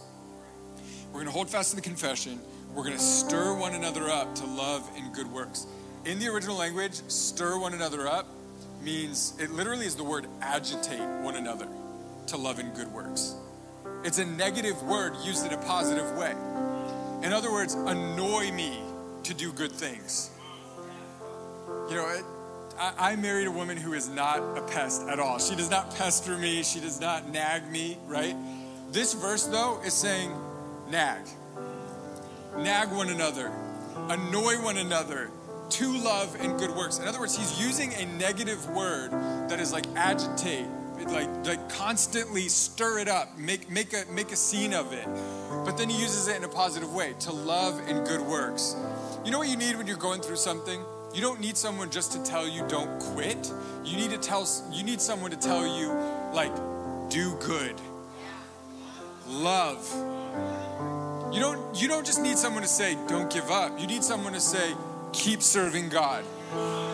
We're 1.08 1.20
going 1.20 1.26
to 1.26 1.32
hold 1.32 1.50
fast 1.50 1.70
to 1.70 1.76
the 1.76 1.82
confession. 1.82 2.40
We're 2.76 2.84
going 2.84 2.96
to 2.98 3.02
stir 3.02 3.54
one 3.54 3.72
another 3.72 4.10
up 4.10 4.34
to 4.34 4.44
love 4.44 4.86
and 4.98 5.10
good 5.14 5.32
works. 5.32 5.66
In 6.04 6.18
the 6.18 6.28
original 6.28 6.58
language, 6.58 6.92
stir 7.08 7.58
one 7.58 7.72
another 7.72 8.06
up 8.06 8.26
means, 8.82 9.32
it 9.40 9.50
literally 9.50 9.86
is 9.86 9.96
the 9.96 10.04
word 10.04 10.26
agitate 10.42 11.00
one 11.22 11.36
another 11.36 11.66
to 12.26 12.36
love 12.36 12.58
and 12.58 12.74
good 12.74 12.92
works. 12.92 13.34
It's 14.04 14.18
a 14.18 14.26
negative 14.26 14.82
word 14.82 15.14
used 15.24 15.46
in 15.46 15.54
a 15.54 15.56
positive 15.62 16.18
way. 16.18 16.32
In 17.22 17.32
other 17.32 17.50
words, 17.50 17.72
annoy 17.72 18.52
me 18.52 18.78
to 19.22 19.32
do 19.32 19.54
good 19.54 19.72
things. 19.72 20.30
You 21.88 21.96
know, 21.96 22.20
I, 22.78 22.92
I 22.98 23.16
married 23.16 23.46
a 23.46 23.50
woman 23.50 23.78
who 23.78 23.94
is 23.94 24.10
not 24.10 24.40
a 24.58 24.60
pest 24.60 25.08
at 25.08 25.18
all. 25.18 25.38
She 25.38 25.56
does 25.56 25.70
not 25.70 25.96
pester 25.96 26.36
me, 26.36 26.62
she 26.62 26.80
does 26.80 27.00
not 27.00 27.26
nag 27.30 27.70
me, 27.70 27.96
right? 28.06 28.36
This 28.92 29.14
verse, 29.14 29.46
though, 29.46 29.80
is 29.82 29.94
saying 29.94 30.30
nag. 30.90 31.22
Nag 32.58 32.90
one 32.90 33.10
another, 33.10 33.52
annoy 34.08 34.54
one 34.62 34.78
another, 34.78 35.30
to 35.70 35.98
love 35.98 36.36
and 36.40 36.58
good 36.58 36.70
works. 36.70 36.98
In 36.98 37.06
other 37.06 37.18
words, 37.18 37.36
he's 37.36 37.60
using 37.60 37.92
a 37.94 38.06
negative 38.16 38.68
word 38.70 39.10
that 39.48 39.60
is 39.60 39.72
like 39.72 39.86
agitate, 39.94 40.66
like, 41.08 41.28
like 41.46 41.68
constantly 41.68 42.48
stir 42.48 42.98
it 42.98 43.08
up, 43.08 43.36
make, 43.36 43.70
make, 43.70 43.92
a, 43.92 44.04
make 44.10 44.32
a 44.32 44.36
scene 44.36 44.72
of 44.72 44.92
it. 44.92 45.06
But 45.64 45.76
then 45.76 45.88
he 45.88 46.00
uses 46.00 46.28
it 46.28 46.36
in 46.36 46.44
a 46.44 46.48
positive 46.48 46.94
way 46.94 47.14
to 47.20 47.32
love 47.32 47.80
and 47.88 48.06
good 48.06 48.20
works. 48.20 48.76
You 49.24 49.30
know 49.30 49.38
what 49.38 49.48
you 49.48 49.56
need 49.56 49.76
when 49.76 49.86
you're 49.86 49.96
going 49.96 50.20
through 50.20 50.36
something? 50.36 50.80
You 51.14 51.20
don't 51.20 51.40
need 51.40 51.56
someone 51.56 51.90
just 51.90 52.12
to 52.12 52.22
tell 52.22 52.46
you 52.46 52.66
don't 52.68 53.00
quit. 53.00 53.52
You 53.84 53.96
need 53.96 54.10
to 54.10 54.18
tell 54.18 54.46
you 54.70 54.82
need 54.82 55.00
someone 55.00 55.30
to 55.30 55.36
tell 55.36 55.66
you 55.66 55.88
like 56.32 56.54
do 57.10 57.36
good. 57.36 57.74
Love. 59.26 60.65
You 61.32 61.40
don't 61.40 61.80
you 61.80 61.88
don't 61.88 62.06
just 62.06 62.20
need 62.20 62.38
someone 62.38 62.62
to 62.62 62.68
say 62.68 62.96
don't 63.08 63.30
give 63.30 63.50
up. 63.50 63.78
You 63.78 63.86
need 63.86 64.02
someone 64.04 64.32
to 64.32 64.40
say 64.40 64.74
keep 65.12 65.42
serving 65.42 65.88
God. 65.88 66.24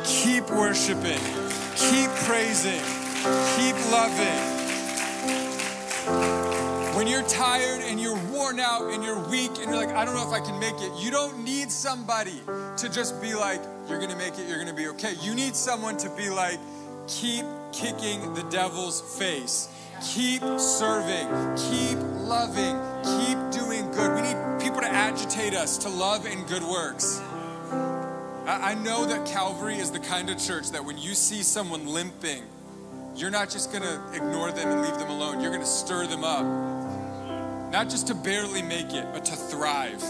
Keep 0.05 0.51
worshiping. 0.51 1.20
Keep 1.76 2.11
praising. 2.26 2.83
Keep 3.57 3.76
loving. 3.91 4.62
When 6.97 7.07
you're 7.07 7.22
tired 7.28 7.83
and 7.83 8.01
you're 8.01 8.18
worn 8.30 8.61
out 8.61 8.93
and 8.93 9.03
you're 9.05 9.18
weak 9.28 9.51
and 9.59 9.64
you're 9.64 9.76
like, 9.76 9.95
I 9.95 10.05
don't 10.05 10.14
know 10.14 10.26
if 10.26 10.33
I 10.33 10.45
can 10.45 10.59
make 10.59 10.80
it, 10.80 10.93
you 10.99 11.11
don't 11.11 11.45
need 11.45 11.70
somebody 11.70 12.41
to 12.76 12.89
just 12.89 13.20
be 13.20 13.35
like, 13.35 13.61
you're 13.89 14.01
gonna 14.01 14.16
make 14.16 14.39
it, 14.39 14.49
you're 14.49 14.59
gonna 14.59 14.74
be 14.74 14.89
okay. 14.89 15.14
You 15.20 15.35
need 15.35 15.55
someone 15.55 15.97
to 15.99 16.11
be 16.11 16.30
like, 16.30 16.59
keep 17.07 17.45
kicking 17.72 18.35
the 18.35 18.43
devil's 18.45 19.01
face. 19.18 19.68
Keep 20.03 20.42
serving, 20.59 21.28
keep 21.57 21.98
loving, 22.26 22.76
keep 23.05 23.38
doing 23.53 23.90
good. 23.92 24.14
We 24.14 24.22
need 24.22 24.36
people 24.61 24.80
to 24.80 24.88
agitate 24.88 25.55
us 25.55 25.78
to 25.78 25.88
love 25.88 26.26
and 26.26 26.46
good 26.48 26.64
works. 26.64 27.20
I 28.46 28.74
know 28.74 29.07
that 29.07 29.26
Calvary 29.26 29.76
is 29.76 29.92
the 29.92 30.00
kind 30.00 30.28
of 30.28 30.38
church 30.38 30.70
that 30.72 30.84
when 30.84 30.98
you 30.98 31.14
see 31.14 31.42
someone 31.44 31.86
limping, 31.86 32.42
you're 33.14 33.30
not 33.30 33.48
just 33.48 33.72
gonna 33.72 34.03
ignore 34.12 34.50
them 34.50 34.68
and 34.68 34.82
leave 34.82 34.98
them 34.98 35.09
alone. 35.09 35.40
You're 35.40 35.53
gonna 35.53 35.64
stir 35.64 36.09
them 36.09 36.24
up. 36.24 36.44
Not 37.70 37.88
just 37.88 38.09
to 38.09 38.14
barely 38.14 38.62
make 38.62 38.92
it, 38.92 39.07
but 39.12 39.24
to 39.26 39.36
thrive. 39.36 40.03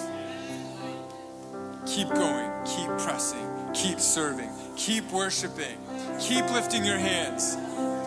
Keep 1.86 2.09
going, 2.09 2.51
keep 2.64 2.88
pressing, 2.99 3.47
keep 3.74 4.01
serving, 4.01 4.51
keep 4.76 5.11
worshiping, 5.12 5.76
keep 6.18 6.51
lifting 6.51 6.84
your 6.84 6.99
hands. 6.99 7.57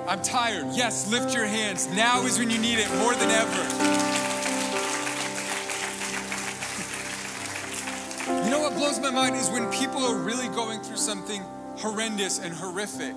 I'm 0.08 0.22
tired. 0.22 0.68
Yes, 0.72 1.10
lift 1.10 1.34
your 1.34 1.46
hands. 1.46 1.88
Now 1.88 2.22
is 2.24 2.38
when 2.38 2.50
you 2.50 2.60
need 2.60 2.78
it 2.80 2.90
more 2.98 3.16
than 3.16 3.32
ever. 3.32 3.64
You 8.44 8.52
know 8.52 8.60
what 8.60 8.74
blows 8.76 9.00
my 9.00 9.10
mind 9.10 9.36
is 9.36 9.50
when 9.50 9.72
people 9.72 10.06
are 10.06 10.16
really 10.16 10.48
going 10.50 10.82
through 10.82 10.98
something 10.98 11.42
horrendous 11.78 12.40
and 12.40 12.54
horrific. 12.54 13.16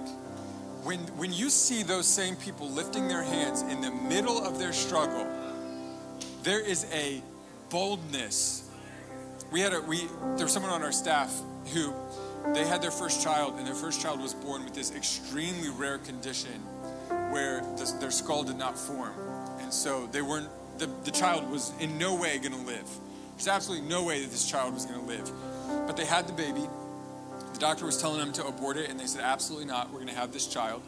When, 0.83 1.01
when 1.19 1.33
you 1.33 1.51
see 1.51 1.83
those 1.83 2.07
same 2.07 2.37
people 2.37 2.71
lifting 2.71 3.09
their 3.09 3.23
hands 3.23 3.63
in 3.63 3.81
the 3.81 3.91
middle 3.91 4.43
of 4.43 4.59
their 4.59 4.73
struggle, 4.73 5.27
there 6.43 6.61
is 6.61 6.87
a 6.93 7.23
boldness 7.69 8.69
we 9.51 9.61
had 9.61 9.73
a 9.73 9.81
we 9.81 10.07
there 10.37 10.45
was 10.45 10.53
someone 10.53 10.73
on 10.73 10.83
our 10.83 10.93
staff 10.93 11.33
who 11.73 11.93
they 12.55 12.67
had 12.67 12.83
their 12.83 12.91
first 12.91 13.23
child 13.23 13.55
and 13.57 13.67
their 13.67 13.75
first 13.75 14.01
child 14.01 14.21
was 14.21 14.35
born 14.35 14.65
with 14.65 14.75
this 14.75 14.95
extremely 14.95 15.71
rare 15.71 15.99
condition 15.99 16.63
where 17.31 17.61
the, 17.77 17.97
their 18.01 18.11
skull 18.11 18.43
did 18.43 18.57
not 18.57 18.79
form. 18.79 19.15
And 19.61 19.73
so 19.73 20.07
they 20.07 20.23
weren't 20.23 20.49
the, 20.79 20.87
the 21.05 21.11
child 21.11 21.51
was 21.51 21.73
in 21.81 21.99
no 21.99 22.15
way 22.15 22.39
going 22.39 22.53
to 22.53 22.67
live. 22.67 22.89
There's 23.37 23.49
absolutely 23.49 23.89
no 23.89 24.05
way 24.05 24.23
that 24.23 24.31
this 24.31 24.49
child 24.49 24.75
was 24.75 24.85
going 24.85 25.01
to 25.01 25.07
live. 25.07 25.31
But 25.87 25.97
they 25.97 26.05
had 26.05 26.27
the 26.27 26.33
baby. 26.33 26.63
The 27.53 27.59
doctor 27.59 27.85
was 27.85 28.01
telling 28.01 28.19
them 28.19 28.33
to 28.35 28.47
abort 28.47 28.77
it 28.77 28.91
and 28.91 28.99
they 28.99 29.07
said 29.07 29.23
absolutely 29.23 29.67
not. 29.67 29.89
We're 29.91 30.01
going 30.01 30.09
to 30.09 30.15
have 30.15 30.33
this 30.33 30.47
child. 30.47 30.83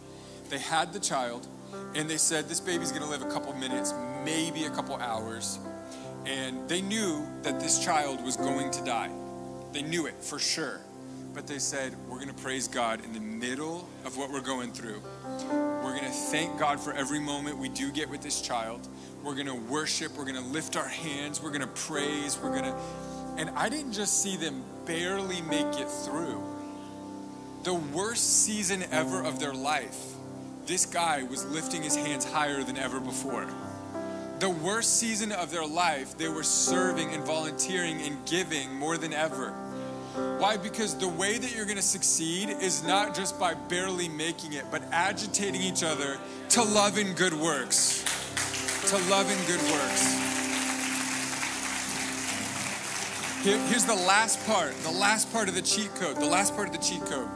They 0.49 0.59
had 0.59 0.93
the 0.93 1.01
child 1.01 1.47
and 1.95 2.09
they 2.09 2.17
said 2.17 2.49
this 2.49 2.61
baby's 2.61 2.91
going 2.91 3.03
to 3.03 3.09
live 3.09 3.23
a 3.23 3.31
couple 3.31 3.53
minutes 3.55 3.93
maybe 4.25 4.65
a 4.65 4.71
couple 4.71 4.97
hours. 4.97 5.59
And 6.27 6.69
they 6.69 6.83
knew 6.83 7.27
that 7.43 7.61
this 7.61 7.83
child 7.83 8.23
was 8.25 8.37
going 8.37 8.71
to 8.73 8.85
die. 8.85 9.11
They 9.73 9.83
knew 9.83 10.07
it 10.07 10.23
for 10.23 10.39
sure. 10.39 10.81
But 11.35 11.47
they 11.47 11.59
said, 11.59 11.95
We're 12.09 12.17
going 12.17 12.35
to 12.35 12.43
praise 12.43 12.69
God 12.69 13.05
in 13.05 13.13
the 13.13 13.21
middle 13.21 13.89
of 14.05 14.17
what 14.17 14.31
we're 14.31 14.41
going 14.41 14.73
through. 14.73 15.01
We're 15.25 15.97
going 15.97 16.05
to 16.05 16.11
thank 16.11 16.59
God 16.59 16.81
for 16.81 16.93
every 16.93 17.21
moment 17.21 17.59
we 17.59 17.69
do 17.69 17.91
get 17.91 18.09
with 18.09 18.23
this 18.23 18.41
child. 18.41 18.89
We're 19.23 19.35
going 19.35 19.47
to 19.47 19.55
worship. 19.55 20.17
We're 20.17 20.25
going 20.25 20.43
to 20.43 20.51
lift 20.51 20.77
our 20.77 20.89
hands. 20.89 21.43
We're 21.43 21.51
going 21.51 21.61
to 21.61 21.67
praise. 21.67 22.39
We're 22.43 22.51
going 22.51 22.65
to. 22.65 22.77
And 23.37 23.51
I 23.51 23.69
didn't 23.69 23.93
just 23.93 24.23
see 24.23 24.37
them 24.37 24.63
barely 24.87 25.41
make 25.43 25.79
it 25.79 25.89
through. 25.89 26.43
The 27.63 27.75
worst 27.75 28.45
season 28.45 28.85
ever 28.91 29.23
of 29.23 29.39
their 29.39 29.55
life, 29.55 29.99
this 30.67 30.87
guy 30.87 31.23
was 31.23 31.45
lifting 31.47 31.83
his 31.83 31.95
hands 31.95 32.25
higher 32.25 32.63
than 32.65 32.77
ever 32.77 33.01
before 33.01 33.47
the 34.41 34.49
worst 34.49 34.99
season 34.99 35.33
of 35.33 35.51
their 35.51 35.67
life, 35.67 36.17
they 36.17 36.29
were 36.29 36.43
serving 36.43 37.11
and 37.11 37.23
volunteering 37.25 38.01
and 38.01 38.17
giving 38.27 38.75
more 38.75 38.97
than 38.97 39.13
ever. 39.13 39.55
Why? 40.41 40.57
Because 40.57 40.97
the 40.97 41.07
way 41.07 41.37
that 41.37 41.55
you're 41.55 41.67
going 41.67 41.77
to 41.77 41.83
succeed 41.83 42.49
is 42.49 42.83
not 42.83 43.15
just 43.15 43.39
by 43.39 43.53
barely 43.53 44.09
making 44.09 44.55
it, 44.55 44.65
but 44.71 44.83
agitating 44.91 45.61
each 45.61 45.85
other 45.85 46.17
to 46.49 46.63
love 46.63 46.97
in 46.97 47.13
good 47.13 47.35
works. 47.35 48.03
To 48.89 48.97
love 49.11 49.31
in 49.31 49.37
good 49.47 49.61
works. 49.71 50.31
Here, 53.45 53.59
here's 53.69 53.85
the 53.85 53.95
last 54.07 54.43
part, 54.47 54.75
the 54.79 54.91
last 54.91 55.31
part 55.31 55.51
of 55.51 55.55
the 55.55 55.61
cheat 55.61 55.95
code, 55.97 56.17
the 56.17 56.25
last 56.25 56.57
part 56.57 56.69
of 56.69 56.73
the 56.73 56.83
cheat 56.83 57.03
code. 57.03 57.29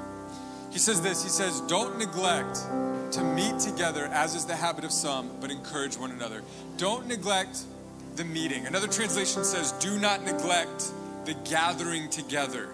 He 0.70 0.78
says 0.78 1.02
this 1.02 1.22
He 1.22 1.28
says, 1.28 1.60
Don't 1.68 1.98
neglect 1.98 2.54
to 3.12 3.22
meet 3.22 3.58
together, 3.58 4.06
as 4.06 4.34
is 4.34 4.46
the 4.46 4.56
habit 4.56 4.82
of 4.82 4.90
some, 4.90 5.30
but 5.42 5.50
encourage 5.50 5.98
one 5.98 6.10
another. 6.10 6.42
Don't 6.78 7.06
neglect 7.06 7.64
the 8.16 8.24
meeting. 8.24 8.66
Another 8.66 8.88
translation 8.88 9.44
says, 9.44 9.72
Do 9.72 9.98
not 9.98 10.24
neglect 10.24 10.90
the 11.24 11.34
gathering 11.48 12.08
together. 12.10 12.68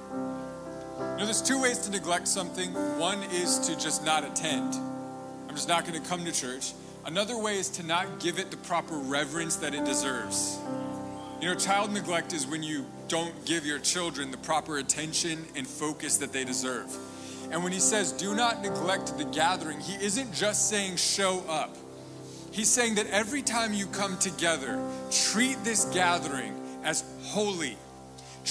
You 0.99 1.07
know, 1.17 1.25
there's 1.25 1.43
two 1.43 1.61
ways 1.61 1.79
to 1.81 1.91
neglect 1.91 2.29
something. 2.29 2.73
One 2.99 3.23
is 3.25 3.59
to 3.61 3.79
just 3.79 4.05
not 4.05 4.25
attend. 4.25 4.75
I'm 5.49 5.55
just 5.55 5.69
not 5.69 5.87
going 5.87 6.01
to 6.01 6.09
come 6.09 6.25
to 6.25 6.33
church. 6.33 6.73
Another 7.07 7.39
way 7.39 7.59
is 7.59 7.69
to 7.71 7.83
not 7.83 8.21
give 8.21 8.39
it 8.39 8.51
the 8.51 8.57
proper 8.59 8.95
reverence 8.95 9.57
that 9.57 9.75
it 9.75 9.85
deserves. 9.85 10.59
You 11.41 11.49
know, 11.49 11.55
child 11.55 11.93
neglect 11.93 12.33
is 12.33 12.47
when 12.47 12.63
you 12.63 12.85
don't 13.09 13.47
give 13.47 13.65
your 13.65 13.79
children 13.79 14.31
the 14.31 14.37
proper 14.37 14.79
attention 14.79 15.45
and 15.57 15.67
focus 15.67 16.19
that 16.19 16.33
they 16.33 16.45
deserve. 16.45 16.95
And 17.51 17.65
when 17.65 17.73
he 17.73 17.81
says, 17.81 18.13
do 18.13 18.35
not 18.35 18.63
neglect 18.63 19.17
the 19.17 19.25
gathering, 19.25 19.81
he 19.81 19.95
isn't 20.05 20.35
just 20.35 20.69
saying 20.69 20.97
show 20.97 21.43
up. 21.49 21.77
He's 22.53 22.69
saying 22.69 22.97
that 22.97 23.07
every 23.07 23.43
time 23.43 23.73
you 23.73 23.87
come 23.87 24.19
together, 24.19 24.79
treat 25.11 25.63
this 25.65 25.87
gathering 25.87 26.55
as 26.85 27.05
holy. 27.23 27.77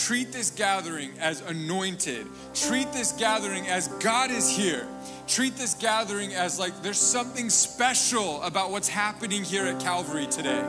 Treat 0.06 0.32
this 0.32 0.50
gathering 0.50 1.12
as 1.20 1.42
anointed. 1.42 2.26
Treat 2.54 2.92
this 2.94 3.12
gathering 3.14 3.68
as 3.68 3.88
God 4.00 4.32
is 4.32 4.50
here. 4.50 4.88
Treat 5.28 5.56
this 5.56 5.74
gathering 5.74 6.34
as 6.34 6.58
like 6.58 6.82
there's 6.82 7.00
something 7.00 7.50
special 7.50 8.42
about 8.42 8.72
what's 8.72 8.88
happening 8.88 9.44
here 9.44 9.66
at 9.66 9.80
Calvary 9.80 10.26
today. 10.28 10.64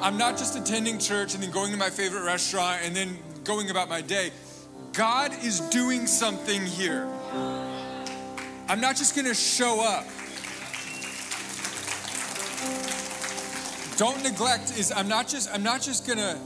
I'm 0.00 0.16
not 0.16 0.38
just 0.38 0.56
attending 0.56 0.98
church 0.98 1.34
and 1.34 1.42
then 1.42 1.50
going 1.50 1.72
to 1.72 1.76
my 1.76 1.90
favorite 1.90 2.24
restaurant 2.24 2.82
and 2.84 2.94
then 2.94 3.18
going 3.44 3.70
about 3.70 3.88
my 3.88 4.00
day. 4.00 4.30
God 4.92 5.32
is 5.44 5.60
doing 5.60 6.06
something 6.06 6.64
here. 6.64 7.06
I'm 8.68 8.80
not 8.80 8.96
just 8.96 9.14
gonna 9.14 9.34
show 9.34 9.80
up. 9.80 10.04
Don't 13.96 14.22
neglect 14.22 14.78
is 14.78 14.92
I'm 14.92 15.08
not 15.08 15.28
just 15.28 15.52
I'm 15.52 15.62
not 15.62 15.82
just 15.82 16.06
gonna 16.06 16.38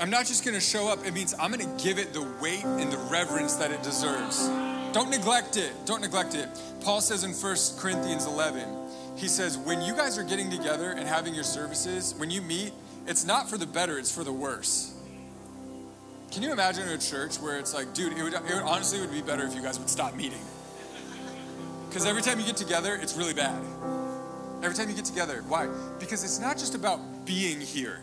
I'm 0.00 0.10
not 0.10 0.26
just 0.26 0.44
gonna 0.44 0.60
show 0.60 0.88
up. 0.88 1.04
It 1.04 1.12
means 1.12 1.34
I'm 1.40 1.50
gonna 1.50 1.76
give 1.82 1.98
it 1.98 2.12
the 2.12 2.22
weight 2.40 2.64
and 2.64 2.92
the 2.92 2.98
reverence 3.10 3.56
that 3.56 3.72
it 3.72 3.82
deserves. 3.82 4.46
Don't 4.92 5.10
neglect 5.10 5.56
it. 5.56 5.72
Don't 5.86 6.00
neglect 6.00 6.34
it. 6.34 6.48
Paul 6.82 7.00
says 7.00 7.24
in 7.24 7.32
1 7.32 7.56
Corinthians 7.78 8.26
11, 8.26 8.64
he 9.16 9.26
says, 9.26 9.58
when 9.58 9.82
you 9.82 9.94
guys 9.94 10.16
are 10.16 10.22
getting 10.22 10.50
together 10.50 10.92
and 10.92 11.08
having 11.08 11.34
your 11.34 11.44
services, 11.44 12.14
when 12.16 12.30
you 12.30 12.40
meet, 12.40 12.72
it's 13.06 13.24
not 13.24 13.50
for 13.50 13.58
the 13.58 13.66
better, 13.66 13.98
it's 13.98 14.14
for 14.14 14.22
the 14.22 14.32
worse. 14.32 14.94
Can 16.30 16.42
you 16.42 16.52
imagine 16.52 16.88
a 16.88 16.98
church 16.98 17.36
where 17.40 17.58
it's 17.58 17.74
like, 17.74 17.92
dude, 17.94 18.16
it 18.16 18.22
would, 18.22 18.34
it 18.34 18.42
would 18.42 18.62
honestly 18.62 19.00
would 19.00 19.10
be 19.10 19.22
better 19.22 19.44
if 19.44 19.54
you 19.54 19.62
guys 19.62 19.78
would 19.78 19.90
stop 19.90 20.14
meeting. 20.14 20.42
Because 21.88 22.06
every 22.06 22.22
time 22.22 22.38
you 22.38 22.46
get 22.46 22.56
together, 22.56 22.94
it's 22.94 23.16
really 23.16 23.34
bad. 23.34 23.60
Every 24.62 24.76
time 24.76 24.88
you 24.88 24.94
get 24.94 25.06
together. 25.06 25.42
Why? 25.48 25.68
Because 25.98 26.22
it's 26.22 26.38
not 26.38 26.58
just 26.58 26.74
about 26.74 27.24
being 27.24 27.60
here. 27.60 28.00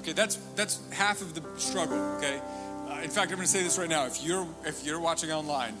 Okay, 0.00 0.12
that's 0.14 0.36
that's 0.56 0.80
half 0.92 1.20
of 1.20 1.34
the 1.34 1.42
struggle, 1.60 1.98
okay? 2.16 2.40
Uh, 2.88 3.02
in 3.02 3.10
fact, 3.10 3.30
I'm 3.30 3.36
going 3.36 3.40
to 3.40 3.46
say 3.46 3.62
this 3.62 3.78
right 3.78 3.88
now. 3.88 4.06
If 4.06 4.24
you're 4.24 4.48
if 4.64 4.82
you're 4.82 4.98
watching 4.98 5.30
online, 5.30 5.74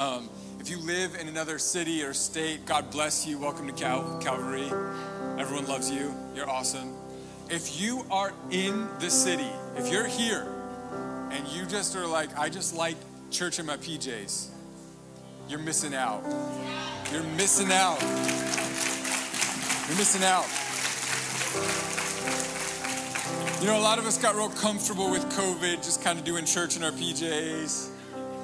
um, 0.00 0.28
if 0.58 0.68
you 0.68 0.78
live 0.80 1.14
in 1.14 1.28
another 1.28 1.60
city 1.60 2.02
or 2.02 2.12
state, 2.12 2.66
God 2.66 2.90
bless 2.90 3.24
you. 3.24 3.38
Welcome 3.38 3.68
to 3.68 3.72
Cal- 3.72 4.18
Calvary. 4.20 4.66
Everyone 5.38 5.64
loves 5.68 5.92
you. 5.92 6.12
You're 6.34 6.50
awesome. 6.50 6.92
If 7.48 7.80
you 7.80 8.04
are 8.10 8.32
in 8.50 8.88
the 8.98 9.10
city, 9.10 9.46
if 9.76 9.92
you're 9.92 10.08
here, 10.08 10.52
and 11.30 11.46
you 11.46 11.66
just 11.66 11.94
are 11.94 12.08
like, 12.08 12.36
I 12.36 12.48
just 12.48 12.74
like 12.74 12.96
church 13.30 13.60
in 13.60 13.66
my 13.66 13.76
PJs, 13.76 14.48
you're 15.48 15.60
missing 15.60 15.94
out. 15.94 16.24
You're 17.12 17.22
missing 17.22 17.70
out. 17.70 18.02
You're 19.86 19.98
missing 19.98 20.24
out. 20.24 22.03
You 23.64 23.70
know, 23.70 23.78
a 23.78 23.80
lot 23.80 23.98
of 23.98 24.04
us 24.04 24.18
got 24.18 24.34
real 24.34 24.50
comfortable 24.50 25.10
with 25.10 25.24
COVID, 25.30 25.76
just 25.76 26.04
kind 26.04 26.18
of 26.18 26.24
doing 26.26 26.44
church 26.44 26.76
in 26.76 26.84
our 26.84 26.90
PJs, 26.90 27.88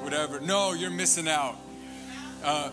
whatever. 0.00 0.40
No, 0.40 0.72
you're 0.72 0.90
missing 0.90 1.28
out. 1.28 1.58
Uh, 2.42 2.70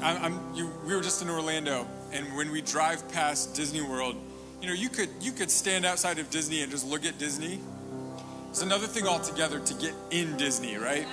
I'm, 0.00 0.40
you, 0.54 0.72
we 0.86 0.96
were 0.96 1.02
just 1.02 1.20
in 1.20 1.28
Orlando, 1.28 1.86
and 2.10 2.34
when 2.34 2.50
we 2.52 2.62
drive 2.62 3.06
past 3.12 3.54
Disney 3.54 3.82
World, 3.82 4.16
you 4.62 4.68
know, 4.68 4.72
you 4.72 4.88
could 4.88 5.10
you 5.20 5.30
could 5.30 5.50
stand 5.50 5.84
outside 5.84 6.18
of 6.18 6.30
Disney 6.30 6.62
and 6.62 6.70
just 6.72 6.86
look 6.86 7.04
at 7.04 7.18
Disney. 7.18 7.60
It's 8.48 8.62
another 8.62 8.86
thing 8.86 9.06
altogether 9.06 9.60
to 9.60 9.74
get 9.74 9.92
in 10.10 10.38
Disney, 10.38 10.78
right? 10.78 11.06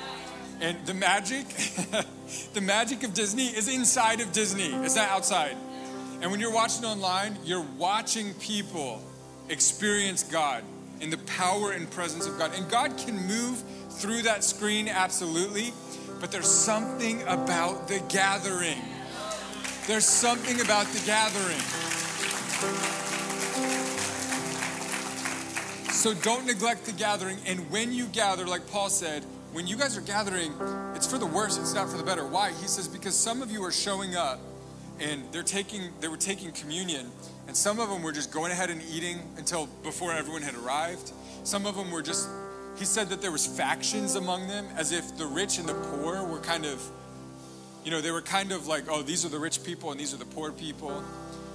And 0.61 0.77
the 0.85 0.93
magic, 0.93 1.49
the 2.53 2.61
magic 2.61 3.03
of 3.03 3.13
Disney 3.13 3.47
is 3.47 3.67
inside 3.67 4.21
of 4.21 4.31
Disney. 4.31 4.73
It's 4.85 4.95
not 4.95 5.09
outside. 5.09 5.57
And 6.21 6.31
when 6.31 6.39
you're 6.39 6.53
watching 6.53 6.85
online, 6.85 7.37
you're 7.43 7.65
watching 7.77 8.33
people 8.35 9.01
experience 9.49 10.23
God 10.23 10.63
in 11.01 11.09
the 11.09 11.17
power 11.19 11.71
and 11.71 11.89
presence 11.91 12.25
of 12.27 12.37
God. 12.37 12.51
And 12.55 12.69
God 12.69 12.97
can 12.97 13.15
move 13.27 13.63
through 13.89 14.23
that 14.23 14.43
screen, 14.43 14.87
absolutely. 14.87 15.73
But 16.19 16.31
there's 16.31 16.49
something 16.49 17.21
about 17.23 17.87
the 17.87 18.01
gathering. 18.09 18.77
There's 19.87 20.05
something 20.05 20.61
about 20.61 20.87
the 20.87 21.05
gathering. 21.05 21.59
So 25.91 26.13
don't 26.13 26.45
neglect 26.45 26.85
the 26.85 26.91
gathering. 26.91 27.37
And 27.45 27.69
when 27.71 27.91
you 27.91 28.05
gather, 28.07 28.45
like 28.45 28.69
Paul 28.69 28.89
said, 28.89 29.23
when 29.53 29.67
you 29.67 29.77
guys 29.77 29.97
are 29.97 30.01
gathering, 30.01 30.53
it's 30.95 31.07
for 31.07 31.17
the 31.17 31.25
worse, 31.25 31.57
it's 31.57 31.73
not 31.73 31.89
for 31.89 31.97
the 31.97 32.03
better. 32.03 32.25
Why? 32.25 32.49
He 32.49 32.67
says, 32.67 32.87
because 32.87 33.15
some 33.15 33.41
of 33.41 33.51
you 33.51 33.63
are 33.63 33.71
showing 33.71 34.15
up 34.15 34.39
and 34.99 35.23
they're 35.31 35.43
taking 35.43 35.91
they 35.99 36.07
were 36.07 36.17
taking 36.17 36.51
communion 36.51 37.11
and 37.55 37.61
some 37.61 37.79
of 37.79 37.87
them 37.87 38.03
were 38.03 38.11
just 38.11 38.33
going 38.33 38.51
ahead 38.51 38.69
and 38.69 38.81
eating 38.91 39.17
until 39.37 39.67
before 39.81 40.11
everyone 40.11 40.41
had 40.41 40.55
arrived. 40.55 41.13
Some 41.45 41.65
of 41.65 41.77
them 41.77 41.89
were 41.89 42.01
just 42.01 42.27
he 42.77 42.83
said 42.83 43.07
that 43.07 43.21
there 43.21 43.31
was 43.31 43.47
factions 43.47 44.15
among 44.15 44.49
them 44.49 44.67
as 44.75 44.91
if 44.91 45.17
the 45.17 45.25
rich 45.25 45.57
and 45.57 45.65
the 45.65 45.73
poor 45.73 46.21
were 46.25 46.39
kind 46.39 46.65
of 46.65 46.83
you 47.85 47.91
know 47.91 48.01
they 48.01 48.11
were 48.11 48.21
kind 48.21 48.51
of 48.51 48.67
like 48.67 48.89
oh 48.89 49.03
these 49.03 49.23
are 49.23 49.29
the 49.29 49.39
rich 49.39 49.63
people 49.63 49.91
and 49.91 49.97
these 49.97 50.13
are 50.13 50.17
the 50.17 50.25
poor 50.25 50.51
people. 50.51 51.01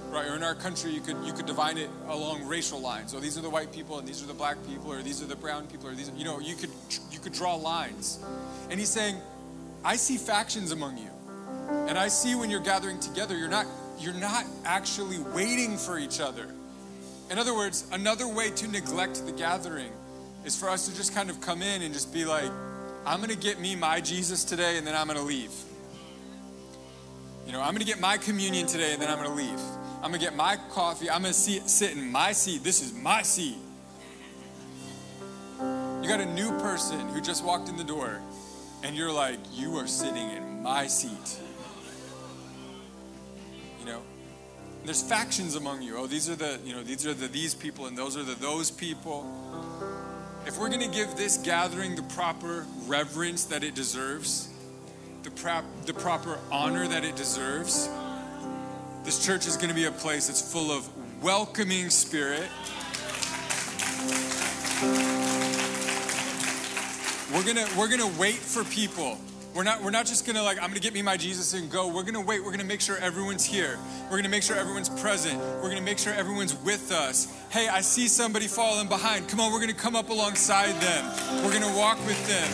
Right 0.09 0.27
or 0.27 0.35
in 0.35 0.41
our 0.41 0.55
country 0.55 0.89
you 0.89 1.01
could 1.01 1.17
you 1.23 1.33
could 1.33 1.45
divide 1.45 1.77
it 1.77 1.91
along 2.07 2.47
racial 2.47 2.81
lines. 2.81 3.13
Oh 3.13 3.19
these 3.19 3.37
are 3.37 3.41
the 3.41 3.51
white 3.51 3.71
people 3.71 3.99
and 3.99 4.07
these 4.07 4.23
are 4.23 4.27
the 4.27 4.33
black 4.33 4.57
people 4.67 4.91
or 4.91 5.03
these 5.03 5.21
are 5.21 5.27
the 5.27 5.35
brown 5.35 5.67
people 5.67 5.87
or 5.87 5.93
these 5.93 6.11
you 6.17 6.25
know 6.25 6.39
you 6.39 6.55
could 6.55 6.71
you 7.11 7.19
could 7.19 7.33
draw 7.33 7.53
lines. 7.53 8.17
And 8.71 8.79
he's 8.79 8.89
saying 8.89 9.17
i 9.85 9.97
see 9.97 10.17
factions 10.17 10.71
among 10.71 10.97
you. 10.97 11.11
And 11.87 11.95
I 11.95 12.07
see 12.07 12.33
when 12.33 12.49
you're 12.49 12.59
gathering 12.59 12.99
together, 12.99 13.37
you're 13.37 13.47
not 13.47 13.67
you're 14.01 14.13
not 14.13 14.45
actually 14.65 15.19
waiting 15.33 15.77
for 15.77 15.99
each 15.99 16.19
other. 16.19 16.47
In 17.29 17.39
other 17.39 17.55
words, 17.55 17.85
another 17.91 18.27
way 18.27 18.49
to 18.49 18.67
neglect 18.67 19.25
the 19.25 19.31
gathering 19.31 19.91
is 20.43 20.59
for 20.59 20.69
us 20.69 20.87
to 20.87 20.95
just 20.95 21.13
kind 21.13 21.29
of 21.29 21.39
come 21.39 21.61
in 21.61 21.81
and 21.81 21.93
just 21.93 22.13
be 22.13 22.25
like, 22.25 22.51
I'm 23.05 23.17
going 23.17 23.29
to 23.29 23.37
get 23.37 23.59
me 23.59 23.75
my 23.75 24.01
Jesus 24.01 24.43
today 24.43 24.77
and 24.77 24.85
then 24.85 24.95
I'm 24.95 25.07
going 25.07 25.19
to 25.19 25.25
leave. 25.25 25.51
You 27.45 27.53
know, 27.53 27.61
I'm 27.61 27.69
going 27.69 27.79
to 27.79 27.85
get 27.85 27.99
my 27.99 28.17
communion 28.17 28.67
today 28.67 28.93
and 28.93 29.01
then 29.01 29.09
I'm 29.09 29.17
going 29.17 29.29
to 29.29 29.35
leave. 29.35 29.59
I'm 30.03 30.09
going 30.09 30.19
to 30.19 30.25
get 30.25 30.35
my 30.35 30.57
coffee. 30.71 31.09
I'm 31.09 31.21
going 31.21 31.33
to 31.33 31.39
see, 31.39 31.59
sit 31.65 31.91
in 31.91 32.11
my 32.11 32.31
seat. 32.31 32.63
This 32.63 32.81
is 32.81 32.93
my 32.93 33.21
seat. 33.21 33.57
You 35.59 36.07
got 36.07 36.19
a 36.19 36.33
new 36.33 36.49
person 36.59 36.99
who 37.09 37.21
just 37.21 37.43
walked 37.43 37.69
in 37.69 37.77
the 37.77 37.83
door 37.83 38.19
and 38.83 38.95
you're 38.95 39.11
like, 39.11 39.39
you 39.53 39.75
are 39.77 39.87
sitting 39.87 40.31
in 40.31 40.63
my 40.63 40.87
seat. 40.87 41.39
There's 44.85 45.03
factions 45.03 45.55
among 45.55 45.81
you. 45.81 45.97
Oh, 45.97 46.07
these 46.07 46.29
are 46.29 46.35
the, 46.35 46.59
you 46.65 46.73
know, 46.73 46.83
these 46.83 47.05
are 47.05 47.13
the 47.13 47.27
these 47.27 47.53
people 47.53 47.85
and 47.85 47.97
those 47.97 48.17
are 48.17 48.23
the 48.23 48.35
those 48.35 48.71
people. 48.71 49.25
If 50.45 50.57
we're 50.57 50.69
going 50.69 50.81
to 50.81 50.95
give 50.95 51.15
this 51.15 51.37
gathering 51.37 51.95
the 51.95 52.03
proper 52.03 52.65
reverence 52.87 53.45
that 53.45 53.63
it 53.63 53.75
deserves, 53.75 54.49
the, 55.21 55.29
prop, 55.29 55.63
the 55.85 55.93
proper 55.93 56.39
honor 56.51 56.87
that 56.87 57.05
it 57.05 57.15
deserves, 57.15 57.87
this 59.03 59.23
church 59.23 59.45
is 59.45 59.55
going 59.55 59.69
to 59.69 59.75
be 59.75 59.85
a 59.85 59.91
place 59.91 60.27
that's 60.27 60.51
full 60.51 60.71
of 60.71 60.89
welcoming 61.21 61.91
spirit. 61.91 62.49
We're 67.31 67.45
gonna 67.45 67.67
we're 67.77 67.87
gonna 67.87 68.19
wait 68.19 68.35
for 68.35 68.63
people 68.65 69.17
we're 69.53 69.63
not, 69.63 69.83
we're 69.83 69.91
not 69.91 70.05
just 70.05 70.25
gonna 70.25 70.41
like, 70.41 70.61
I'm 70.61 70.69
gonna 70.69 70.79
get 70.79 70.93
me 70.93 71.01
my 71.01 71.17
Jesus 71.17 71.53
and 71.53 71.69
go. 71.69 71.87
We're 71.93 72.03
gonna 72.03 72.21
wait. 72.21 72.43
We're 72.43 72.51
gonna 72.51 72.63
make 72.63 72.79
sure 72.79 72.97
everyone's 72.97 73.43
here. 73.43 73.77
We're 74.09 74.15
gonna 74.17 74.29
make 74.29 74.43
sure 74.43 74.55
everyone's 74.55 74.87
present. 74.89 75.37
We're 75.61 75.69
gonna 75.69 75.81
make 75.81 75.97
sure 75.97 76.13
everyone's 76.13 76.55
with 76.63 76.91
us. 76.91 77.27
Hey, 77.49 77.67
I 77.67 77.81
see 77.81 78.07
somebody 78.07 78.47
falling 78.47 78.87
behind. 78.87 79.27
Come 79.27 79.41
on, 79.41 79.51
we're 79.51 79.59
gonna 79.59 79.73
come 79.73 79.95
up 79.95 80.09
alongside 80.09 80.79
them. 80.81 81.43
We're 81.43 81.51
gonna 81.51 81.75
walk 81.77 81.97
with 82.05 82.27
them. 82.27 82.49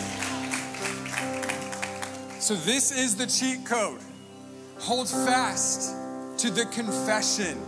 So, 2.40 2.54
this 2.54 2.90
is 2.90 3.14
the 3.14 3.26
cheat 3.26 3.64
code. 3.64 4.00
Hold 4.78 5.08
fast 5.08 5.94
to 6.38 6.50
the 6.50 6.64
confession. 6.66 7.58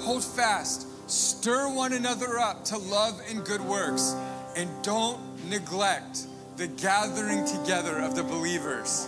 Hold 0.00 0.24
fast. 0.24 0.88
Stir 1.10 1.72
one 1.74 1.92
another 1.94 2.38
up 2.38 2.64
to 2.66 2.78
love 2.78 3.20
and 3.30 3.44
good 3.44 3.60
works. 3.62 4.14
And 4.56 4.68
don't 4.82 5.18
neglect 5.48 6.26
the 6.56 6.66
gathering 6.66 7.46
together 7.46 7.98
of 7.98 8.14
the 8.14 8.22
believers. 8.22 9.06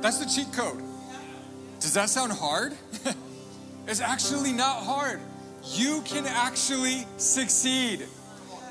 That's 0.00 0.18
the 0.18 0.26
cheat 0.26 0.52
code. 0.52 0.82
Does 1.80 1.94
that 1.94 2.08
sound 2.08 2.32
hard? 2.32 2.74
it's 3.86 4.00
actually 4.00 4.52
not 4.52 4.82
hard. 4.82 5.20
You 5.74 6.02
can 6.04 6.26
actually 6.26 7.06
succeed. 7.16 8.06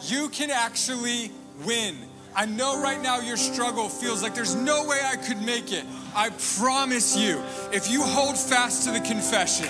You 0.04 0.30
can 0.30 0.50
actually 0.50 1.32
win. 1.66 1.96
I 2.36 2.46
know 2.46 2.82
right 2.82 3.02
now 3.02 3.20
your 3.20 3.38
struggle 3.38 3.90
feels 3.90 4.22
like 4.22 4.36
there's 4.36 4.56
no 4.56 4.86
way 4.86 5.00
I 5.04 5.16
could 5.16 5.42
make 5.42 5.72
it. 5.72 5.86
I 6.16 6.30
promise 6.58 7.18
you, 7.18 7.42
if 7.72 7.90
you 7.90 8.04
hold 8.04 8.38
fast 8.38 8.86
to 8.86 8.92
the 8.92 9.00
confession, 9.00 9.70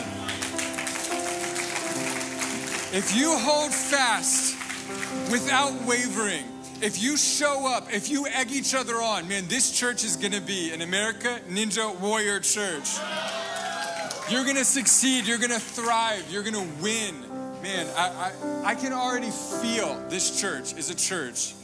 if 2.94 3.16
you 3.16 3.38
hold 3.38 3.74
fast 3.74 4.56
without 5.32 5.74
wavering, 5.86 6.44
if 6.82 7.02
you 7.02 7.18
show 7.18 7.68
up, 7.68 7.92
if 7.94 8.10
you 8.10 8.28
egg 8.28 8.52
each 8.52 8.76
other 8.76 8.96
on, 8.96 9.28
man, 9.28 9.48
this 9.48 9.72
church 9.78 10.04
is 10.04 10.16
gonna 10.16 10.42
be 10.42 10.72
an 10.72 10.82
American 10.82 11.40
Ninja 11.50 11.98
Warrior 12.00 12.40
church. 12.40 12.98
You're 14.30 14.46
gonna 14.46 14.66
succeed, 14.66 15.26
you're 15.26 15.40
gonna 15.40 15.60
thrive, 15.60 16.26
you're 16.30 16.44
gonna 16.44 16.68
win. 16.82 17.16
Man, 17.64 17.88
I, 17.98 18.32
I, 18.32 18.72
I 18.72 18.76
can 18.76 18.94
already 18.94 19.32
feel 19.32 20.00
this 20.10 20.40
church 20.40 20.74
is 20.74 20.90
a 20.90 20.96
church 20.96 21.56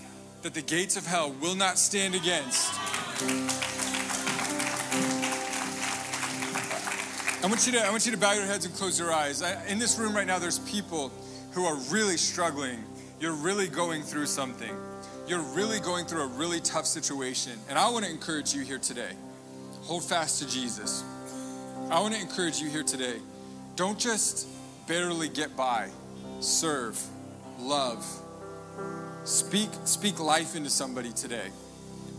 that 0.42 0.54
the 0.54 0.62
gates 0.62 0.98
of 0.98 1.06
hell 1.06 1.34
will 1.42 1.56
not 1.56 1.78
stand 1.78 2.16
against. 2.16 2.74
I 7.44 7.48
want 7.48 7.66
you 7.68 7.74
to, 7.74 7.86
I 7.86 7.90
want 7.92 8.06
you 8.06 8.12
to 8.14 8.18
bow 8.18 8.34
your 8.34 8.46
heads 8.46 8.66
and 8.66 8.74
close 8.74 8.98
your 8.98 9.12
eyes. 9.12 9.44
I, 9.44 9.64
in 9.68 9.78
this 9.78 10.00
room 10.00 10.16
right 10.16 10.26
now, 10.26 10.40
there's 10.40 10.60
people 10.60 11.12
who 11.52 11.66
are 11.66 11.76
really 11.92 12.18
struggling. 12.18 12.84
You're 13.20 13.34
really 13.34 13.68
going 13.68 14.04
through 14.04 14.26
something. 14.26 14.76
You're 15.28 15.42
really 15.42 15.80
going 15.80 16.06
through 16.06 16.24
a 16.24 16.28
really 16.28 16.60
tough 16.60 16.86
situation. 16.86 17.54
And 17.70 17.80
I 17.80 17.90
want 17.90 18.06
to 18.06 18.12
encourage 18.12 18.54
you 18.54 18.64
here 18.64 18.80
today. 18.80 19.12
Hold 19.84 20.04
fast 20.04 20.42
to 20.42 20.50
Jesus. 20.50 21.04
I 21.90 22.00
want 22.00 22.14
to 22.14 22.20
encourage 22.20 22.60
you 22.60 22.70
here 22.70 22.84
today. 22.84 23.18
Don't 23.76 23.98
just 23.98 24.48
barely 24.88 25.30
get 25.30 25.56
by. 25.56 25.90
Serve, 26.40 27.02
love. 27.60 28.06
Speak, 29.24 29.70
speak 29.86 30.20
life 30.20 30.56
into 30.56 30.70
somebody 30.70 31.12
today. 31.12 31.50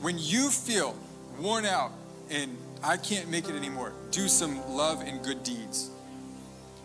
When 0.00 0.16
you 0.18 0.50
feel 0.50 0.96
worn 1.38 1.64
out 1.64 1.92
and 2.30 2.56
I 2.82 2.96
can't 2.96 3.30
make 3.30 3.48
it 3.48 3.54
anymore, 3.54 3.92
do 4.10 4.28
some 4.28 4.74
love 4.74 5.02
and 5.02 5.22
good 5.22 5.42
deeds. 5.42 5.90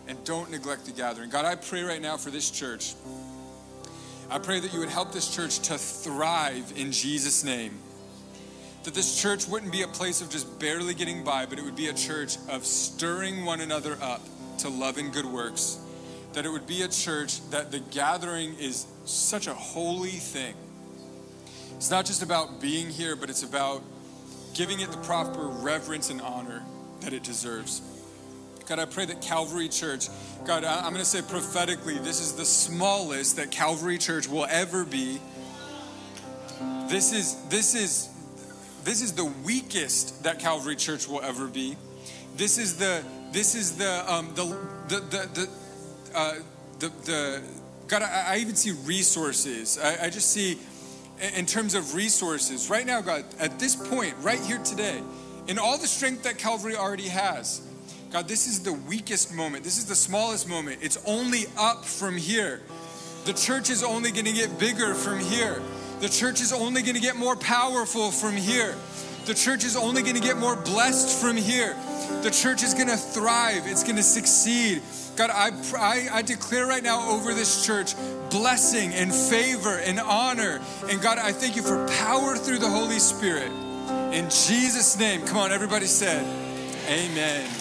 And 0.07 0.21
don't 0.23 0.49
neglect 0.49 0.85
the 0.85 0.91
gathering. 0.91 1.29
God, 1.29 1.45
I 1.45 1.55
pray 1.55 1.83
right 1.83 2.01
now 2.01 2.17
for 2.17 2.31
this 2.31 2.49
church. 2.49 2.95
I 4.31 4.37
pray 4.37 4.59
that 4.59 4.71
you 4.73 4.79
would 4.79 4.89
help 4.89 5.11
this 5.11 5.33
church 5.33 5.57
to 5.59 5.77
thrive 5.79 6.71
in 6.75 6.91
Jesus' 6.91 7.43
name. 7.43 7.79
That 8.83 8.93
this 8.93 9.19
church 9.19 9.47
wouldn't 9.47 9.71
be 9.71 9.81
a 9.81 9.87
place 9.87 10.21
of 10.21 10.29
just 10.29 10.59
barely 10.59 10.93
getting 10.93 11.23
by, 11.23 11.47
but 11.47 11.57
it 11.57 11.65
would 11.65 11.75
be 11.75 11.87
a 11.87 11.93
church 11.93 12.37
of 12.47 12.63
stirring 12.63 13.43
one 13.43 13.59
another 13.59 13.97
up 14.01 14.21
to 14.59 14.69
love 14.69 14.99
and 14.99 15.11
good 15.11 15.25
works. 15.25 15.79
That 16.33 16.45
it 16.45 16.49
would 16.49 16.67
be 16.67 16.83
a 16.83 16.87
church 16.87 17.41
that 17.49 17.71
the 17.71 17.79
gathering 17.79 18.53
is 18.59 18.85
such 19.05 19.47
a 19.47 19.53
holy 19.55 20.11
thing. 20.11 20.53
It's 21.77 21.89
not 21.89 22.05
just 22.05 22.21
about 22.21 22.61
being 22.61 22.89
here, 22.89 23.15
but 23.15 23.31
it's 23.31 23.41
about 23.41 23.81
giving 24.53 24.79
it 24.79 24.91
the 24.91 24.97
proper 24.97 25.47
reverence 25.47 26.11
and 26.11 26.21
honor 26.21 26.63
that 27.01 27.13
it 27.13 27.23
deserves. 27.23 27.81
God, 28.69 28.77
I 28.77 28.85
pray 28.85 29.05
that 29.05 29.19
Calvary 29.19 29.67
Church, 29.67 30.09
God, 30.45 30.63
I'm 30.63 30.93
going 30.93 30.97
to 30.97 31.03
say 31.03 31.23
prophetically, 31.23 31.97
this 31.97 32.21
is 32.21 32.33
the 32.33 32.45
smallest 32.45 33.37
that 33.37 33.49
Calvary 33.49 33.97
Church 33.97 34.27
will 34.27 34.45
ever 34.45 34.85
be. 34.85 35.19
This 36.87 37.11
is 37.11 37.33
this 37.49 37.73
is 37.73 38.09
this 38.83 39.01
is 39.01 39.13
the 39.13 39.25
weakest 39.25 40.21
that 40.21 40.37
Calvary 40.37 40.75
Church 40.75 41.07
will 41.07 41.21
ever 41.21 41.47
be. 41.47 41.77
This 42.35 42.59
is 42.59 42.77
the 42.77 43.03
this 43.31 43.55
is 43.55 43.75
the 43.75 44.03
um, 44.13 44.35
the 44.35 44.45
the 44.87 44.99
the 44.99 45.29
the, 45.33 45.49
uh, 46.13 46.35
the, 46.77 46.89
the 47.05 47.41
God. 47.87 48.03
I, 48.03 48.35
I, 48.35 48.37
even 48.37 48.53
see 48.53 48.71
resources. 48.85 49.79
I, 49.79 50.05
I 50.05 50.09
just 50.11 50.29
see 50.29 50.59
in 51.35 51.47
terms 51.47 51.73
of 51.73 51.95
resources 51.95 52.69
right 52.69 52.85
now, 52.85 53.01
God. 53.01 53.25
At 53.39 53.57
this 53.57 53.75
point, 53.75 54.13
right 54.21 54.39
here 54.41 54.59
today, 54.59 55.01
in 55.47 55.57
all 55.57 55.79
the 55.79 55.87
strength 55.87 56.21
that 56.23 56.37
Calvary 56.37 56.75
already 56.75 57.07
has, 57.07 57.63
God, 58.11 58.27
this 58.27 58.47
is 58.47 58.61
the 58.61 58.73
weakest 58.73 59.35
moment. 59.35 59.63
This 59.63 59.77
is 59.77 59.85
the 59.85 59.95
smallest 59.95 60.49
moment. 60.49 60.79
It's 60.81 60.97
only 61.05 61.45
up 61.57 61.85
from 61.85 62.17
here. 62.17 62.61
The 63.25 63.33
church 63.33 63.69
is 63.69 63.83
only 63.83 64.11
going 64.11 64.25
to 64.25 64.33
get 64.33 64.57
bigger 64.57 64.95
from 64.95 65.19
here. 65.19 65.61
The 65.99 66.09
church 66.09 66.41
is 66.41 66.51
only 66.51 66.81
going 66.81 66.95
to 66.95 67.01
get 67.01 67.15
more 67.15 67.35
powerful 67.35 68.09
from 68.09 68.35
here. 68.35 68.73
The 69.25 69.35
church 69.35 69.63
is 69.63 69.75
only 69.75 70.01
going 70.01 70.15
to 70.15 70.21
get 70.21 70.37
more 70.37 70.55
blessed 70.55 71.21
from 71.21 71.37
here. 71.37 71.75
The 72.23 72.31
church 72.31 72.63
is 72.63 72.73
going 72.73 72.87
to 72.87 72.97
thrive. 72.97 73.67
It's 73.67 73.83
going 73.83 73.97
to 73.97 74.03
succeed. 74.03 74.81
God, 75.15 75.29
I, 75.29 75.51
I, 75.77 76.07
I, 76.17 76.21
declare 76.23 76.65
right 76.65 76.81
now 76.81 77.11
over 77.11 77.33
this 77.33 77.63
church 77.63 77.93
blessing 78.31 78.93
and 78.93 79.13
favor 79.13 79.77
and 79.77 79.99
honor. 79.99 80.61
And 80.89 80.99
God, 80.99 81.19
I 81.19 81.31
thank 81.31 81.55
you 81.55 81.61
for 81.61 81.87
power 81.99 82.37
through 82.37 82.59
the 82.59 82.69
Holy 82.69 82.99
Spirit. 82.99 83.51
In 84.13 84.25
Jesus' 84.29 84.97
name, 84.97 85.27
come 85.27 85.37
on, 85.37 85.51
everybody 85.51 85.85
said, 85.85 86.23
Amen. 86.87 87.58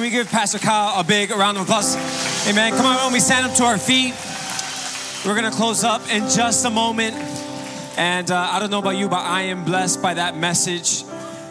Can 0.00 0.06
we 0.06 0.12
give 0.12 0.30
Pastor 0.30 0.58
Kyle 0.58 0.98
a 0.98 1.04
big 1.04 1.30
round 1.30 1.58
of 1.58 1.64
applause? 1.64 1.94
Amen. 2.48 2.72
Come 2.72 2.86
on, 2.86 3.04
when 3.04 3.12
we 3.12 3.20
stand 3.20 3.44
up 3.44 3.54
to 3.56 3.64
our 3.64 3.76
feet. 3.76 4.14
We're 5.26 5.38
going 5.38 5.52
to 5.52 5.54
close 5.54 5.84
up 5.84 6.00
in 6.10 6.22
just 6.30 6.64
a 6.64 6.70
moment. 6.70 7.14
And 7.98 8.30
uh, 8.30 8.48
I 8.50 8.60
don't 8.60 8.70
know 8.70 8.78
about 8.78 8.96
you, 8.96 9.10
but 9.10 9.18
I 9.18 9.42
am 9.42 9.66
blessed 9.66 10.00
by 10.00 10.14
that 10.14 10.38
message. 10.38 11.04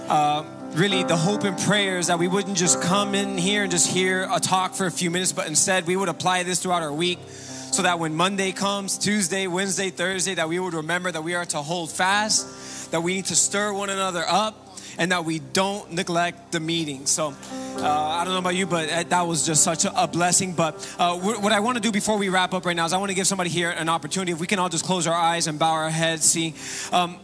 Uh, 0.07 0.43
really, 0.71 1.03
the 1.03 1.15
hope 1.15 1.43
and 1.43 1.59
prayers 1.59 2.07
that 2.07 2.17
we 2.17 2.27
wouldn't 2.27 2.57
just 2.57 2.81
come 2.81 3.13
in 3.13 3.37
here 3.37 3.61
and 3.61 3.69
just 3.69 3.87
hear 3.87 4.27
a 4.31 4.39
talk 4.39 4.73
for 4.73 4.87
a 4.87 4.91
few 4.91 5.11
minutes, 5.11 5.31
but 5.31 5.45
instead 5.45 5.85
we 5.85 5.95
would 5.95 6.09
apply 6.09 6.41
this 6.41 6.59
throughout 6.59 6.81
our 6.81 6.91
week 6.91 7.19
so 7.29 7.83
that 7.83 7.99
when 7.99 8.15
Monday 8.15 8.51
comes, 8.51 8.97
Tuesday, 8.97 9.45
Wednesday, 9.45 9.91
Thursday, 9.91 10.33
that 10.33 10.49
we 10.49 10.57
would 10.57 10.73
remember 10.73 11.11
that 11.11 11.23
we 11.23 11.35
are 11.35 11.45
to 11.45 11.57
hold 11.57 11.91
fast, 11.91 12.89
that 12.89 13.03
we 13.03 13.13
need 13.13 13.25
to 13.25 13.35
stir 13.35 13.71
one 13.71 13.91
another 13.91 14.23
up, 14.27 14.68
and 14.99 15.13
that 15.13 15.25
we 15.25 15.39
don't 15.39 15.93
neglect 15.93 16.51
the 16.51 16.59
meeting. 16.59 17.07
So 17.07 17.33
uh, 17.77 17.87
I 17.87 18.25
don't 18.25 18.33
know 18.33 18.39
about 18.39 18.55
you, 18.55 18.67
but 18.67 19.09
that 19.09 19.21
was 19.21 19.45
just 19.45 19.63
such 19.63 19.85
a, 19.85 20.07
blessing. 20.07 20.53
But 20.53 20.75
uh, 20.99 21.17
what 21.17 21.53
I 21.53 21.61
want 21.61 21.77
to 21.77 21.81
do 21.81 21.91
before 21.91 22.17
we 22.17 22.29
wrap 22.29 22.53
up 22.53 22.65
right 22.65 22.75
now 22.75 22.85
is 22.85 22.93
I 22.93 22.97
want 22.97 23.09
to 23.09 23.15
give 23.15 23.25
somebody 23.25 23.49
here 23.49 23.69
an 23.69 23.87
opportunity. 23.89 24.33
If 24.33 24.41
we 24.41 24.47
can 24.47 24.59
all 24.59 24.69
just 24.69 24.85
close 24.85 25.07
our 25.07 25.15
eyes 25.15 25.47
and 25.47 25.57
bow 25.57 25.71
our 25.71 25.89
heads, 25.89 26.25
see. 26.25 26.53
Um, 26.91 27.17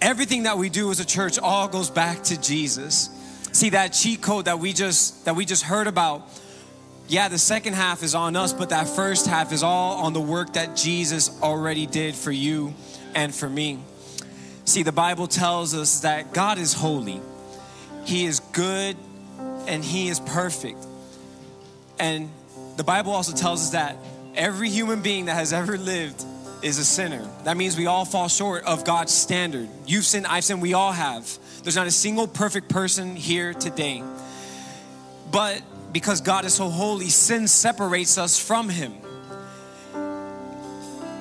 everything 0.00 0.42
that 0.42 0.58
we 0.58 0.68
do 0.68 0.90
as 0.90 1.00
a 1.00 1.04
church 1.04 1.38
all 1.38 1.68
goes 1.68 1.88
back 1.88 2.24
to 2.24 2.40
Jesus. 2.40 3.10
See 3.52 3.70
that 3.70 3.88
cheat 3.88 4.20
code 4.20 4.46
that 4.46 4.58
we 4.58 4.72
just 4.72 5.24
that 5.24 5.36
we 5.36 5.44
just 5.44 5.62
heard 5.62 5.86
about. 5.86 6.28
Yeah, 7.06 7.28
the 7.28 7.38
second 7.38 7.72
half 7.72 8.02
is 8.02 8.14
on 8.14 8.36
us, 8.36 8.52
but 8.52 8.68
that 8.68 8.86
first 8.86 9.26
half 9.26 9.52
is 9.52 9.62
all 9.62 10.04
on 10.04 10.12
the 10.12 10.20
work 10.20 10.54
that 10.54 10.76
Jesus 10.76 11.30
already 11.42 11.86
did 11.86 12.14
for 12.14 12.30
you 12.30 12.74
and 13.14 13.34
for 13.34 13.48
me. 13.48 13.78
See, 14.68 14.82
the 14.82 14.92
Bible 14.92 15.26
tells 15.26 15.74
us 15.74 16.00
that 16.00 16.34
God 16.34 16.58
is 16.58 16.74
holy, 16.74 17.22
He 18.04 18.26
is 18.26 18.40
good, 18.52 18.98
and 19.66 19.82
He 19.82 20.08
is 20.08 20.20
perfect. 20.20 20.86
And 21.98 22.28
the 22.76 22.84
Bible 22.84 23.12
also 23.12 23.34
tells 23.34 23.62
us 23.62 23.70
that 23.70 23.96
every 24.34 24.68
human 24.68 25.00
being 25.00 25.24
that 25.24 25.36
has 25.36 25.54
ever 25.54 25.78
lived 25.78 26.22
is 26.60 26.78
a 26.78 26.84
sinner. 26.84 27.26
That 27.44 27.56
means 27.56 27.78
we 27.78 27.86
all 27.86 28.04
fall 28.04 28.28
short 28.28 28.64
of 28.64 28.84
God's 28.84 29.14
standard. 29.14 29.70
You've 29.86 30.04
sinned, 30.04 30.26
I've 30.26 30.44
sinned, 30.44 30.60
we 30.60 30.74
all 30.74 30.92
have. 30.92 31.38
There's 31.62 31.76
not 31.76 31.86
a 31.86 31.90
single 31.90 32.28
perfect 32.28 32.68
person 32.68 33.16
here 33.16 33.54
today. 33.54 34.02
But 35.32 35.62
because 35.94 36.20
God 36.20 36.44
is 36.44 36.52
so 36.52 36.68
holy, 36.68 37.08
sin 37.08 37.48
separates 37.48 38.18
us 38.18 38.38
from 38.38 38.68
Him 38.68 38.92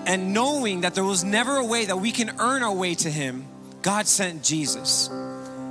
and 0.07 0.33
knowing 0.33 0.81
that 0.81 0.95
there 0.95 1.03
was 1.03 1.23
never 1.23 1.57
a 1.57 1.65
way 1.65 1.85
that 1.85 1.97
we 1.97 2.11
can 2.11 2.31
earn 2.39 2.63
our 2.63 2.73
way 2.73 2.95
to 2.95 3.11
him 3.11 3.45
god 3.81 4.07
sent 4.07 4.43
jesus. 4.43 5.09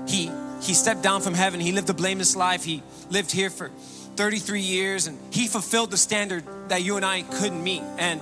He 0.06 0.30
he 0.62 0.72
stepped 0.72 1.02
down 1.02 1.20
from 1.20 1.34
heaven. 1.34 1.60
He 1.60 1.72
lived 1.72 1.90
a 1.90 1.94
blameless 1.94 2.34
life. 2.34 2.64
He 2.64 2.82
lived 3.10 3.30
here 3.30 3.50
for 3.50 3.68
33 4.16 4.60
years 4.60 5.06
and 5.06 5.18
he 5.30 5.46
fulfilled 5.48 5.90
the 5.90 5.98
standard 5.98 6.44
that 6.68 6.82
you 6.82 6.96
and 6.96 7.04
i 7.04 7.22
couldn't 7.22 7.62
meet. 7.62 7.82
And 7.98 8.20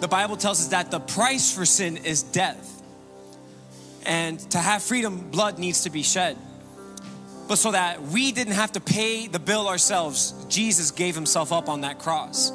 the 0.00 0.08
bible 0.08 0.36
tells 0.36 0.60
us 0.60 0.68
that 0.68 0.90
the 0.90 1.00
price 1.00 1.54
for 1.54 1.64
sin 1.64 1.98
is 1.98 2.22
death. 2.22 2.68
And 4.04 4.40
to 4.50 4.58
have 4.58 4.82
freedom 4.82 5.30
blood 5.30 5.60
needs 5.60 5.84
to 5.84 5.90
be 5.90 6.02
shed. 6.02 6.36
But 7.46 7.56
so 7.56 7.70
that 7.70 8.02
we 8.02 8.32
didn't 8.32 8.54
have 8.54 8.72
to 8.72 8.80
pay 8.80 9.28
the 9.28 9.38
bill 9.38 9.68
ourselves 9.68 10.34
jesus 10.48 10.90
gave 10.90 11.14
himself 11.14 11.52
up 11.52 11.68
on 11.68 11.82
that 11.82 11.98
cross 11.98 12.50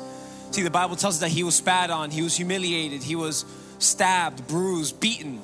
See, 0.51 0.61
the 0.61 0.71
Bible 0.71 0.95
tells 0.95 1.15
us 1.15 1.19
that 1.21 1.29
he 1.29 1.43
was 1.43 1.55
spat 1.55 1.89
on, 1.89 2.09
he 2.09 2.21
was 2.21 2.35
humiliated, 2.35 3.03
he 3.03 3.15
was 3.15 3.45
stabbed, 3.79 4.47
bruised, 4.47 4.99
beaten. 4.99 5.41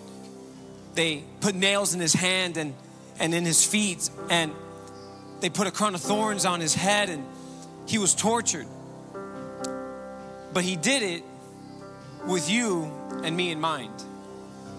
They 0.95 1.24
put 1.41 1.56
nails 1.56 1.93
in 1.93 1.99
his 1.99 2.14
hand 2.14 2.58
and, 2.58 2.74
and 3.20 3.34
in 3.34 3.45
his 3.45 3.66
feet, 3.66 4.10
and 4.30 4.51
they 5.41 5.49
put 5.49 5.68
a 5.68 5.72
crown 5.72 5.95
of 5.95 6.01
thorns 6.01 6.45
on 6.45 6.62
his 6.62 6.74
head, 6.74 7.10
and 7.10 7.26
he 7.86 7.97
was 7.97 8.16
tortured. 8.16 8.68
But 10.54 10.64
he 10.64 10.76
did 10.76 11.04
it 11.04 11.24
with 12.26 12.49
you 12.49 12.91
and 13.24 13.36
me 13.36 13.51
in 13.51 13.60
mind. 13.60 13.91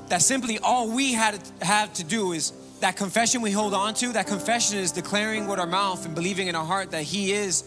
That 0.09 0.23
simply 0.23 0.59
all 0.59 0.89
we 0.89 1.13
had 1.13 1.41
have 1.61 1.93
to 1.95 2.05
do 2.05 2.33
is 2.33 2.53
that 2.81 2.97
confession 2.97 3.41
we 3.41 3.51
hold 3.51 3.75
on 3.75 3.95
to, 3.95 4.13
that 4.13 4.27
confession 4.27 4.79
is 4.79 4.93
declaring 4.93 5.47
with 5.47 5.59
our 5.59 5.67
mouth 5.67 6.05
and 6.05 6.15
believing 6.15 6.49
in 6.49 6.55
our 6.55 6.65
heart 6.65 6.91
that 6.91 7.03
he 7.03 7.33
is 7.33 7.65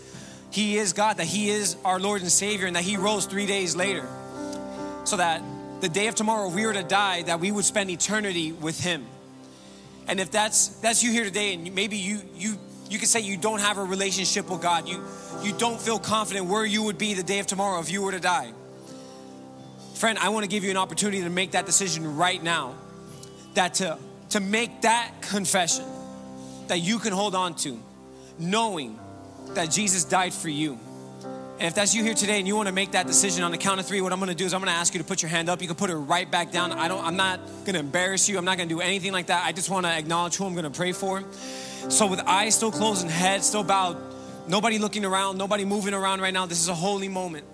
he 0.58 0.80
is 0.80 0.94
God, 0.94 1.18
that 1.18 1.28
He 1.28 1.52
is 1.52 1.78
our 1.86 2.00
Lord 2.00 2.22
and 2.24 2.32
Savior, 2.32 2.66
and 2.66 2.76
that 2.76 2.84
He 2.84 2.98
rose 2.98 3.28
three 3.28 3.46
days 3.46 3.76
later. 3.76 4.08
So 5.04 5.18
that 5.18 5.44
the 5.82 5.88
day 5.88 6.08
of 6.08 6.16
tomorrow, 6.16 6.48
if 6.50 6.56
we 6.56 6.66
were 6.66 6.74
to 6.74 6.82
die, 6.82 7.22
that 7.22 7.40
we 7.40 7.52
would 7.52 7.64
spend 7.64 7.92
eternity 7.92 8.54
with 8.54 8.80
Him. 8.80 9.06
And 10.08 10.20
if 10.20 10.32
that's 10.32 10.70
that's 10.80 11.04
you 11.04 11.12
here 11.12 11.26
today, 11.26 11.54
and 11.54 11.76
maybe 11.76 11.98
you 11.98 12.22
you 12.34 12.58
you 12.90 12.98
could 12.98 13.08
say 13.08 13.20
you 13.20 13.38
don't 13.38 13.62
have 13.62 13.78
a 13.78 13.84
relationship 13.84 14.50
with 14.50 14.64
God, 14.64 14.88
you 14.88 15.04
you 15.44 15.54
don't 15.54 15.80
feel 15.80 16.00
confident 16.00 16.48
where 16.48 16.66
you 16.66 16.82
would 16.82 16.98
be 16.98 17.14
the 17.14 17.22
day 17.22 17.38
of 17.38 17.46
tomorrow 17.46 17.80
if 17.80 17.92
you 17.92 18.02
were 18.02 18.14
to 18.14 18.20
die. 18.20 18.52
Friend, 19.94 20.18
I 20.18 20.30
want 20.30 20.44
to 20.44 20.50
give 20.50 20.64
you 20.64 20.72
an 20.72 20.78
opportunity 20.78 21.22
to 21.22 21.30
make 21.30 21.52
that 21.52 21.68
decision 21.68 22.18
right 22.18 22.42
now. 22.42 22.74
That 23.54 23.76
to 23.76 24.00
to 24.32 24.40
make 24.40 24.82
that 24.82 25.22
confession 25.22 25.86
that 26.68 26.80
you 26.80 26.98
can 26.98 27.14
hold 27.14 27.36
on 27.36 27.54
to, 27.58 27.80
knowing 28.40 28.98
that 29.56 29.72
Jesus 29.72 30.04
died 30.04 30.34
for 30.34 30.50
you. 30.50 30.80
And 31.60 31.68
if 31.68 31.74
that's 31.74 31.96
you 31.96 32.04
here 32.04 32.14
today 32.14 32.38
and 32.38 32.48
you 32.48 32.56
want 32.56 32.68
to 32.68 32.74
make 32.74 32.92
that 32.92 33.08
decision 33.08 33.44
on 33.44 33.50
the 33.50 33.58
count 33.58 33.80
of 33.80 33.88
three, 33.88 34.00
what 34.00 34.14
I'm 34.14 34.20
going 34.20 34.30
to 34.30 34.36
do 34.36 34.46
is 34.46 34.54
I'm 34.54 34.62
going 34.62 34.72
to 34.72 34.78
ask 34.78 34.94
you 34.94 35.00
to 35.00 35.06
put 35.06 35.24
your 35.24 35.30
hand 35.30 35.50
up. 35.50 35.60
You 35.60 35.68
can 35.68 35.76
put 35.76 35.90
it 35.90 35.96
right 35.96 36.30
back 36.30 36.52
down. 36.52 36.72
I 36.72 36.88
don't. 36.88 37.04
I'm 37.04 37.16
not 37.16 37.40
going 37.66 37.74
to 37.74 37.80
embarrass 37.80 38.30
you. 38.30 38.38
I'm 38.38 38.46
not 38.46 38.58
going 38.58 38.70
to 38.70 38.76
do 38.76 38.80
anything 38.80 39.12
like 39.12 39.28
that. 39.28 39.44
I 39.44 39.54
just 39.54 39.70
want 39.70 39.88
to 39.88 39.92
acknowledge 39.92 40.36
who 40.36 40.46
I'm 40.46 40.54
going 40.54 40.72
to 40.72 40.78
pray 40.78 40.92
for. 40.92 41.24
So 41.90 42.06
with 42.06 42.20
eyes 42.28 42.54
still 42.56 42.72
closed 42.72 43.02
and 43.02 43.10
head 43.10 43.44
still 43.44 43.64
bowed, 43.64 43.98
nobody 44.48 44.78
looking 44.78 45.04
around, 45.04 45.40
nobody 45.40 45.66
moving 45.66 45.96
around 45.96 46.22
right 46.22 46.34
now. 46.34 46.46
This 46.46 46.62
is 46.62 46.70
a 46.70 46.76
holy 46.76 47.08
moment. 47.08 47.46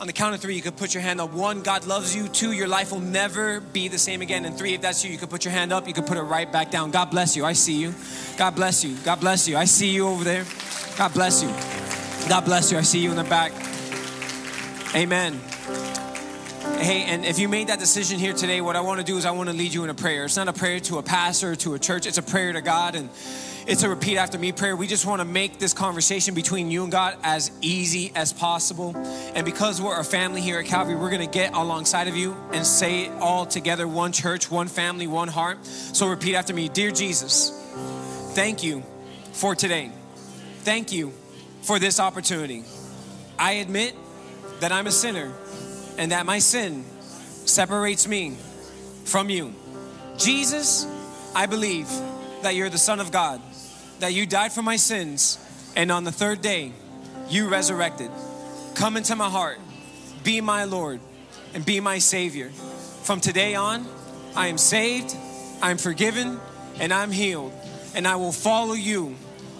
On 0.00 0.06
the 0.06 0.12
count 0.12 0.34
of 0.34 0.40
three, 0.40 0.54
you 0.54 0.62
could 0.62 0.76
put 0.76 0.94
your 0.94 1.02
hand 1.02 1.20
up. 1.20 1.32
One, 1.32 1.62
God 1.62 1.86
loves 1.86 2.14
you. 2.14 2.28
Two, 2.28 2.52
your 2.52 2.68
life 2.68 2.92
will 2.92 3.00
never 3.00 3.60
be 3.60 3.88
the 3.88 3.98
same 3.98 4.22
again. 4.22 4.44
And 4.44 4.56
three, 4.56 4.74
if 4.74 4.82
that's 4.82 5.04
you, 5.04 5.10
you 5.10 5.18
could 5.18 5.30
put 5.30 5.44
your 5.44 5.52
hand 5.52 5.72
up. 5.72 5.86
You 5.88 5.94
could 5.94 6.06
put 6.06 6.18
it 6.18 6.22
right 6.22 6.50
back 6.50 6.70
down. 6.70 6.90
God 6.90 7.10
bless 7.10 7.34
you. 7.34 7.44
I 7.46 7.54
see 7.54 7.80
you. 7.80 7.94
God 8.36 8.54
bless 8.54 8.84
you. 8.84 8.94
God 9.04 9.20
bless 9.20 9.48
you. 9.48 9.56
I 9.56 9.64
see 9.64 9.90
you 9.90 10.06
over 10.08 10.22
there. 10.22 10.44
God 10.96 11.12
bless 11.12 11.42
you. 11.42 11.48
God 12.26 12.46
bless 12.46 12.72
you. 12.72 12.78
I 12.78 12.80
see 12.80 13.00
you 13.00 13.10
in 13.10 13.16
the 13.16 13.24
back. 13.24 13.52
Amen. 14.94 15.38
Hey, 16.78 17.04
and 17.04 17.22
if 17.26 17.38
you 17.38 17.50
made 17.50 17.66
that 17.66 17.78
decision 17.78 18.18
here 18.18 18.32
today, 18.32 18.62
what 18.62 18.76
I 18.76 18.80
want 18.80 19.00
to 19.00 19.04
do 19.04 19.18
is 19.18 19.26
I 19.26 19.32
want 19.32 19.50
to 19.50 19.54
lead 19.54 19.74
you 19.74 19.84
in 19.84 19.90
a 19.90 19.94
prayer. 19.94 20.24
It's 20.24 20.36
not 20.36 20.48
a 20.48 20.54
prayer 20.54 20.80
to 20.80 20.96
a 20.96 21.02
pastor, 21.02 21.54
to 21.56 21.74
a 21.74 21.78
church, 21.78 22.06
it's 22.06 22.16
a 22.16 22.22
prayer 22.22 22.50
to 22.54 22.62
God. 22.62 22.94
And 22.94 23.10
it's 23.66 23.82
a 23.82 23.90
repeat 23.90 24.16
after 24.16 24.38
me 24.38 24.52
prayer. 24.52 24.74
We 24.74 24.86
just 24.86 25.04
want 25.04 25.20
to 25.20 25.26
make 25.26 25.58
this 25.58 25.74
conversation 25.74 26.34
between 26.34 26.70
you 26.70 26.82
and 26.82 26.90
God 26.90 27.18
as 27.22 27.50
easy 27.60 28.10
as 28.14 28.32
possible. 28.32 28.96
And 29.34 29.44
because 29.44 29.82
we're 29.82 30.00
a 30.00 30.04
family 30.04 30.40
here 30.40 30.58
at 30.60 30.64
Calvary, 30.64 30.94
we're 30.94 31.10
going 31.10 31.28
to 31.28 31.32
get 31.32 31.52
alongside 31.52 32.08
of 32.08 32.16
you 32.16 32.34
and 32.54 32.64
say 32.64 33.02
it 33.02 33.12
all 33.20 33.44
together 33.44 33.86
one 33.86 34.12
church, 34.12 34.50
one 34.50 34.68
family, 34.68 35.06
one 35.06 35.28
heart. 35.28 35.62
So 35.66 36.08
repeat 36.08 36.36
after 36.36 36.54
me 36.54 36.70
Dear 36.70 36.90
Jesus, 36.90 37.50
thank 38.34 38.62
you 38.62 38.82
for 39.32 39.54
today. 39.54 39.90
Thank 40.66 40.90
you 40.90 41.12
for 41.62 41.78
this 41.78 42.00
opportunity. 42.00 42.64
I 43.38 43.52
admit 43.52 43.94
that 44.58 44.72
I'm 44.72 44.88
a 44.88 44.90
sinner 44.90 45.32
and 45.96 46.10
that 46.10 46.26
my 46.26 46.40
sin 46.40 46.84
separates 47.44 48.08
me 48.08 48.34
from 49.04 49.30
you. 49.30 49.54
Jesus, 50.18 50.84
I 51.36 51.46
believe 51.46 51.88
that 52.42 52.56
you're 52.56 52.68
the 52.68 52.78
Son 52.78 52.98
of 52.98 53.12
God 53.12 53.40
that 54.00 54.12
you 54.12 54.26
died 54.26 54.52
for 54.52 54.60
my 54.60 54.74
sins, 54.74 55.38
and 55.76 55.92
on 55.92 56.02
the 56.02 56.10
third 56.10 56.40
day, 56.40 56.72
you 57.28 57.48
resurrected. 57.48 58.10
Come 58.74 58.96
into 58.96 59.14
my 59.14 59.30
heart, 59.30 59.60
be 60.24 60.40
my 60.40 60.64
Lord, 60.64 60.98
and 61.54 61.64
be 61.64 61.78
my 61.78 61.98
Savior. 61.98 62.50
From 63.04 63.20
today 63.20 63.54
on, 63.54 63.86
I 64.34 64.48
am 64.48 64.58
saved, 64.58 65.16
I'm 65.62 65.78
forgiven, 65.78 66.40
and 66.80 66.92
I'm 66.92 67.12
healed, 67.12 67.52
and 67.94 68.04
I 68.04 68.16
will 68.16 68.32
follow 68.32 68.74
you 68.74 69.14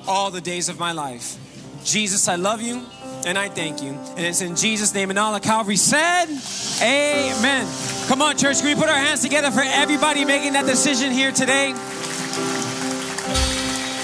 all 0.07 0.31
the 0.31 0.41
days 0.41 0.69
of 0.69 0.79
my 0.79 0.93
life. 0.93 1.37
Jesus, 1.85 2.29
I 2.29 2.37
love 2.37 2.61
you 2.61 2.85
and 3.27 3.39
I 3.39 3.49
thank 3.49 3.83
you. 3.83 3.91
And 3.91 4.21
it's 4.21 4.41
in 4.41 4.57
Jesus' 4.57 4.95
name. 4.95 5.11
And 5.11 5.19
all 5.19 5.35
of 5.35 5.43
Calvary 5.43 5.77
said, 5.77 6.27
Amen. 6.83 7.67
Come 8.09 8.23
on, 8.23 8.37
church, 8.37 8.59
can 8.59 8.67
we 8.67 8.75
put 8.75 8.89
our 8.89 8.99
hands 8.99 9.23
together 9.23 9.51
for 9.51 9.63
everybody 9.63 10.25
making 10.25 10.55
that 10.55 10.67
decision 10.67 11.13
here 11.13 11.33
today? 11.33 11.73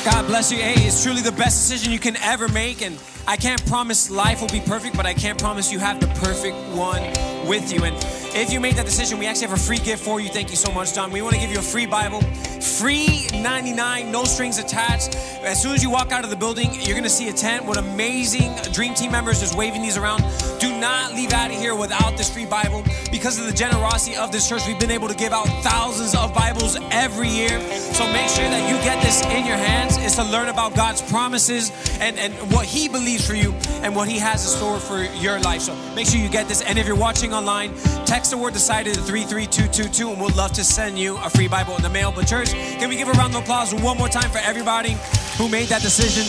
God 0.04 0.26
bless 0.26 0.50
you. 0.50 0.58
Hey, 0.58 0.74
it's 0.86 1.02
truly 1.02 1.22
the 1.22 1.32
best 1.32 1.68
decision 1.68 1.92
you 1.92 2.00
can 2.00 2.16
ever 2.16 2.48
make. 2.48 2.82
And 2.82 2.98
I 3.26 3.36
can't 3.36 3.64
promise 3.66 4.10
life 4.10 4.40
will 4.40 4.48
be 4.48 4.60
perfect, 4.60 4.96
but 4.96 5.06
I 5.06 5.14
can't 5.14 5.38
promise 5.38 5.72
you 5.72 5.78
have 5.78 6.00
the 6.00 6.08
perfect 6.20 6.56
one 6.76 7.02
with 7.46 7.72
you. 7.72 7.84
And 7.84 7.96
if 8.34 8.52
you 8.52 8.60
made 8.60 8.76
that 8.76 8.84
decision, 8.84 9.18
we 9.18 9.26
actually 9.26 9.48
have 9.48 9.58
a 9.58 9.62
free 9.62 9.78
gift 9.78 10.02
for 10.02 10.20
you. 10.20 10.28
Thank 10.28 10.50
you 10.50 10.56
so 10.56 10.72
much, 10.72 10.94
John. 10.94 11.10
We 11.12 11.22
want 11.22 11.34
to 11.34 11.40
give 11.40 11.50
you 11.50 11.58
a 11.58 11.62
free 11.62 11.86
Bible, 11.86 12.20
free 12.60 13.28
99, 13.34 14.10
no 14.10 14.24
strings 14.24 14.58
attached. 14.58 15.14
As 15.42 15.60
soon 15.60 15.74
as 15.74 15.82
you 15.82 15.90
walk 15.90 16.12
out 16.12 16.24
of 16.24 16.30
the 16.30 16.36
building, 16.36 16.70
you're 16.74 16.94
going 16.94 17.02
to 17.02 17.10
see 17.10 17.28
a 17.28 17.32
tent 17.32 17.64
with 17.64 17.78
amazing 17.78 18.54
Dream 18.72 18.94
Team 18.94 19.12
members 19.12 19.40
just 19.40 19.56
waving 19.56 19.82
these 19.82 19.96
around. 19.96 20.24
Do 20.58 20.76
not 20.78 21.14
leave 21.14 21.32
out 21.32 21.50
of 21.50 21.56
here 21.56 21.74
without 21.74 22.16
this 22.16 22.32
free 22.32 22.46
Bible. 22.46 22.84
Because 23.10 23.38
of 23.38 23.46
the 23.46 23.52
generosity 23.52 24.16
of 24.16 24.32
this 24.32 24.48
church, 24.48 24.66
we've 24.66 24.80
been 24.80 24.90
able 24.90 25.08
to 25.08 25.14
give 25.14 25.32
out 25.32 25.46
thousands 25.62 26.14
of 26.14 26.34
Bibles 26.34 26.76
every 26.90 27.28
year. 27.28 27.60
So 27.70 28.04
make 28.12 28.28
sure 28.28 28.48
that 28.48 28.68
you 28.68 28.82
get 28.82 29.02
this 29.02 29.22
in 29.26 29.46
your 29.46 29.56
hands. 29.56 29.96
It's 29.98 30.16
to 30.16 30.24
learn 30.24 30.48
about 30.48 30.74
God's 30.74 31.02
promises 31.02 31.70
and, 32.00 32.18
and 32.18 32.32
what 32.52 32.64
He 32.64 32.88
believes 32.88 33.11
for 33.20 33.34
you 33.34 33.52
and 33.82 33.94
what 33.94 34.08
He 34.08 34.18
has 34.18 34.44
in 34.44 34.58
store 34.58 34.78
for 34.78 35.02
your 35.02 35.38
life. 35.40 35.62
So 35.62 35.74
make 35.94 36.06
sure 36.06 36.20
you 36.20 36.28
get 36.28 36.48
this. 36.48 36.62
And 36.62 36.78
if 36.78 36.86
you're 36.86 36.96
watching 36.96 37.34
online, 37.34 37.74
text 38.04 38.30
the 38.30 38.38
word 38.38 38.52
decided 38.52 38.94
to 38.94 39.00
33222 39.00 40.10
and 40.10 40.20
we'll 40.20 40.34
love 40.34 40.52
to 40.52 40.64
send 40.64 40.98
you 40.98 41.16
a 41.18 41.28
free 41.30 41.48
Bible 41.48 41.76
in 41.76 41.82
the 41.82 41.90
mail. 41.90 42.12
But 42.12 42.26
church, 42.26 42.52
can 42.52 42.88
we 42.88 42.96
give 42.96 43.08
a 43.08 43.12
round 43.12 43.34
of 43.34 43.42
applause 43.42 43.74
one 43.74 43.98
more 43.98 44.08
time 44.08 44.30
for 44.30 44.38
everybody 44.38 44.96
who 45.36 45.48
made 45.48 45.68
that 45.68 45.82
decision? 45.82 46.24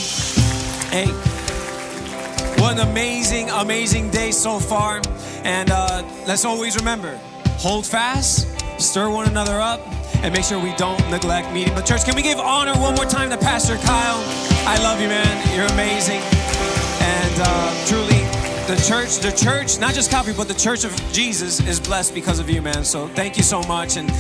Hey, 0.92 1.08
what 2.62 2.74
an 2.74 2.88
amazing, 2.90 3.50
amazing 3.50 4.10
day 4.10 4.32
so 4.32 4.60
far. 4.60 5.02
And 5.44 5.72
uh, 5.72 6.04
let's 6.26 6.46
always 6.46 6.76
remember 6.78 7.20
hold 7.58 7.86
fast, 7.86 8.48
stir 8.82 9.10
one 9.10 9.28
another 9.28 9.60
up, 9.60 9.80
and 10.24 10.34
make 10.34 10.44
sure 10.44 10.60
we 10.60 10.74
don't 10.76 11.00
neglect 11.10 11.52
meeting. 11.54 11.74
But, 11.74 11.86
church, 11.86 12.06
can 12.06 12.16
we 12.16 12.22
give 12.22 12.40
honor 12.40 12.74
one 12.74 12.96
more 12.96 13.06
time 13.06 13.30
to 13.30 13.38
Pastor 13.38 13.76
Kyle? 13.78 14.24
I 14.66 14.82
love 14.82 15.02
you, 15.02 15.08
man. 15.08 15.56
You're 15.56 15.68
amazing. 15.68 16.43
And 17.34 17.42
uh, 17.42 17.86
truly, 17.88 18.20
the 18.68 18.80
church, 18.88 19.18
the 19.18 19.32
church, 19.32 19.80
not 19.80 19.96
just 19.96 20.12
Calvary, 20.12 20.36
but 20.38 20.48
the 20.48 20.54
church 20.54 20.84
of 20.84 20.96
Jesus 21.12 21.60
is 21.66 21.80
blessed 21.80 22.14
because 22.14 22.38
of 22.38 22.48
you, 22.48 22.62
man. 22.62 22.86
So 22.86 23.08
thank 23.08 23.38
you 23.38 23.44
so 23.44 23.64
much. 23.64 23.98
And 23.98 24.12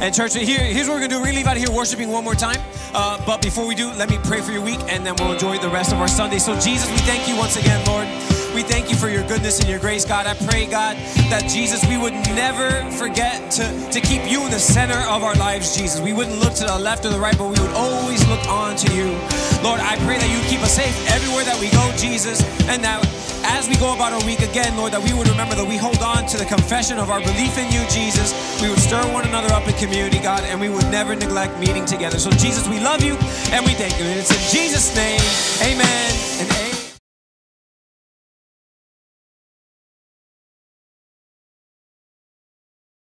and 0.00 0.14
church, 0.14 0.32
here, 0.34 0.58
here's 0.58 0.88
what 0.88 0.94
we're 0.94 1.00
gonna 1.00 1.08
do. 1.08 1.18
We're 1.18 1.26
gonna 1.26 1.36
leave 1.36 1.46
out 1.46 1.56
of 1.58 1.62
here 1.62 1.70
worshiping 1.70 2.08
one 2.08 2.24
more 2.24 2.34
time. 2.34 2.60
Uh, 2.94 3.22
but 3.26 3.42
before 3.42 3.66
we 3.66 3.74
do, 3.74 3.92
let 3.92 4.08
me 4.08 4.18
pray 4.24 4.40
for 4.40 4.52
your 4.52 4.62
week, 4.62 4.80
and 4.88 5.04
then 5.04 5.14
we'll 5.18 5.32
enjoy 5.32 5.58
the 5.58 5.68
rest 5.68 5.92
of 5.92 6.00
our 6.00 6.08
Sunday. 6.08 6.38
So 6.38 6.58
Jesus, 6.60 6.90
we 6.90 6.96
thank 6.98 7.28
you 7.28 7.36
once 7.36 7.56
again, 7.56 7.84
Lord. 7.84 8.08
We 8.54 8.62
thank 8.62 8.90
you 8.90 8.96
for 8.96 9.08
your 9.08 9.26
goodness 9.28 9.60
and 9.60 9.68
your 9.68 9.78
grace, 9.78 10.04
God. 10.04 10.26
I 10.26 10.34
pray, 10.34 10.66
God, 10.66 10.96
that 11.32 11.48
Jesus, 11.48 11.84
we 11.88 11.96
would 11.96 12.12
never 12.36 12.84
forget 12.92 13.50
to, 13.52 13.64
to 13.90 14.00
keep 14.00 14.30
you 14.30 14.44
in 14.44 14.50
the 14.50 14.58
center 14.58 14.98
of 15.08 15.22
our 15.22 15.34
lives, 15.36 15.74
Jesus. 15.74 16.00
We 16.00 16.12
wouldn't 16.12 16.38
look 16.38 16.52
to 16.60 16.64
the 16.64 16.78
left 16.78 17.06
or 17.06 17.08
the 17.08 17.18
right, 17.18 17.36
but 17.38 17.48
we 17.48 17.58
would 17.58 17.72
always 17.72 18.20
look 18.28 18.46
on 18.48 18.76
to 18.76 18.94
you. 18.94 19.08
Lord, 19.64 19.80
I 19.80 19.96
pray 20.04 20.18
that 20.18 20.28
you 20.28 20.36
keep 20.50 20.60
us 20.60 20.76
safe 20.76 20.92
everywhere 21.08 21.44
that 21.44 21.58
we 21.60 21.70
go, 21.70 21.80
Jesus, 21.96 22.44
and 22.68 22.84
that 22.84 23.00
as 23.44 23.68
we 23.68 23.76
go 23.76 23.94
about 23.94 24.12
our 24.12 24.24
week 24.26 24.40
again, 24.40 24.76
Lord, 24.76 24.92
that 24.92 25.02
we 25.02 25.14
would 25.14 25.28
remember 25.28 25.54
that 25.54 25.66
we 25.66 25.76
hold 25.76 25.98
on 25.98 26.26
to 26.26 26.36
the 26.36 26.44
confession 26.44 26.98
of 26.98 27.08
our 27.08 27.20
belief 27.20 27.56
in 27.56 27.72
you, 27.72 27.80
Jesus. 27.88 28.36
We 28.60 28.68
would 28.68 28.78
stir 28.78 29.02
one 29.12 29.24
another 29.26 29.52
up 29.54 29.66
in 29.66 29.74
community, 29.80 30.20
God, 30.20 30.44
and 30.44 30.60
we 30.60 30.68
would 30.68 30.86
never 30.92 31.16
neglect 31.16 31.58
meeting 31.58 31.86
together. 31.86 32.18
So, 32.18 32.30
Jesus, 32.30 32.68
we 32.68 32.80
love 32.80 33.02
you 33.02 33.16
and 33.48 33.64
we 33.64 33.72
thank 33.72 33.98
you. 33.98 34.04
And 34.04 34.20
it's 34.20 34.30
in 34.30 34.44
Jesus' 34.52 34.94
name, 34.94 35.20
amen 35.64 36.12
and 36.40 36.71